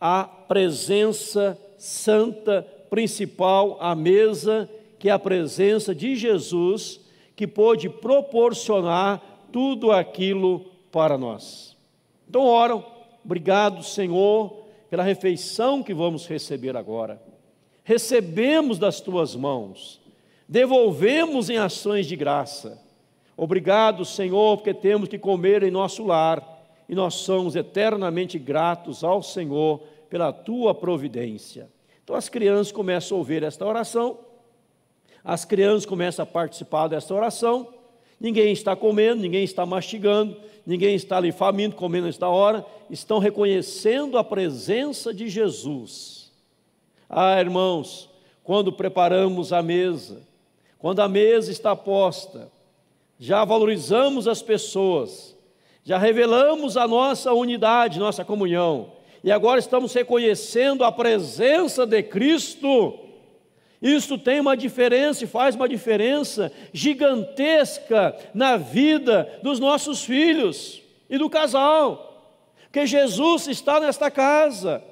a 0.00 0.24
presença 0.24 1.58
santa 1.76 2.66
principal 2.88 3.76
à 3.78 3.94
mesa, 3.94 4.66
que 4.98 5.10
é 5.10 5.12
a 5.12 5.18
presença 5.18 5.94
de 5.94 6.16
Jesus, 6.16 6.98
que 7.38 7.46
pôde 7.46 7.88
proporcionar 7.88 9.22
tudo 9.52 9.92
aquilo 9.92 10.72
para 10.90 11.16
nós. 11.16 11.76
Então, 12.28 12.44
oram, 12.44 12.84
obrigado, 13.24 13.80
Senhor, 13.84 14.64
pela 14.90 15.04
refeição 15.04 15.80
que 15.80 15.94
vamos 15.94 16.26
receber 16.26 16.76
agora. 16.76 17.22
Recebemos 17.84 18.76
das 18.76 19.00
tuas 19.00 19.36
mãos, 19.36 20.00
devolvemos 20.48 21.48
em 21.48 21.58
ações 21.58 22.08
de 22.08 22.16
graça. 22.16 22.82
Obrigado, 23.36 24.04
Senhor, 24.04 24.56
porque 24.56 24.74
temos 24.74 25.08
que 25.08 25.16
comer 25.16 25.62
em 25.62 25.70
nosso 25.70 26.04
lar 26.04 26.42
e 26.88 26.94
nós 26.96 27.14
somos 27.14 27.54
eternamente 27.54 28.36
gratos 28.36 29.04
ao 29.04 29.22
Senhor 29.22 29.80
pela 30.10 30.32
tua 30.32 30.74
providência. 30.74 31.70
Então 32.02 32.16
as 32.16 32.28
crianças 32.28 32.72
começam 32.72 33.16
a 33.16 33.18
ouvir 33.20 33.44
esta 33.44 33.64
oração, 33.64 34.18
as 35.24 35.44
crianças 35.44 35.86
começam 35.86 36.22
a 36.22 36.26
participar 36.26 36.88
desta 36.88 37.14
oração, 37.14 37.68
ninguém 38.20 38.52
está 38.52 38.74
comendo, 38.74 39.20
ninguém 39.20 39.44
está 39.44 39.66
mastigando, 39.66 40.36
ninguém 40.66 40.94
está 40.94 41.16
ali 41.16 41.32
faminto, 41.32 41.76
comendo 41.76 42.06
nesta 42.06 42.28
hora, 42.28 42.64
estão 42.90 43.18
reconhecendo 43.18 44.18
a 44.18 44.24
presença 44.24 45.12
de 45.12 45.28
Jesus. 45.28 46.30
Ah, 47.08 47.40
irmãos, 47.40 48.10
quando 48.44 48.72
preparamos 48.72 49.52
a 49.52 49.62
mesa, 49.62 50.22
quando 50.78 51.00
a 51.00 51.08
mesa 51.08 51.50
está 51.50 51.74
posta, 51.74 52.50
já 53.18 53.44
valorizamos 53.44 54.28
as 54.28 54.42
pessoas, 54.42 55.36
já 55.82 55.98
revelamos 55.98 56.76
a 56.76 56.86
nossa 56.86 57.32
unidade, 57.32 57.98
nossa 57.98 58.24
comunhão, 58.24 58.92
e 59.24 59.32
agora 59.32 59.58
estamos 59.58 59.92
reconhecendo 59.92 60.84
a 60.84 60.92
presença 60.92 61.84
de 61.84 62.02
Cristo. 62.02 63.07
Isso 63.80 64.18
tem 64.18 64.40
uma 64.40 64.56
diferença 64.56 65.24
e 65.24 65.26
faz 65.26 65.54
uma 65.54 65.68
diferença 65.68 66.52
gigantesca 66.72 68.16
na 68.34 68.56
vida 68.56 69.38
dos 69.42 69.60
nossos 69.60 70.04
filhos 70.04 70.82
e 71.08 71.16
do 71.16 71.30
casal, 71.30 72.36
porque 72.64 72.86
Jesus 72.86 73.46
está 73.46 73.80
nesta 73.80 74.10
casa. 74.10 74.82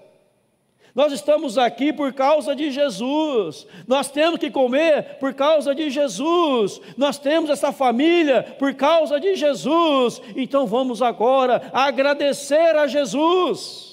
Nós 0.95 1.13
estamos 1.13 1.59
aqui 1.59 1.93
por 1.93 2.15
causa 2.15 2.57
de 2.57 2.71
Jesus. 2.71 3.67
Nós 3.87 4.11
temos 4.11 4.41
que 4.41 4.51
comer 4.51 5.19
por 5.21 5.35
causa 5.35 5.75
de 5.75 5.91
Jesus. 5.91 6.81
Nós 6.97 7.19
temos 7.19 7.51
essa 7.51 7.71
família 7.71 8.57
por 8.59 8.73
causa 8.73 9.21
de 9.21 9.35
Jesus. 9.35 10.23
Então 10.35 10.67
vamos 10.67 11.03
agora 11.03 11.71
agradecer 11.75 12.75
a 12.77 12.87
Jesus. 12.87 13.86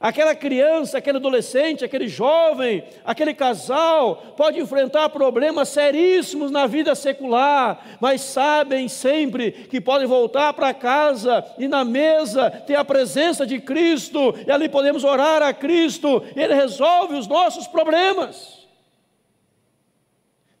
Aquela 0.00 0.34
criança, 0.34 0.98
aquele 0.98 1.18
adolescente, 1.18 1.84
aquele 1.84 2.06
jovem, 2.06 2.84
aquele 3.04 3.34
casal 3.34 4.34
pode 4.36 4.60
enfrentar 4.60 5.08
problemas 5.08 5.70
seríssimos 5.70 6.52
na 6.52 6.68
vida 6.68 6.94
secular, 6.94 7.98
mas 8.00 8.20
sabem 8.20 8.86
sempre 8.86 9.50
que 9.50 9.80
podem 9.80 10.06
voltar 10.06 10.52
para 10.52 10.72
casa 10.72 11.44
e 11.58 11.66
na 11.66 11.84
mesa 11.84 12.48
ter 12.48 12.76
a 12.76 12.84
presença 12.84 13.44
de 13.44 13.58
Cristo, 13.60 14.34
e 14.46 14.50
ali 14.50 14.68
podemos 14.68 15.02
orar 15.02 15.42
a 15.42 15.52
Cristo, 15.52 16.22
Ele 16.36 16.54
resolve 16.54 17.16
os 17.16 17.26
nossos 17.26 17.66
problemas. 17.66 18.68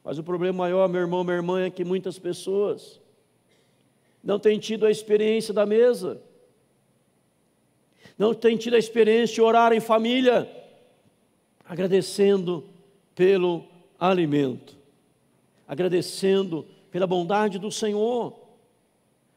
Mas 0.02 0.18
o 0.18 0.24
problema 0.24 0.58
maior, 0.58 0.88
meu 0.88 1.02
irmão, 1.02 1.22
minha 1.22 1.36
irmã, 1.36 1.64
é 1.64 1.70
que 1.70 1.84
muitas 1.84 2.18
pessoas 2.18 3.00
não 4.24 4.38
têm 4.38 4.58
tido 4.58 4.84
a 4.84 4.90
experiência 4.90 5.54
da 5.54 5.64
mesa 5.64 6.20
não 8.18 8.34
tem 8.34 8.56
tido 8.56 8.74
a 8.74 8.78
experiência 8.78 9.36
de 9.36 9.40
orar 9.40 9.72
em 9.72 9.80
família, 9.80 10.50
agradecendo 11.64 12.64
pelo 13.14 13.64
alimento, 13.98 14.76
agradecendo 15.66 16.66
pela 16.90 17.06
bondade 17.06 17.58
do 17.58 17.70
Senhor. 17.70 18.34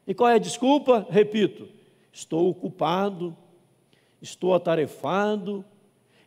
E 0.06 0.12
qual 0.12 0.28
é 0.28 0.34
a 0.34 0.38
desculpa? 0.38 1.06
Repito, 1.08 1.68
estou 2.12 2.48
ocupado, 2.50 3.36
estou 4.20 4.52
atarefado, 4.52 5.64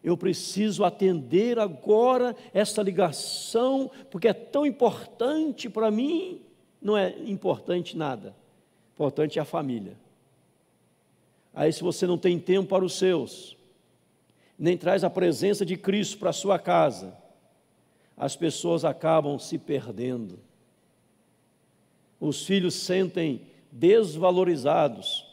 eu 0.02 0.16
preciso 0.16 0.86
atender 0.86 1.60
agora 1.60 2.36
essa 2.54 2.82
ligação, 2.82 3.92
porque 4.10 4.28
é 4.28 4.34
tão 4.34 4.66
importante 4.66 5.70
para 5.70 5.92
mim. 5.92 6.42
Não 6.82 6.96
é 6.96 7.16
importante 7.26 7.98
nada, 7.98 8.36
importante 8.94 9.40
é 9.40 9.42
a 9.42 9.46
família. 9.46 10.05
Aí, 11.56 11.72
se 11.72 11.82
você 11.82 12.06
não 12.06 12.18
tem 12.18 12.38
tempo 12.38 12.68
para 12.68 12.84
os 12.84 12.98
seus, 12.98 13.56
nem 14.60 14.78
traz 14.78 15.06
a 15.06 15.10
presença 15.10 15.66
de 15.66 15.78
Cristo 15.78 16.18
para 16.18 16.32
a 16.32 16.34
sua 16.34 16.60
casa, 16.60 17.18
as 18.18 18.36
pessoas 18.36 18.84
acabam 18.84 19.40
se 19.40 19.58
perdendo. 19.58 20.38
Os 22.20 22.46
filhos 22.46 22.74
sentem 22.76 23.42
desvalorizados. 23.72 25.26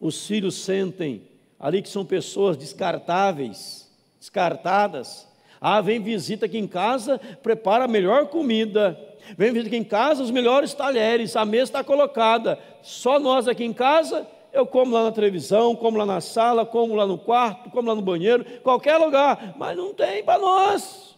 Os 0.00 0.26
filhos 0.26 0.56
sentem 0.56 1.22
ali 1.58 1.82
que 1.82 1.88
são 1.88 2.04
pessoas 2.04 2.56
descartáveis, 2.56 3.88
descartadas. 4.18 5.28
Ah, 5.60 5.80
vem 5.80 6.02
visita 6.02 6.46
aqui 6.46 6.58
em 6.58 6.66
casa, 6.66 7.18
prepara 7.42 7.84
a 7.84 7.88
melhor 7.88 8.26
comida. 8.26 8.98
Vem 9.36 9.52
visita 9.52 9.68
aqui 9.68 9.76
em 9.76 9.84
casa, 9.84 10.22
os 10.22 10.30
melhores 10.32 10.74
talheres, 10.74 11.36
a 11.36 11.44
mesa 11.44 11.64
está 11.64 11.84
colocada. 11.84 12.58
Só 12.82 13.20
nós 13.20 13.46
aqui 13.46 13.62
em 13.62 13.72
casa 13.72 14.26
eu 14.52 14.66
como 14.66 14.92
lá 14.92 15.04
na 15.04 15.12
televisão, 15.12 15.76
como 15.76 15.96
lá 15.96 16.06
na 16.06 16.20
sala, 16.20 16.66
como 16.66 16.94
lá 16.94 17.06
no 17.06 17.18
quarto, 17.18 17.70
como 17.70 17.88
lá 17.88 17.94
no 17.94 18.02
banheiro, 18.02 18.44
qualquer 18.60 18.96
lugar, 18.96 19.54
mas 19.58 19.76
não 19.76 19.94
tem 19.94 20.24
para 20.24 20.40
nós. 20.40 21.16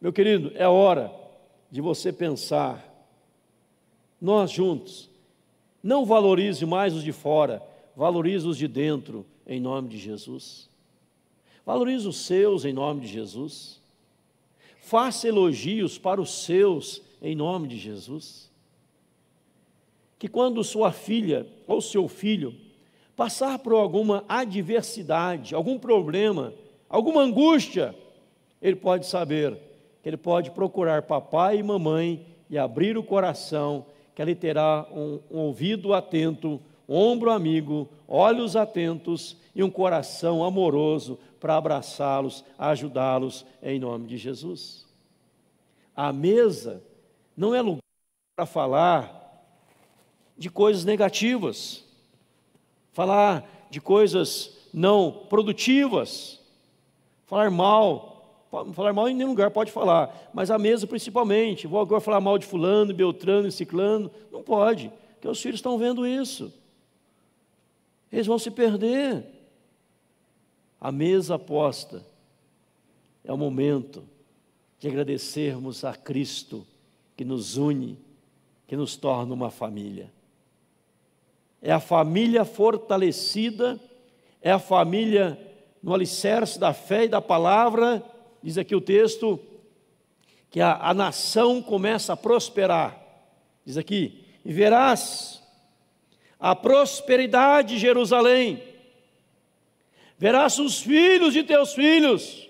Meu 0.00 0.12
querido, 0.12 0.52
é 0.54 0.68
hora 0.68 1.12
de 1.70 1.80
você 1.80 2.12
pensar, 2.12 2.84
nós 4.20 4.50
juntos, 4.50 5.10
não 5.82 6.04
valorize 6.04 6.64
mais 6.64 6.94
os 6.94 7.02
de 7.02 7.12
fora, 7.12 7.62
valorize 7.96 8.46
os 8.46 8.56
de 8.56 8.68
dentro, 8.68 9.26
em 9.46 9.60
nome 9.60 9.88
de 9.88 9.98
Jesus. 9.98 10.68
Valorize 11.64 12.06
os 12.06 12.18
seus, 12.26 12.64
em 12.64 12.72
nome 12.72 13.02
de 13.02 13.06
Jesus. 13.06 13.80
Faça 14.78 15.26
elogios 15.26 15.96
para 15.98 16.20
os 16.20 16.44
seus, 16.44 17.02
em 17.22 17.34
nome 17.34 17.68
de 17.68 17.78
Jesus. 17.78 18.50
Que 20.24 20.28
quando 20.30 20.64
sua 20.64 20.90
filha 20.90 21.46
ou 21.66 21.82
seu 21.82 22.08
filho 22.08 22.54
passar 23.14 23.58
por 23.58 23.74
alguma 23.74 24.24
adversidade, 24.26 25.54
algum 25.54 25.78
problema, 25.78 26.54
alguma 26.88 27.20
angústia, 27.20 27.94
ele 28.62 28.74
pode 28.74 29.04
saber 29.04 29.54
que 30.02 30.08
ele 30.08 30.16
pode 30.16 30.50
procurar 30.52 31.02
papai 31.02 31.58
e 31.58 31.62
mamãe 31.62 32.26
e 32.48 32.56
abrir 32.56 32.96
o 32.96 33.02
coração, 33.02 33.84
que 34.14 34.22
ele 34.22 34.34
terá 34.34 34.88
um, 34.90 35.20
um 35.30 35.38
ouvido 35.40 35.92
atento, 35.92 36.58
um 36.88 36.96
ombro 36.96 37.30
amigo, 37.30 37.86
olhos 38.08 38.56
atentos 38.56 39.36
e 39.54 39.62
um 39.62 39.68
coração 39.68 40.42
amoroso 40.42 41.18
para 41.38 41.54
abraçá-los, 41.54 42.42
ajudá-los 42.58 43.44
em 43.62 43.78
nome 43.78 44.06
de 44.06 44.16
Jesus. 44.16 44.86
A 45.94 46.14
mesa 46.14 46.82
não 47.36 47.54
é 47.54 47.60
lugar 47.60 47.82
para 48.34 48.46
falar 48.46 49.23
de 50.36 50.50
coisas 50.50 50.84
negativas, 50.84 51.84
falar 52.92 53.66
de 53.70 53.80
coisas 53.80 54.56
não 54.72 55.10
produtivas, 55.28 56.40
falar 57.26 57.50
mal. 57.50 58.12
Falar 58.72 58.92
mal 58.92 59.08
em 59.08 59.14
nenhum 59.16 59.30
lugar 59.30 59.50
pode 59.50 59.72
falar, 59.72 60.30
mas 60.32 60.48
a 60.48 60.56
mesa 60.56 60.86
principalmente. 60.86 61.66
Vou 61.66 61.80
agora 61.80 62.00
falar 62.00 62.20
mal 62.20 62.38
de 62.38 62.46
Fulano, 62.46 62.94
Beltrano, 62.94 63.50
Ciclano. 63.50 64.08
Não 64.30 64.44
pode, 64.44 64.92
porque 65.14 65.26
os 65.26 65.42
filhos 65.42 65.58
estão 65.58 65.76
vendo 65.76 66.06
isso. 66.06 66.52
Eles 68.12 68.28
vão 68.28 68.38
se 68.38 68.52
perder. 68.52 69.26
A 70.80 70.92
mesa 70.92 71.36
posta 71.36 72.06
é 73.24 73.32
o 73.32 73.36
momento 73.36 74.04
de 74.78 74.86
agradecermos 74.86 75.84
a 75.84 75.92
Cristo 75.92 76.64
que 77.16 77.24
nos 77.24 77.56
une, 77.56 77.98
que 78.68 78.76
nos 78.76 78.94
torna 78.94 79.34
uma 79.34 79.50
família 79.50 80.12
é 81.64 81.72
a 81.72 81.80
família 81.80 82.44
fortalecida, 82.44 83.80
é 84.42 84.50
a 84.50 84.58
família 84.58 85.38
no 85.82 85.94
alicerce 85.94 86.58
da 86.60 86.74
fé 86.74 87.04
e 87.04 87.08
da 87.08 87.22
palavra, 87.22 88.04
diz 88.42 88.58
aqui 88.58 88.76
o 88.76 88.82
texto, 88.82 89.40
que 90.50 90.60
a, 90.60 90.76
a 90.76 90.92
nação 90.92 91.62
começa 91.62 92.12
a 92.12 92.16
prosperar. 92.18 93.02
Diz 93.64 93.78
aqui: 93.78 94.26
e 94.44 94.52
verás 94.52 95.42
a 96.38 96.54
prosperidade 96.54 97.76
de 97.76 97.80
Jerusalém, 97.80 98.62
verás 100.18 100.58
os 100.58 100.82
filhos 100.82 101.32
de 101.32 101.42
teus 101.42 101.72
filhos, 101.72 102.46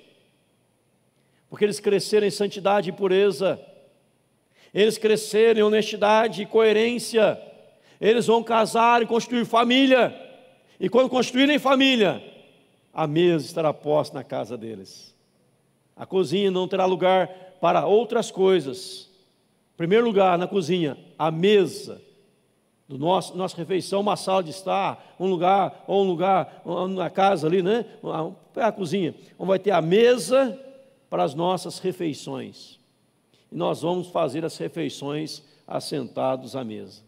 porque 1.49 1.65
eles 1.65 1.79
cresceram 1.79 2.27
em 2.27 2.33
santidade 2.33 2.91
e 2.91 2.93
pureza, 2.93 3.65
eles 4.75 4.99
cresceram 4.99 5.61
em 5.61 5.63
honestidade 5.63 6.43
e 6.43 6.47
coerência, 6.47 7.41
eles 8.01 8.27
vão 8.27 8.43
casar 8.43 9.03
e 9.03 9.07
construir 9.07 9.45
família. 9.45 10.15
E 10.79 10.89
quando 10.89 11.09
construírem 11.09 11.59
família, 11.59 12.23
a 12.93 13.07
mesa 13.07 13.47
estará 13.47 13.73
posta 13.73 14.17
na 14.17 14.25
casa 14.25 14.57
deles. 14.57 15.15
A 15.97 16.05
cozinha 16.05 16.51
não 16.51 16.69
terá 16.69 16.85
lugar 16.87 17.29
para 17.61 17.87
outras 17.87 18.31
coisas. 18.31 19.11
Em 19.75 19.77
primeiro 19.77 20.05
lugar, 20.05 20.37
na 20.39 20.47
cozinha, 20.47 20.97
a 21.19 21.31
mesa 21.31 22.01
do 22.89 22.99
nosso 22.99 23.37
nossa 23.37 23.57
refeição, 23.57 24.01
uma 24.01 24.17
sala 24.17 24.43
de 24.43 24.51
estar, 24.51 25.17
um 25.19 25.27
lugar 25.27 25.85
ou 25.87 26.05
um 26.05 26.07
lugar 26.07 26.63
na 26.91 27.09
casa 27.09 27.47
ali, 27.47 27.63
né? 27.63 27.87
A 28.57 28.71
cozinha, 28.71 29.15
onde 29.39 29.49
vai 29.49 29.59
ter 29.59 29.71
a 29.71 29.81
mesa 29.81 30.59
para 31.09 31.23
as 31.23 31.35
nossas 31.35 31.79
refeições. 31.79 32.79
E 33.51 33.57
nós 33.57 33.83
vamos 33.83 34.09
fazer 34.09 34.45
as 34.45 34.57
refeições 34.59 35.43
assentados 35.67 36.55
à 36.55 36.63
mesa. 36.63 37.03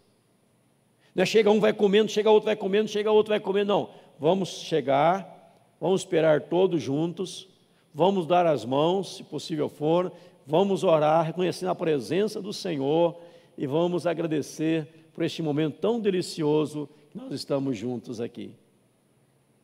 Não 1.16 1.22
é 1.22 1.26
chega 1.26 1.50
um 1.50 1.58
vai 1.58 1.72
comendo, 1.72 2.10
chega 2.10 2.30
outro 2.30 2.44
vai 2.44 2.54
comendo, 2.54 2.90
chega 2.90 3.10
outro 3.10 3.30
vai 3.30 3.40
comendo, 3.40 3.68
não. 3.68 3.90
Vamos 4.20 4.50
chegar, 4.50 5.64
vamos 5.80 6.02
esperar 6.02 6.42
todos 6.42 6.82
juntos, 6.82 7.48
vamos 7.94 8.26
dar 8.26 8.44
as 8.44 8.66
mãos, 8.66 9.16
se 9.16 9.24
possível 9.24 9.66
for, 9.70 10.12
vamos 10.46 10.84
orar, 10.84 11.24
reconhecendo 11.24 11.70
a 11.70 11.74
presença 11.74 12.42
do 12.42 12.52
Senhor 12.52 13.18
e 13.56 13.66
vamos 13.66 14.06
agradecer 14.06 15.06
por 15.14 15.24
este 15.24 15.40
momento 15.40 15.78
tão 15.78 15.98
delicioso 15.98 16.86
que 17.10 17.16
nós 17.16 17.32
estamos 17.32 17.78
juntos 17.78 18.20
aqui. 18.20 18.54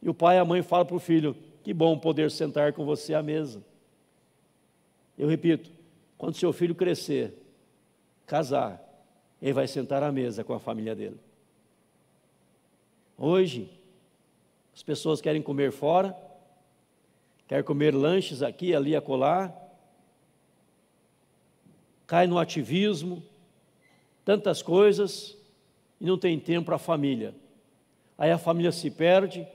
E 0.00 0.08
o 0.08 0.14
pai 0.14 0.36
e 0.36 0.38
a 0.38 0.46
mãe 0.46 0.62
falam 0.62 0.86
para 0.86 0.96
o 0.96 0.98
filho: 0.98 1.36
que 1.62 1.74
bom 1.74 1.98
poder 1.98 2.30
sentar 2.30 2.72
com 2.72 2.86
você 2.86 3.12
à 3.12 3.22
mesa. 3.22 3.62
Eu 5.18 5.28
repito, 5.28 5.70
quando 6.16 6.34
seu 6.34 6.50
filho 6.50 6.74
crescer, 6.74 7.34
casar, 8.24 8.82
ele 9.42 9.52
vai 9.52 9.68
sentar 9.68 10.02
à 10.02 10.10
mesa 10.10 10.42
com 10.42 10.54
a 10.54 10.58
família 10.58 10.94
dele. 10.94 11.20
Hoje, 13.24 13.70
as 14.74 14.82
pessoas 14.82 15.20
querem 15.20 15.40
comer 15.40 15.70
fora, 15.70 16.12
querem 17.46 17.62
comer 17.62 17.94
lanches 17.94 18.42
aqui, 18.42 18.74
ali, 18.74 18.96
acolá, 18.96 19.54
cai 22.04 22.26
no 22.26 22.36
ativismo, 22.36 23.22
tantas 24.24 24.60
coisas, 24.60 25.38
e 26.00 26.04
não 26.04 26.18
tem 26.18 26.36
tempo 26.36 26.66
para 26.66 26.74
a 26.74 26.80
família. 26.80 27.32
Aí 28.18 28.32
a 28.32 28.38
família 28.38 28.72
se 28.72 28.90
perde, 28.90 29.46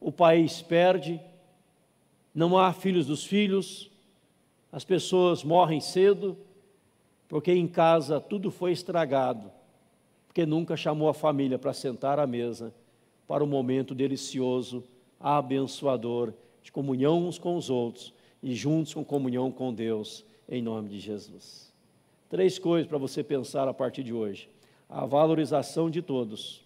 o 0.00 0.12
país 0.12 0.62
perde, 0.62 1.20
não 2.32 2.56
há 2.56 2.72
filhos 2.72 3.06
dos 3.06 3.24
filhos, 3.24 3.90
as 4.70 4.84
pessoas 4.84 5.42
morrem 5.42 5.80
cedo, 5.80 6.38
porque 7.28 7.50
em 7.50 7.66
casa 7.66 8.20
tudo 8.20 8.52
foi 8.52 8.70
estragado, 8.70 9.50
porque 10.28 10.46
nunca 10.46 10.76
chamou 10.76 11.08
a 11.08 11.14
família 11.14 11.58
para 11.58 11.72
sentar 11.72 12.20
à 12.20 12.24
mesa 12.24 12.72
para 13.30 13.44
um 13.44 13.46
momento 13.46 13.94
delicioso, 13.94 14.82
abençoador, 15.20 16.34
de 16.64 16.72
comunhão 16.72 17.28
uns 17.28 17.38
com 17.38 17.54
os 17.54 17.70
outros 17.70 18.12
e 18.42 18.56
juntos 18.56 18.92
com 18.92 19.04
comunhão 19.04 19.52
com 19.52 19.72
Deus, 19.72 20.24
em 20.48 20.60
nome 20.60 20.88
de 20.88 20.98
Jesus. 20.98 21.72
Três 22.28 22.58
coisas 22.58 22.88
para 22.88 22.98
você 22.98 23.22
pensar 23.22 23.68
a 23.68 23.72
partir 23.72 24.02
de 24.02 24.12
hoje: 24.12 24.48
a 24.88 25.06
valorização 25.06 25.88
de 25.88 26.02
todos, 26.02 26.60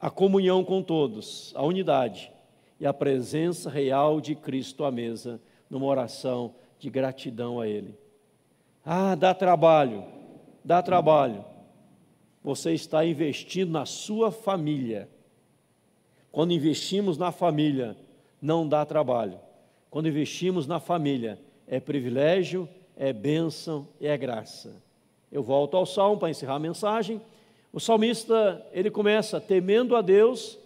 a 0.00 0.10
comunhão 0.10 0.64
com 0.64 0.82
todos, 0.82 1.52
a 1.54 1.62
unidade 1.62 2.32
e 2.80 2.84
a 2.84 2.92
presença 2.92 3.70
real 3.70 4.20
de 4.20 4.34
Cristo 4.34 4.82
à 4.82 4.90
mesa, 4.90 5.40
numa 5.70 5.86
oração 5.86 6.56
de 6.76 6.90
gratidão 6.90 7.60
a 7.60 7.68
Ele. 7.68 7.94
Ah, 8.84 9.14
dá 9.14 9.32
trabalho, 9.32 10.02
dá 10.64 10.82
trabalho. 10.82 11.44
Você 12.42 12.72
está 12.72 13.06
investindo 13.06 13.70
na 13.70 13.86
sua 13.86 14.32
família 14.32 15.08
quando 16.32 16.52
investimos 16.52 17.18
na 17.18 17.32
família, 17.32 17.96
não 18.40 18.66
dá 18.66 18.84
trabalho. 18.84 19.38
Quando 19.90 20.08
investimos 20.08 20.66
na 20.66 20.78
família, 20.78 21.38
é 21.66 21.80
privilégio, 21.80 22.68
é 22.96 23.12
bênção 23.12 23.88
e 24.00 24.06
é 24.06 24.16
graça. 24.16 24.74
Eu 25.30 25.42
volto 25.42 25.76
ao 25.76 25.86
salmo 25.86 26.18
para 26.18 26.30
encerrar 26.30 26.56
a 26.56 26.60
mensagem. 26.60 27.20
O 27.72 27.80
salmista, 27.80 28.64
ele 28.72 28.90
começa 28.90 29.40
temendo 29.40 29.96
a 29.96 30.00
Deus, 30.00 30.58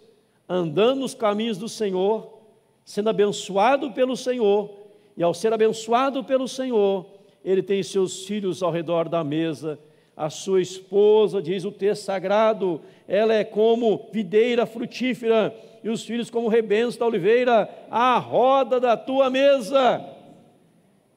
andando 0.47 1.01
nos 1.01 1.13
caminhos 1.13 1.57
do 1.57 1.69
Senhor, 1.69 2.39
sendo 2.83 3.09
abençoado 3.09 3.91
pelo 3.91 4.15
Senhor, 4.15 4.71
e 5.17 5.23
ao 5.23 5.33
ser 5.33 5.53
abençoado 5.53 6.23
pelo 6.23 6.47
Senhor, 6.47 7.05
ele 7.43 7.63
tem 7.63 7.81
seus 7.81 8.25
filhos 8.25 8.61
ao 8.61 8.71
redor 8.71 9.07
da 9.07 9.23
mesa, 9.23 9.79
a 10.15 10.29
sua 10.29 10.61
esposa, 10.61 11.41
diz 11.41 11.65
o 11.65 11.71
texto 11.71 12.03
sagrado, 12.03 12.81
ela 13.07 13.33
é 13.33 13.43
como 13.43 14.09
videira 14.11 14.65
frutífera, 14.65 15.53
e 15.83 15.89
os 15.89 16.03
filhos 16.03 16.29
como 16.29 16.47
rebentos 16.47 16.97
da 16.97 17.05
oliveira, 17.05 17.69
à 17.91 18.17
roda 18.17 18.79
da 18.79 18.95
tua 18.95 19.29
mesa. 19.29 20.03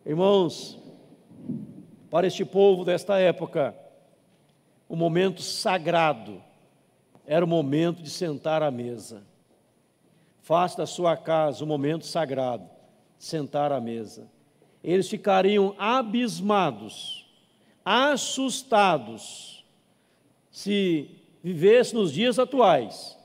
Irmãos, 0.04 0.78
para 2.10 2.26
este 2.26 2.44
povo 2.44 2.84
desta 2.84 3.18
época, 3.18 3.74
o 4.88 4.96
momento 4.96 5.42
sagrado 5.42 6.42
era 7.26 7.44
o 7.44 7.48
momento 7.48 8.02
de 8.02 8.10
sentar 8.10 8.62
à 8.62 8.70
mesa. 8.70 9.22
Faça 10.40 10.78
da 10.78 10.86
sua 10.86 11.16
casa 11.16 11.62
o 11.62 11.66
um 11.66 11.68
momento 11.68 12.06
sagrado, 12.06 12.68
sentar 13.18 13.70
à 13.70 13.80
mesa. 13.80 14.26
Eles 14.82 15.08
ficariam 15.08 15.74
abismados 15.78 17.17
assustados 17.84 19.64
se 20.50 21.10
vivesse 21.42 21.94
nos 21.94 22.12
dias 22.12 22.38
atuais, 22.38 23.16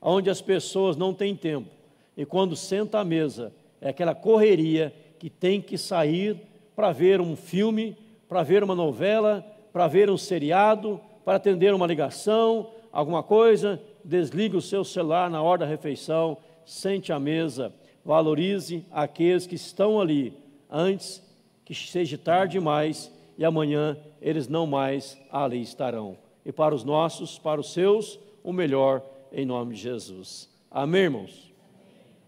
onde 0.00 0.28
as 0.30 0.40
pessoas 0.40 0.96
não 0.96 1.14
têm 1.14 1.34
tempo, 1.34 1.70
e 2.16 2.24
quando 2.24 2.54
senta 2.54 2.98
à 2.98 3.04
mesa, 3.04 3.52
é 3.80 3.88
aquela 3.88 4.14
correria 4.14 4.94
que 5.18 5.30
tem 5.30 5.60
que 5.60 5.76
sair 5.78 6.40
para 6.74 6.92
ver 6.92 7.20
um 7.20 7.34
filme, 7.34 7.96
para 8.28 8.42
ver 8.42 8.62
uma 8.62 8.74
novela, 8.74 9.44
para 9.72 9.88
ver 9.88 10.10
um 10.10 10.16
seriado, 10.16 11.00
para 11.24 11.36
atender 11.36 11.74
uma 11.74 11.86
ligação, 11.86 12.70
alguma 12.92 13.22
coisa, 13.22 13.80
desligue 14.04 14.56
o 14.56 14.62
seu 14.62 14.84
celular 14.84 15.28
na 15.28 15.42
hora 15.42 15.60
da 15.60 15.66
refeição, 15.66 16.36
sente 16.64 17.12
à 17.12 17.18
mesa, 17.18 17.72
valorize 18.04 18.84
aqueles 18.92 19.46
que 19.46 19.54
estão 19.54 20.00
ali 20.00 20.32
antes 20.70 21.22
que 21.64 21.74
seja 21.74 22.16
tarde 22.16 22.52
demais 22.52 23.10
e 23.36 23.44
amanhã 23.44 23.96
eles 24.20 24.48
não 24.48 24.66
mais 24.66 25.20
ali 25.30 25.60
estarão. 25.60 26.16
E 26.44 26.52
para 26.52 26.74
os 26.74 26.84
nossos, 26.84 27.38
para 27.38 27.60
os 27.60 27.72
seus, 27.72 28.18
o 28.42 28.52
melhor 28.52 29.02
em 29.32 29.44
nome 29.44 29.74
de 29.74 29.80
Jesus. 29.80 30.48
Amém, 30.70 31.02
irmãos? 31.02 31.52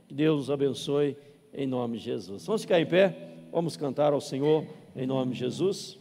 Que 0.07 0.15
Deus 0.15 0.43
os 0.43 0.51
abençoe 0.51 1.17
em 1.53 1.67
nome 1.67 1.99
de 1.99 2.05
Jesus. 2.05 2.45
Vamos 2.47 2.63
ficar 2.63 2.81
em 2.81 2.87
pé, 2.87 3.35
vamos 3.53 3.77
cantar 3.77 4.13
ao 4.13 4.21
Senhor 4.21 4.67
em 4.97 5.07
nome 5.07 5.33
de 5.33 5.39
Jesus. 5.39 5.99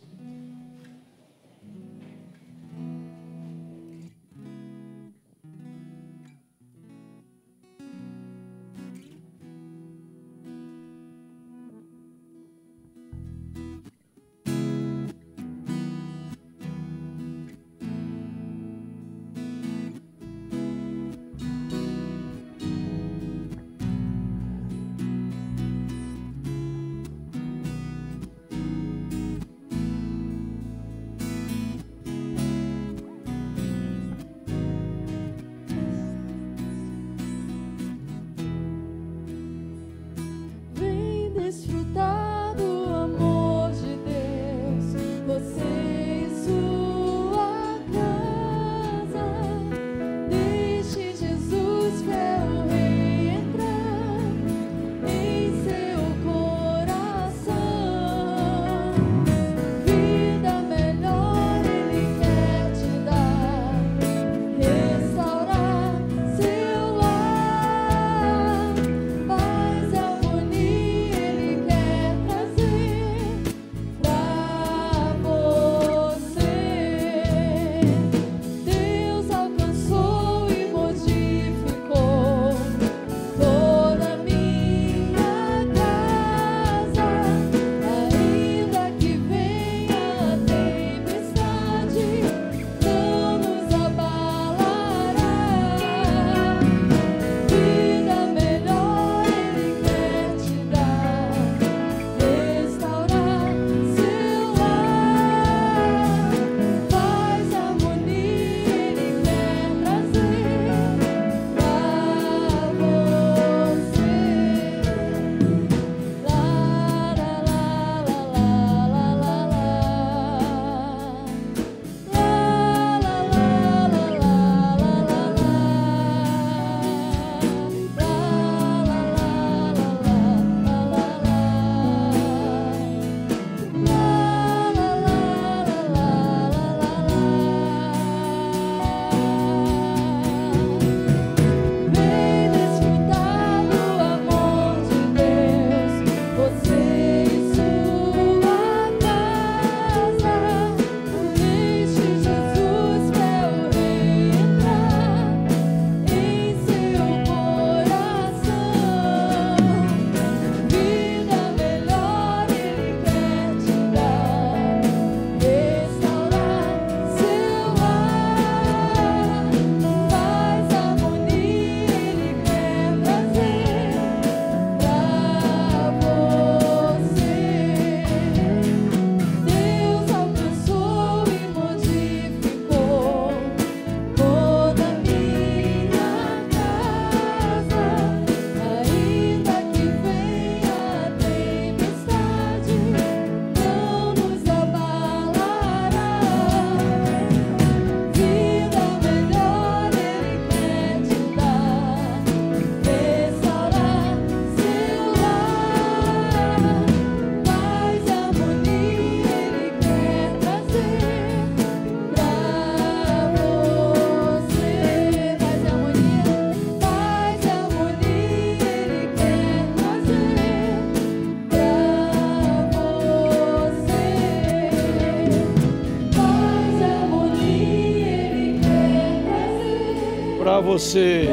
Você. 230.77 231.29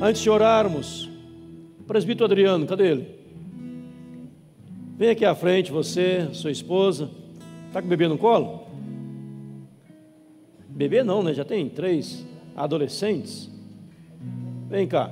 Antes 0.00 0.22
de 0.22 0.30
orarmos, 0.30 1.10
presbítero 1.86 2.24
Adriano, 2.24 2.66
cadê 2.66 2.92
ele? 2.92 3.18
Vem 4.96 5.10
aqui 5.10 5.26
à 5.26 5.34
frente, 5.34 5.70
você, 5.70 6.30
sua 6.32 6.50
esposa. 6.50 7.10
Está 7.66 7.82
com 7.82 7.86
o 7.86 7.90
bebê 7.90 8.08
no 8.08 8.16
colo? 8.16 8.66
Bebê 10.66 11.02
não, 11.02 11.22
né? 11.22 11.34
Já 11.34 11.44
tem 11.44 11.68
três 11.68 12.26
adolescentes. 12.56 13.50
Vem 14.70 14.88
cá. 14.88 15.10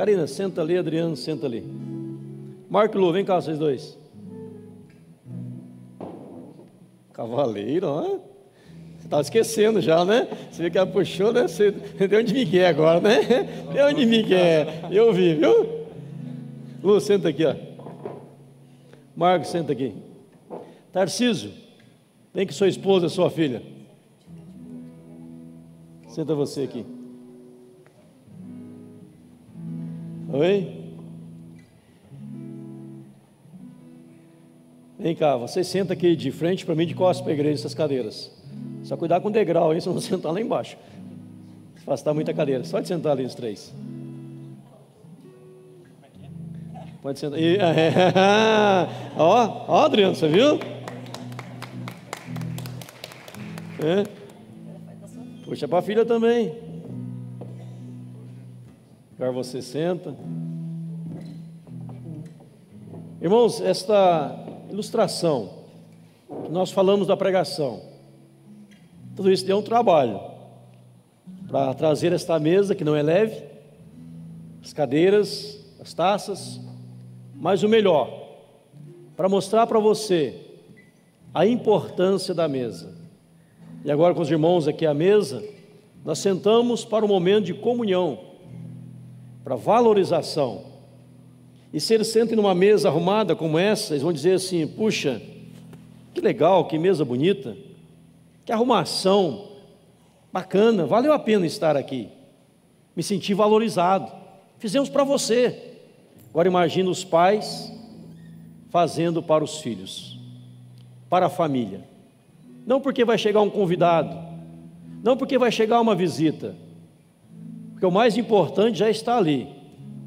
Karina, 0.00 0.26
senta 0.26 0.62
ali, 0.62 0.78
Adriano, 0.78 1.14
senta 1.14 1.44
ali. 1.44 1.62
Marco 2.70 2.96
Lu, 2.96 3.12
vem 3.12 3.22
cá, 3.22 3.38
vocês 3.38 3.58
dois. 3.58 3.98
Cavaleiro, 7.12 7.86
ó. 7.86 8.02
Você 8.02 9.04
estava 9.04 9.20
esquecendo 9.20 9.78
já, 9.78 10.02
né? 10.02 10.26
Você 10.50 10.62
viu 10.62 10.70
que 10.70 10.78
ela 10.78 10.86
puxou, 10.86 11.34
né? 11.34 11.42
Você 11.42 11.70
deu 11.70 12.22
de 12.22 12.32
Miguel 12.32 12.66
agora, 12.66 12.98
né? 12.98 13.42
Deu 13.74 13.92
de 13.92 14.06
Miguel. 14.06 14.68
Eu 14.90 15.12
vi, 15.12 15.34
viu? 15.34 15.86
Lu, 16.82 16.98
senta 16.98 17.28
aqui, 17.28 17.44
ó. 17.44 17.54
Marcos, 19.14 19.50
senta 19.50 19.72
aqui. 19.72 19.92
Tarcísio, 20.90 21.50
vem 22.32 22.46
que 22.46 22.54
sua 22.54 22.68
esposa 22.68 23.04
é 23.04 23.08
sua 23.10 23.28
filha. 23.30 23.62
Senta 26.08 26.34
você 26.34 26.62
aqui. 26.62 26.86
Oi? 30.32 30.80
Vem 34.96 35.16
cá, 35.16 35.36
você 35.36 35.64
senta 35.64 35.94
aqui 35.94 36.14
de 36.14 36.30
frente 36.30 36.64
para 36.64 36.74
mim 36.74 36.86
de 36.86 36.94
costas 36.94 37.22
para 37.22 37.32
a 37.32 37.34
igreja, 37.34 37.54
essas 37.54 37.74
cadeiras. 37.74 38.30
Só 38.84 38.96
cuidar 38.96 39.20
com 39.20 39.28
o 39.28 39.30
degrau, 39.30 39.74
hein? 39.74 39.80
Se 39.80 39.88
não 39.88 40.00
sentar 40.00 40.32
lá 40.32 40.40
embaixo. 40.40 40.76
Afastar 41.78 42.14
muita 42.14 42.32
cadeira. 42.32 42.62
Só 42.64 42.78
de 42.80 42.86
sentar 42.86 43.12
ali 43.12 43.24
os 43.24 43.34
três. 43.34 43.74
Pode 47.02 47.18
sentar. 47.18 47.38
Ó, 49.16 49.64
ó, 49.66 49.84
Adriano, 49.84 50.14
você 50.14 50.28
viu? 50.28 50.60
É. 53.82 54.04
Puxa 55.44 55.66
para 55.66 55.78
a 55.78 55.82
filha 55.82 56.04
também. 56.04 56.69
Agora 59.20 59.32
você 59.32 59.60
senta. 59.60 60.16
Irmãos, 63.20 63.60
esta 63.60 64.34
ilustração 64.70 65.50
que 66.42 66.50
nós 66.50 66.70
falamos 66.70 67.06
da 67.06 67.14
pregação, 67.14 67.82
tudo 69.14 69.30
isso 69.30 69.44
deu 69.44 69.58
um 69.58 69.62
trabalho 69.62 70.18
para 71.50 71.74
trazer 71.74 72.14
esta 72.14 72.38
mesa 72.38 72.74
que 72.74 72.82
não 72.82 72.96
é 72.96 73.02
leve, 73.02 73.44
as 74.64 74.72
cadeiras, 74.72 75.62
as 75.78 75.92
taças, 75.92 76.58
mas 77.34 77.62
o 77.62 77.68
melhor, 77.68 78.08
para 79.18 79.28
mostrar 79.28 79.66
para 79.66 79.78
você 79.78 80.34
a 81.34 81.44
importância 81.44 82.32
da 82.32 82.48
mesa. 82.48 82.96
E 83.84 83.90
agora 83.90 84.14
com 84.14 84.22
os 84.22 84.30
irmãos 84.30 84.66
aqui 84.66 84.86
à 84.86 84.94
mesa, 84.94 85.44
nós 86.06 86.20
sentamos 86.20 86.86
para 86.86 87.04
um 87.04 87.08
momento 87.08 87.44
de 87.44 87.52
comunhão, 87.52 88.29
para 89.42 89.56
valorização. 89.56 90.64
E 91.72 91.80
se 91.80 91.94
eles 91.94 92.08
sentem 92.08 92.36
numa 92.36 92.54
mesa 92.54 92.88
arrumada 92.88 93.36
como 93.36 93.58
essa, 93.58 93.92
eles 93.92 94.02
vão 94.02 94.12
dizer 94.12 94.34
assim: 94.34 94.66
puxa, 94.66 95.20
que 96.12 96.20
legal, 96.20 96.66
que 96.66 96.78
mesa 96.78 97.04
bonita, 97.04 97.56
que 98.44 98.52
arrumação 98.52 99.48
bacana, 100.32 100.86
valeu 100.86 101.12
a 101.12 101.18
pena 101.18 101.46
estar 101.46 101.76
aqui. 101.76 102.08
Me 102.94 103.02
senti 103.02 103.32
valorizado. 103.34 104.12
Fizemos 104.58 104.88
para 104.88 105.04
você. 105.04 105.70
Agora 106.30 106.48
imagine 106.48 106.88
os 106.88 107.04
pais 107.04 107.72
fazendo 108.70 109.22
para 109.22 109.42
os 109.42 109.58
filhos, 109.58 110.18
para 111.08 111.26
a 111.26 111.30
família. 111.30 111.84
Não 112.66 112.80
porque 112.80 113.04
vai 113.04 113.18
chegar 113.18 113.40
um 113.40 113.50
convidado, 113.50 114.16
não 115.02 115.16
porque 115.16 115.38
vai 115.38 115.50
chegar 115.50 115.80
uma 115.80 115.94
visita, 115.94 116.54
porque 117.80 117.86
o 117.86 117.90
mais 117.90 118.18
importante 118.18 118.78
já 118.78 118.90
está 118.90 119.16
ali, 119.16 119.48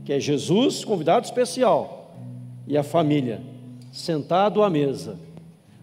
que 0.06 0.14
é 0.14 0.20
Jesus, 0.20 0.86
convidado 0.86 1.26
especial, 1.26 2.14
e 2.68 2.78
a 2.78 2.84
família, 2.84 3.42
sentado 3.92 4.62
à 4.62 4.70
mesa, 4.70 5.18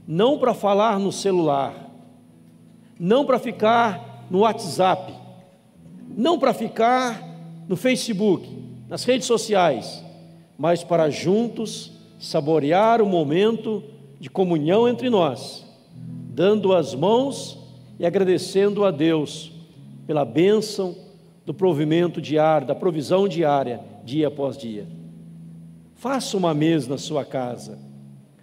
não 0.06 0.38
para 0.38 0.54
falar 0.54 1.00
no 1.00 1.10
celular, 1.10 1.90
não 2.96 3.26
para 3.26 3.40
ficar 3.40 4.24
no 4.30 4.42
WhatsApp, 4.42 5.12
não 6.16 6.38
para 6.38 6.54
ficar 6.54 7.28
no 7.68 7.74
Facebook, 7.74 8.48
nas 8.88 9.02
redes 9.02 9.26
sociais, 9.26 10.00
mas 10.56 10.84
para 10.84 11.10
juntos 11.10 11.90
saborear 12.20 13.02
o 13.02 13.06
momento 13.06 13.82
de 14.20 14.30
comunhão 14.30 14.88
entre 14.88 15.10
nós, 15.10 15.66
dando 15.96 16.72
as 16.72 16.94
mãos 16.94 17.58
e 17.98 18.06
agradecendo 18.06 18.84
a 18.84 18.92
Deus 18.92 19.50
pela 20.06 20.24
bênção 20.24 21.09
do 21.44 21.54
provimento 21.54 22.20
diário, 22.20 22.66
da 22.66 22.74
provisão 22.74 23.26
diária, 23.26 23.80
dia 24.04 24.28
após 24.28 24.56
dia. 24.56 24.86
Faça 25.94 26.36
uma 26.36 26.54
mesa 26.54 26.88
na 26.88 26.98
sua 26.98 27.24
casa, 27.24 27.78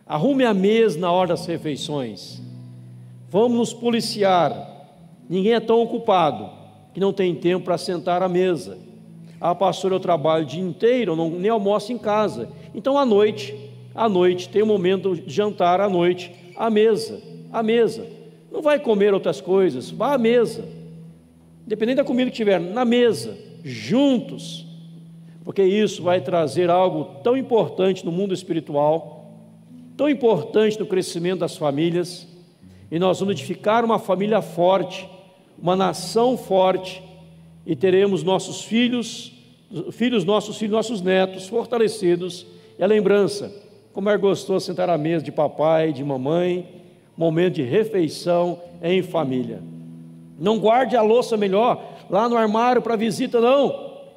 arrume 0.05 0.45
a 0.45 0.53
mesa 0.53 0.99
na 0.99 1.11
hora 1.11 1.29
das 1.29 1.45
refeições. 1.45 2.41
Vamos 3.29 3.57
nos 3.57 3.73
policiar. 3.73 4.75
Ninguém 5.29 5.53
é 5.53 5.59
tão 5.59 5.81
ocupado 5.81 6.49
que 6.93 6.99
não 6.99 7.11
tem 7.11 7.35
tempo 7.35 7.65
para 7.65 7.77
sentar 7.77 8.21
à 8.21 8.29
mesa. 8.29 8.77
Ah, 9.39 9.53
pastor, 9.53 9.91
eu 9.91 9.99
trabalho 9.99 10.43
o 10.43 10.47
dia 10.47 10.63
inteiro, 10.63 11.15
não, 11.15 11.29
nem 11.29 11.49
almoço 11.49 11.91
em 11.91 11.97
casa. 11.97 12.49
Então, 12.73 12.97
à 12.97 13.05
noite, 13.05 13.55
à 13.93 14.07
noite, 14.07 14.49
tem 14.49 14.63
um 14.63 14.67
momento 14.67 15.15
de 15.15 15.33
jantar 15.33 15.79
à 15.79 15.89
noite, 15.89 16.33
à 16.55 16.69
mesa, 16.69 17.21
à 17.51 17.61
mesa. 17.61 18.07
Não 18.51 18.61
vai 18.61 18.79
comer 18.79 19.13
outras 19.13 19.41
coisas, 19.41 19.91
vá 19.91 20.13
à 20.13 20.17
mesa. 20.17 20.76
Independente 21.67 21.97
da 21.97 22.05
comida 22.05 22.31
que 22.31 22.37
tiver, 22.37 22.61
na 22.61 22.85
mesa, 22.85 23.37
juntos. 23.61 24.65
Porque 25.43 25.61
isso 25.61 26.01
vai 26.01 26.21
trazer 26.21 26.69
algo 26.69 27.19
tão 27.21 27.35
importante 27.35 28.05
no 28.05 28.11
mundo 28.11 28.33
espiritual, 28.33 29.33
tão 29.97 30.09
importante 30.09 30.79
no 30.79 30.85
crescimento 30.85 31.39
das 31.39 31.57
famílias, 31.57 32.25
e 32.89 32.97
nós 32.97 33.19
vamos 33.19 33.33
edificar 33.33 33.83
uma 33.83 33.99
família 33.99 34.41
forte, 34.41 35.09
uma 35.61 35.75
nação 35.75 36.37
forte, 36.37 37.03
e 37.65 37.75
teremos 37.75 38.23
nossos 38.23 38.63
filhos, 38.63 39.33
filhos 39.91 40.23
nossos 40.23 40.57
filhos, 40.57 40.71
nossos 40.71 41.01
netos 41.01 41.49
fortalecidos. 41.49 42.47
E 42.79 42.83
a 42.83 42.87
lembrança, 42.87 43.53
como 43.91 44.09
é 44.09 44.17
gostoso 44.17 44.65
sentar 44.65 44.89
à 44.89 44.97
mesa 44.97 45.25
de 45.25 45.33
papai, 45.33 45.91
de 45.91 46.01
mamãe, 46.01 46.65
momento 47.17 47.55
de 47.55 47.63
refeição 47.63 48.61
em 48.81 49.01
família. 49.01 49.61
Não 50.37 50.59
guarde 50.59 50.95
a 50.95 51.01
louça 51.01 51.35
melhor 51.35 51.81
lá 52.09 52.29
no 52.29 52.37
armário 52.37 52.81
para 52.81 52.95
visita, 52.95 53.41
não. 53.41 53.69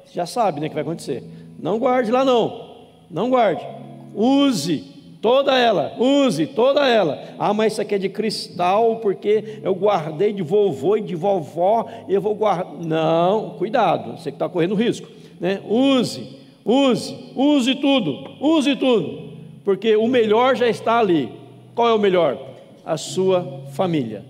Você 0.05 0.13
já 0.13 0.25
sabe, 0.25 0.59
né, 0.59 0.69
que 0.69 0.75
vai 0.75 0.83
acontecer. 0.83 1.23
Não 1.59 1.79
guarde 1.79 2.11
lá, 2.11 2.23
não. 2.23 2.69
Não 3.09 3.29
guarde. 3.29 3.65
Use 4.13 4.91
Toda 5.21 5.55
ela, 5.55 5.93
use 5.99 6.47
toda 6.47 6.87
ela. 6.87 7.23
Ah, 7.37 7.53
mas 7.53 7.73
isso 7.73 7.81
aqui 7.81 7.93
é 7.93 7.97
de 7.99 8.09
cristal, 8.09 8.95
porque 8.95 9.59
eu 9.61 9.75
guardei 9.75 10.33
de 10.33 10.41
vovô 10.41 10.97
e 10.97 11.01
de 11.01 11.13
vovó, 11.15 11.85
e 12.09 12.13
eu 12.15 12.19
vou 12.19 12.33
guardar. 12.33 12.73
Não, 12.73 13.51
cuidado, 13.51 14.17
você 14.17 14.31
que 14.31 14.35
está 14.35 14.49
correndo 14.49 14.73
risco. 14.73 15.07
Né? 15.39 15.61
Use, 15.69 16.39
use, 16.65 17.15
use 17.35 17.75
tudo, 17.75 18.31
use 18.39 18.75
tudo, 18.75 19.33
porque 19.63 19.95
o 19.95 20.07
melhor 20.07 20.55
já 20.55 20.67
está 20.67 20.97
ali. 20.97 21.31
Qual 21.75 21.87
é 21.87 21.93
o 21.93 21.99
melhor? 21.99 22.39
A 22.83 22.97
sua 22.97 23.61
família. 23.73 24.25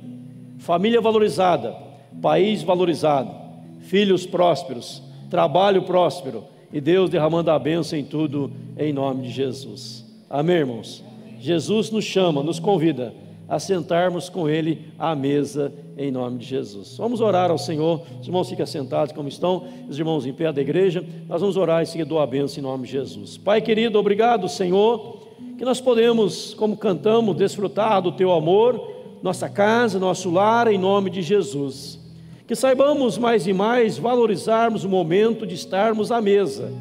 Família 0.62 1.02
valorizada, 1.02 1.76
país 2.22 2.62
valorizado, 2.62 3.32
filhos 3.80 4.28
prósperos, 4.28 5.02
trabalho 5.28 5.82
próspero, 5.82 6.44
e 6.72 6.80
Deus 6.80 7.10
derramando 7.10 7.50
a 7.50 7.58
bênção 7.58 7.98
em 7.98 8.06
tudo, 8.06 8.52
em 8.78 8.94
nome 8.94 9.24
de 9.24 9.32
Jesus. 9.32 10.06
Amém, 10.30 10.58
irmãos? 10.58 11.04
Jesus 11.40 11.90
nos 11.90 12.06
chama, 12.06 12.44
nos 12.44 12.60
convida 12.60 13.12
a 13.50 13.58
sentarmos 13.58 14.30
com 14.30 14.48
Ele 14.48 14.86
à 15.00 15.16
mesa 15.16 15.74
em 15.98 16.12
nome 16.12 16.38
de 16.38 16.46
Jesus. 16.46 16.96
Vamos 16.96 17.22
orar 17.22 17.50
ao 17.50 17.58
Senhor. 17.58 18.04
Os 18.22 18.28
irmãos 18.28 18.48
ficam 18.48 18.66
sentados 18.68 19.16
como 19.16 19.28
estão, 19.28 19.64
os 19.90 19.98
irmãos 19.98 20.28
em 20.28 20.32
pé 20.32 20.54
da 20.54 20.62
igreja. 20.62 21.04
Nós 21.28 21.42
vamos 21.42 21.58
orar 21.58 21.82
e 21.82 21.88
seguir 21.88 22.06
a 22.16 22.26
benção 22.28 22.60
em 22.60 22.68
nome 22.68 22.86
de 22.86 22.92
Jesus. 22.92 23.36
Pai 23.36 23.62
querido, 23.62 23.98
obrigado, 23.98 24.48
Senhor, 24.48 25.18
que 25.58 25.66
nós 25.66 25.82
podemos, 25.82 26.54
como 26.54 26.78
cantamos, 26.78 27.36
desfrutar 27.36 28.00
do 28.00 28.12
Teu 28.12 28.32
amor, 28.32 29.01
nossa 29.22 29.50
casa, 29.50 30.00
nosso 30.00 30.30
lar, 30.30 30.68
em 30.68 30.78
nome 30.78 31.10
de 31.10 31.22
Jesus. 31.22 32.00
Que 32.48 32.56
saibamos 32.56 33.18
mais 33.18 33.48
e 33.48 33.54
mais 33.54 33.98
valorizarmos 33.98 34.84
o 34.84 34.90
momento 34.90 35.46
de 35.46 35.56
estarmos 35.56 36.12
à 36.12 36.22
mesa 36.22 36.72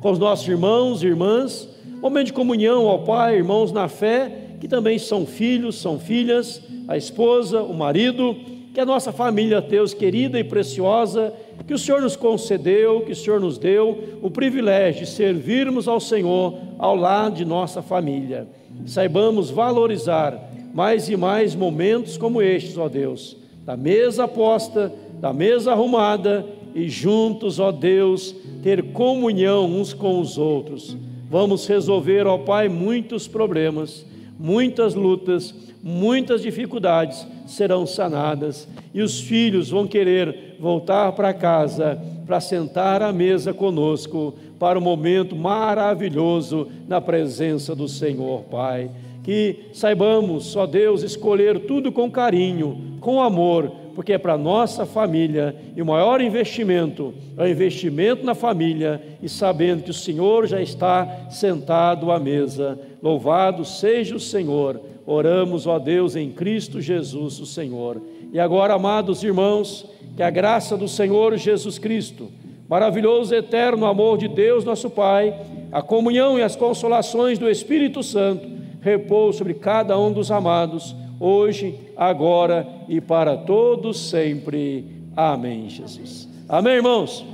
com 0.00 0.10
os 0.10 0.18
nossos 0.18 0.48
irmãos 0.48 1.02
e 1.02 1.06
irmãs 1.06 1.68
Momento 2.00 2.28
de 2.28 2.32
comunhão 2.32 2.88
ao 2.88 3.00
Pai, 3.00 3.36
irmãos 3.36 3.72
na 3.72 3.86
fé, 3.86 4.32
que 4.58 4.66
também 4.66 4.98
são 4.98 5.26
filhos, 5.26 5.78
são 5.78 5.98
filhas, 5.98 6.62
a 6.88 6.96
esposa, 6.96 7.62
o 7.62 7.74
marido, 7.74 8.34
que 8.72 8.80
a 8.80 8.86
nossa 8.86 9.12
família, 9.12 9.60
Deus 9.60 9.92
querida 9.92 10.38
e 10.38 10.44
preciosa, 10.44 11.30
que 11.66 11.74
o 11.74 11.78
Senhor 11.78 12.00
nos 12.00 12.16
concedeu, 12.16 13.02
que 13.02 13.12
o 13.12 13.16
Senhor 13.16 13.38
nos 13.38 13.58
deu 13.58 14.18
o 14.22 14.30
privilégio 14.30 15.04
de 15.04 15.10
servirmos 15.10 15.86
ao 15.86 16.00
Senhor 16.00 16.54
ao 16.78 16.96
lado 16.96 17.36
de 17.36 17.44
nossa 17.44 17.82
família. 17.82 18.48
Saibamos 18.86 19.50
valorizar 19.50 20.49
mais 20.72 21.08
e 21.08 21.16
mais 21.16 21.54
momentos 21.54 22.16
como 22.16 22.42
estes, 22.42 22.76
ó 22.76 22.88
Deus, 22.88 23.36
da 23.64 23.76
mesa 23.76 24.26
posta, 24.26 24.92
da 25.20 25.32
mesa 25.32 25.72
arrumada 25.72 26.46
e 26.74 26.88
juntos, 26.88 27.58
ó 27.58 27.70
Deus, 27.72 28.34
ter 28.62 28.92
comunhão 28.92 29.66
uns 29.66 29.92
com 29.92 30.20
os 30.20 30.38
outros. 30.38 30.96
Vamos 31.28 31.66
resolver, 31.66 32.26
ó 32.26 32.38
Pai, 32.38 32.68
muitos 32.68 33.28
problemas, 33.28 34.04
muitas 34.38 34.94
lutas, 34.94 35.54
muitas 35.82 36.42
dificuldades 36.42 37.26
serão 37.46 37.86
sanadas 37.86 38.68
e 38.94 39.02
os 39.02 39.20
filhos 39.20 39.70
vão 39.70 39.86
querer 39.86 40.56
voltar 40.58 41.12
para 41.12 41.32
casa 41.32 42.00
para 42.30 42.40
sentar 42.40 43.02
à 43.02 43.12
mesa 43.12 43.52
conosco 43.52 44.34
para 44.56 44.78
um 44.78 44.82
momento 44.82 45.34
maravilhoso 45.34 46.68
na 46.86 47.00
presença 47.00 47.74
do 47.74 47.88
Senhor, 47.88 48.42
Pai. 48.42 48.88
Que 49.30 49.66
saibamos, 49.72 50.56
ó 50.56 50.66
Deus, 50.66 51.04
escolher 51.04 51.60
tudo 51.60 51.92
com 51.92 52.10
carinho, 52.10 52.96
com 52.98 53.22
amor, 53.22 53.70
porque 53.94 54.12
é 54.12 54.18
para 54.18 54.36
nossa 54.36 54.84
família 54.84 55.54
e 55.76 55.80
o 55.80 55.86
maior 55.86 56.20
investimento 56.20 57.14
é 57.38 57.44
o 57.44 57.48
investimento 57.48 58.26
na 58.26 58.34
família 58.34 59.00
e 59.22 59.28
sabendo 59.28 59.84
que 59.84 59.92
o 59.92 59.94
Senhor 59.94 60.48
já 60.48 60.60
está 60.60 61.28
sentado 61.30 62.10
à 62.10 62.18
mesa. 62.18 62.76
Louvado 63.00 63.64
seja 63.64 64.16
o 64.16 64.18
Senhor. 64.18 64.80
Oramos, 65.06 65.64
ó 65.64 65.78
Deus, 65.78 66.16
em 66.16 66.32
Cristo 66.32 66.80
Jesus, 66.80 67.38
o 67.38 67.46
Senhor. 67.46 68.02
E 68.32 68.40
agora, 68.40 68.74
amados 68.74 69.22
irmãos, 69.22 69.86
que 70.16 70.24
a 70.24 70.30
graça 70.30 70.76
do 70.76 70.88
Senhor 70.88 71.36
Jesus 71.36 71.78
Cristo, 71.78 72.32
maravilhoso 72.68 73.32
e 73.32 73.38
eterno 73.38 73.86
amor 73.86 74.18
de 74.18 74.26
Deus, 74.26 74.64
nosso 74.64 74.90
Pai, 74.90 75.32
a 75.70 75.80
comunhão 75.80 76.36
e 76.36 76.42
as 76.42 76.56
consolações 76.56 77.38
do 77.38 77.48
Espírito 77.48 78.02
Santo, 78.02 78.58
repouse 78.80 79.38
sobre 79.38 79.54
cada 79.54 79.98
um 79.98 80.12
dos 80.12 80.30
amados 80.30 80.94
hoje, 81.18 81.78
agora 81.96 82.66
e 82.88 83.00
para 83.00 83.36
todos 83.36 84.08
sempre. 84.08 84.84
Amém, 85.16 85.68
Jesus. 85.68 86.28
Amém, 86.48 86.74
irmãos? 86.74 87.24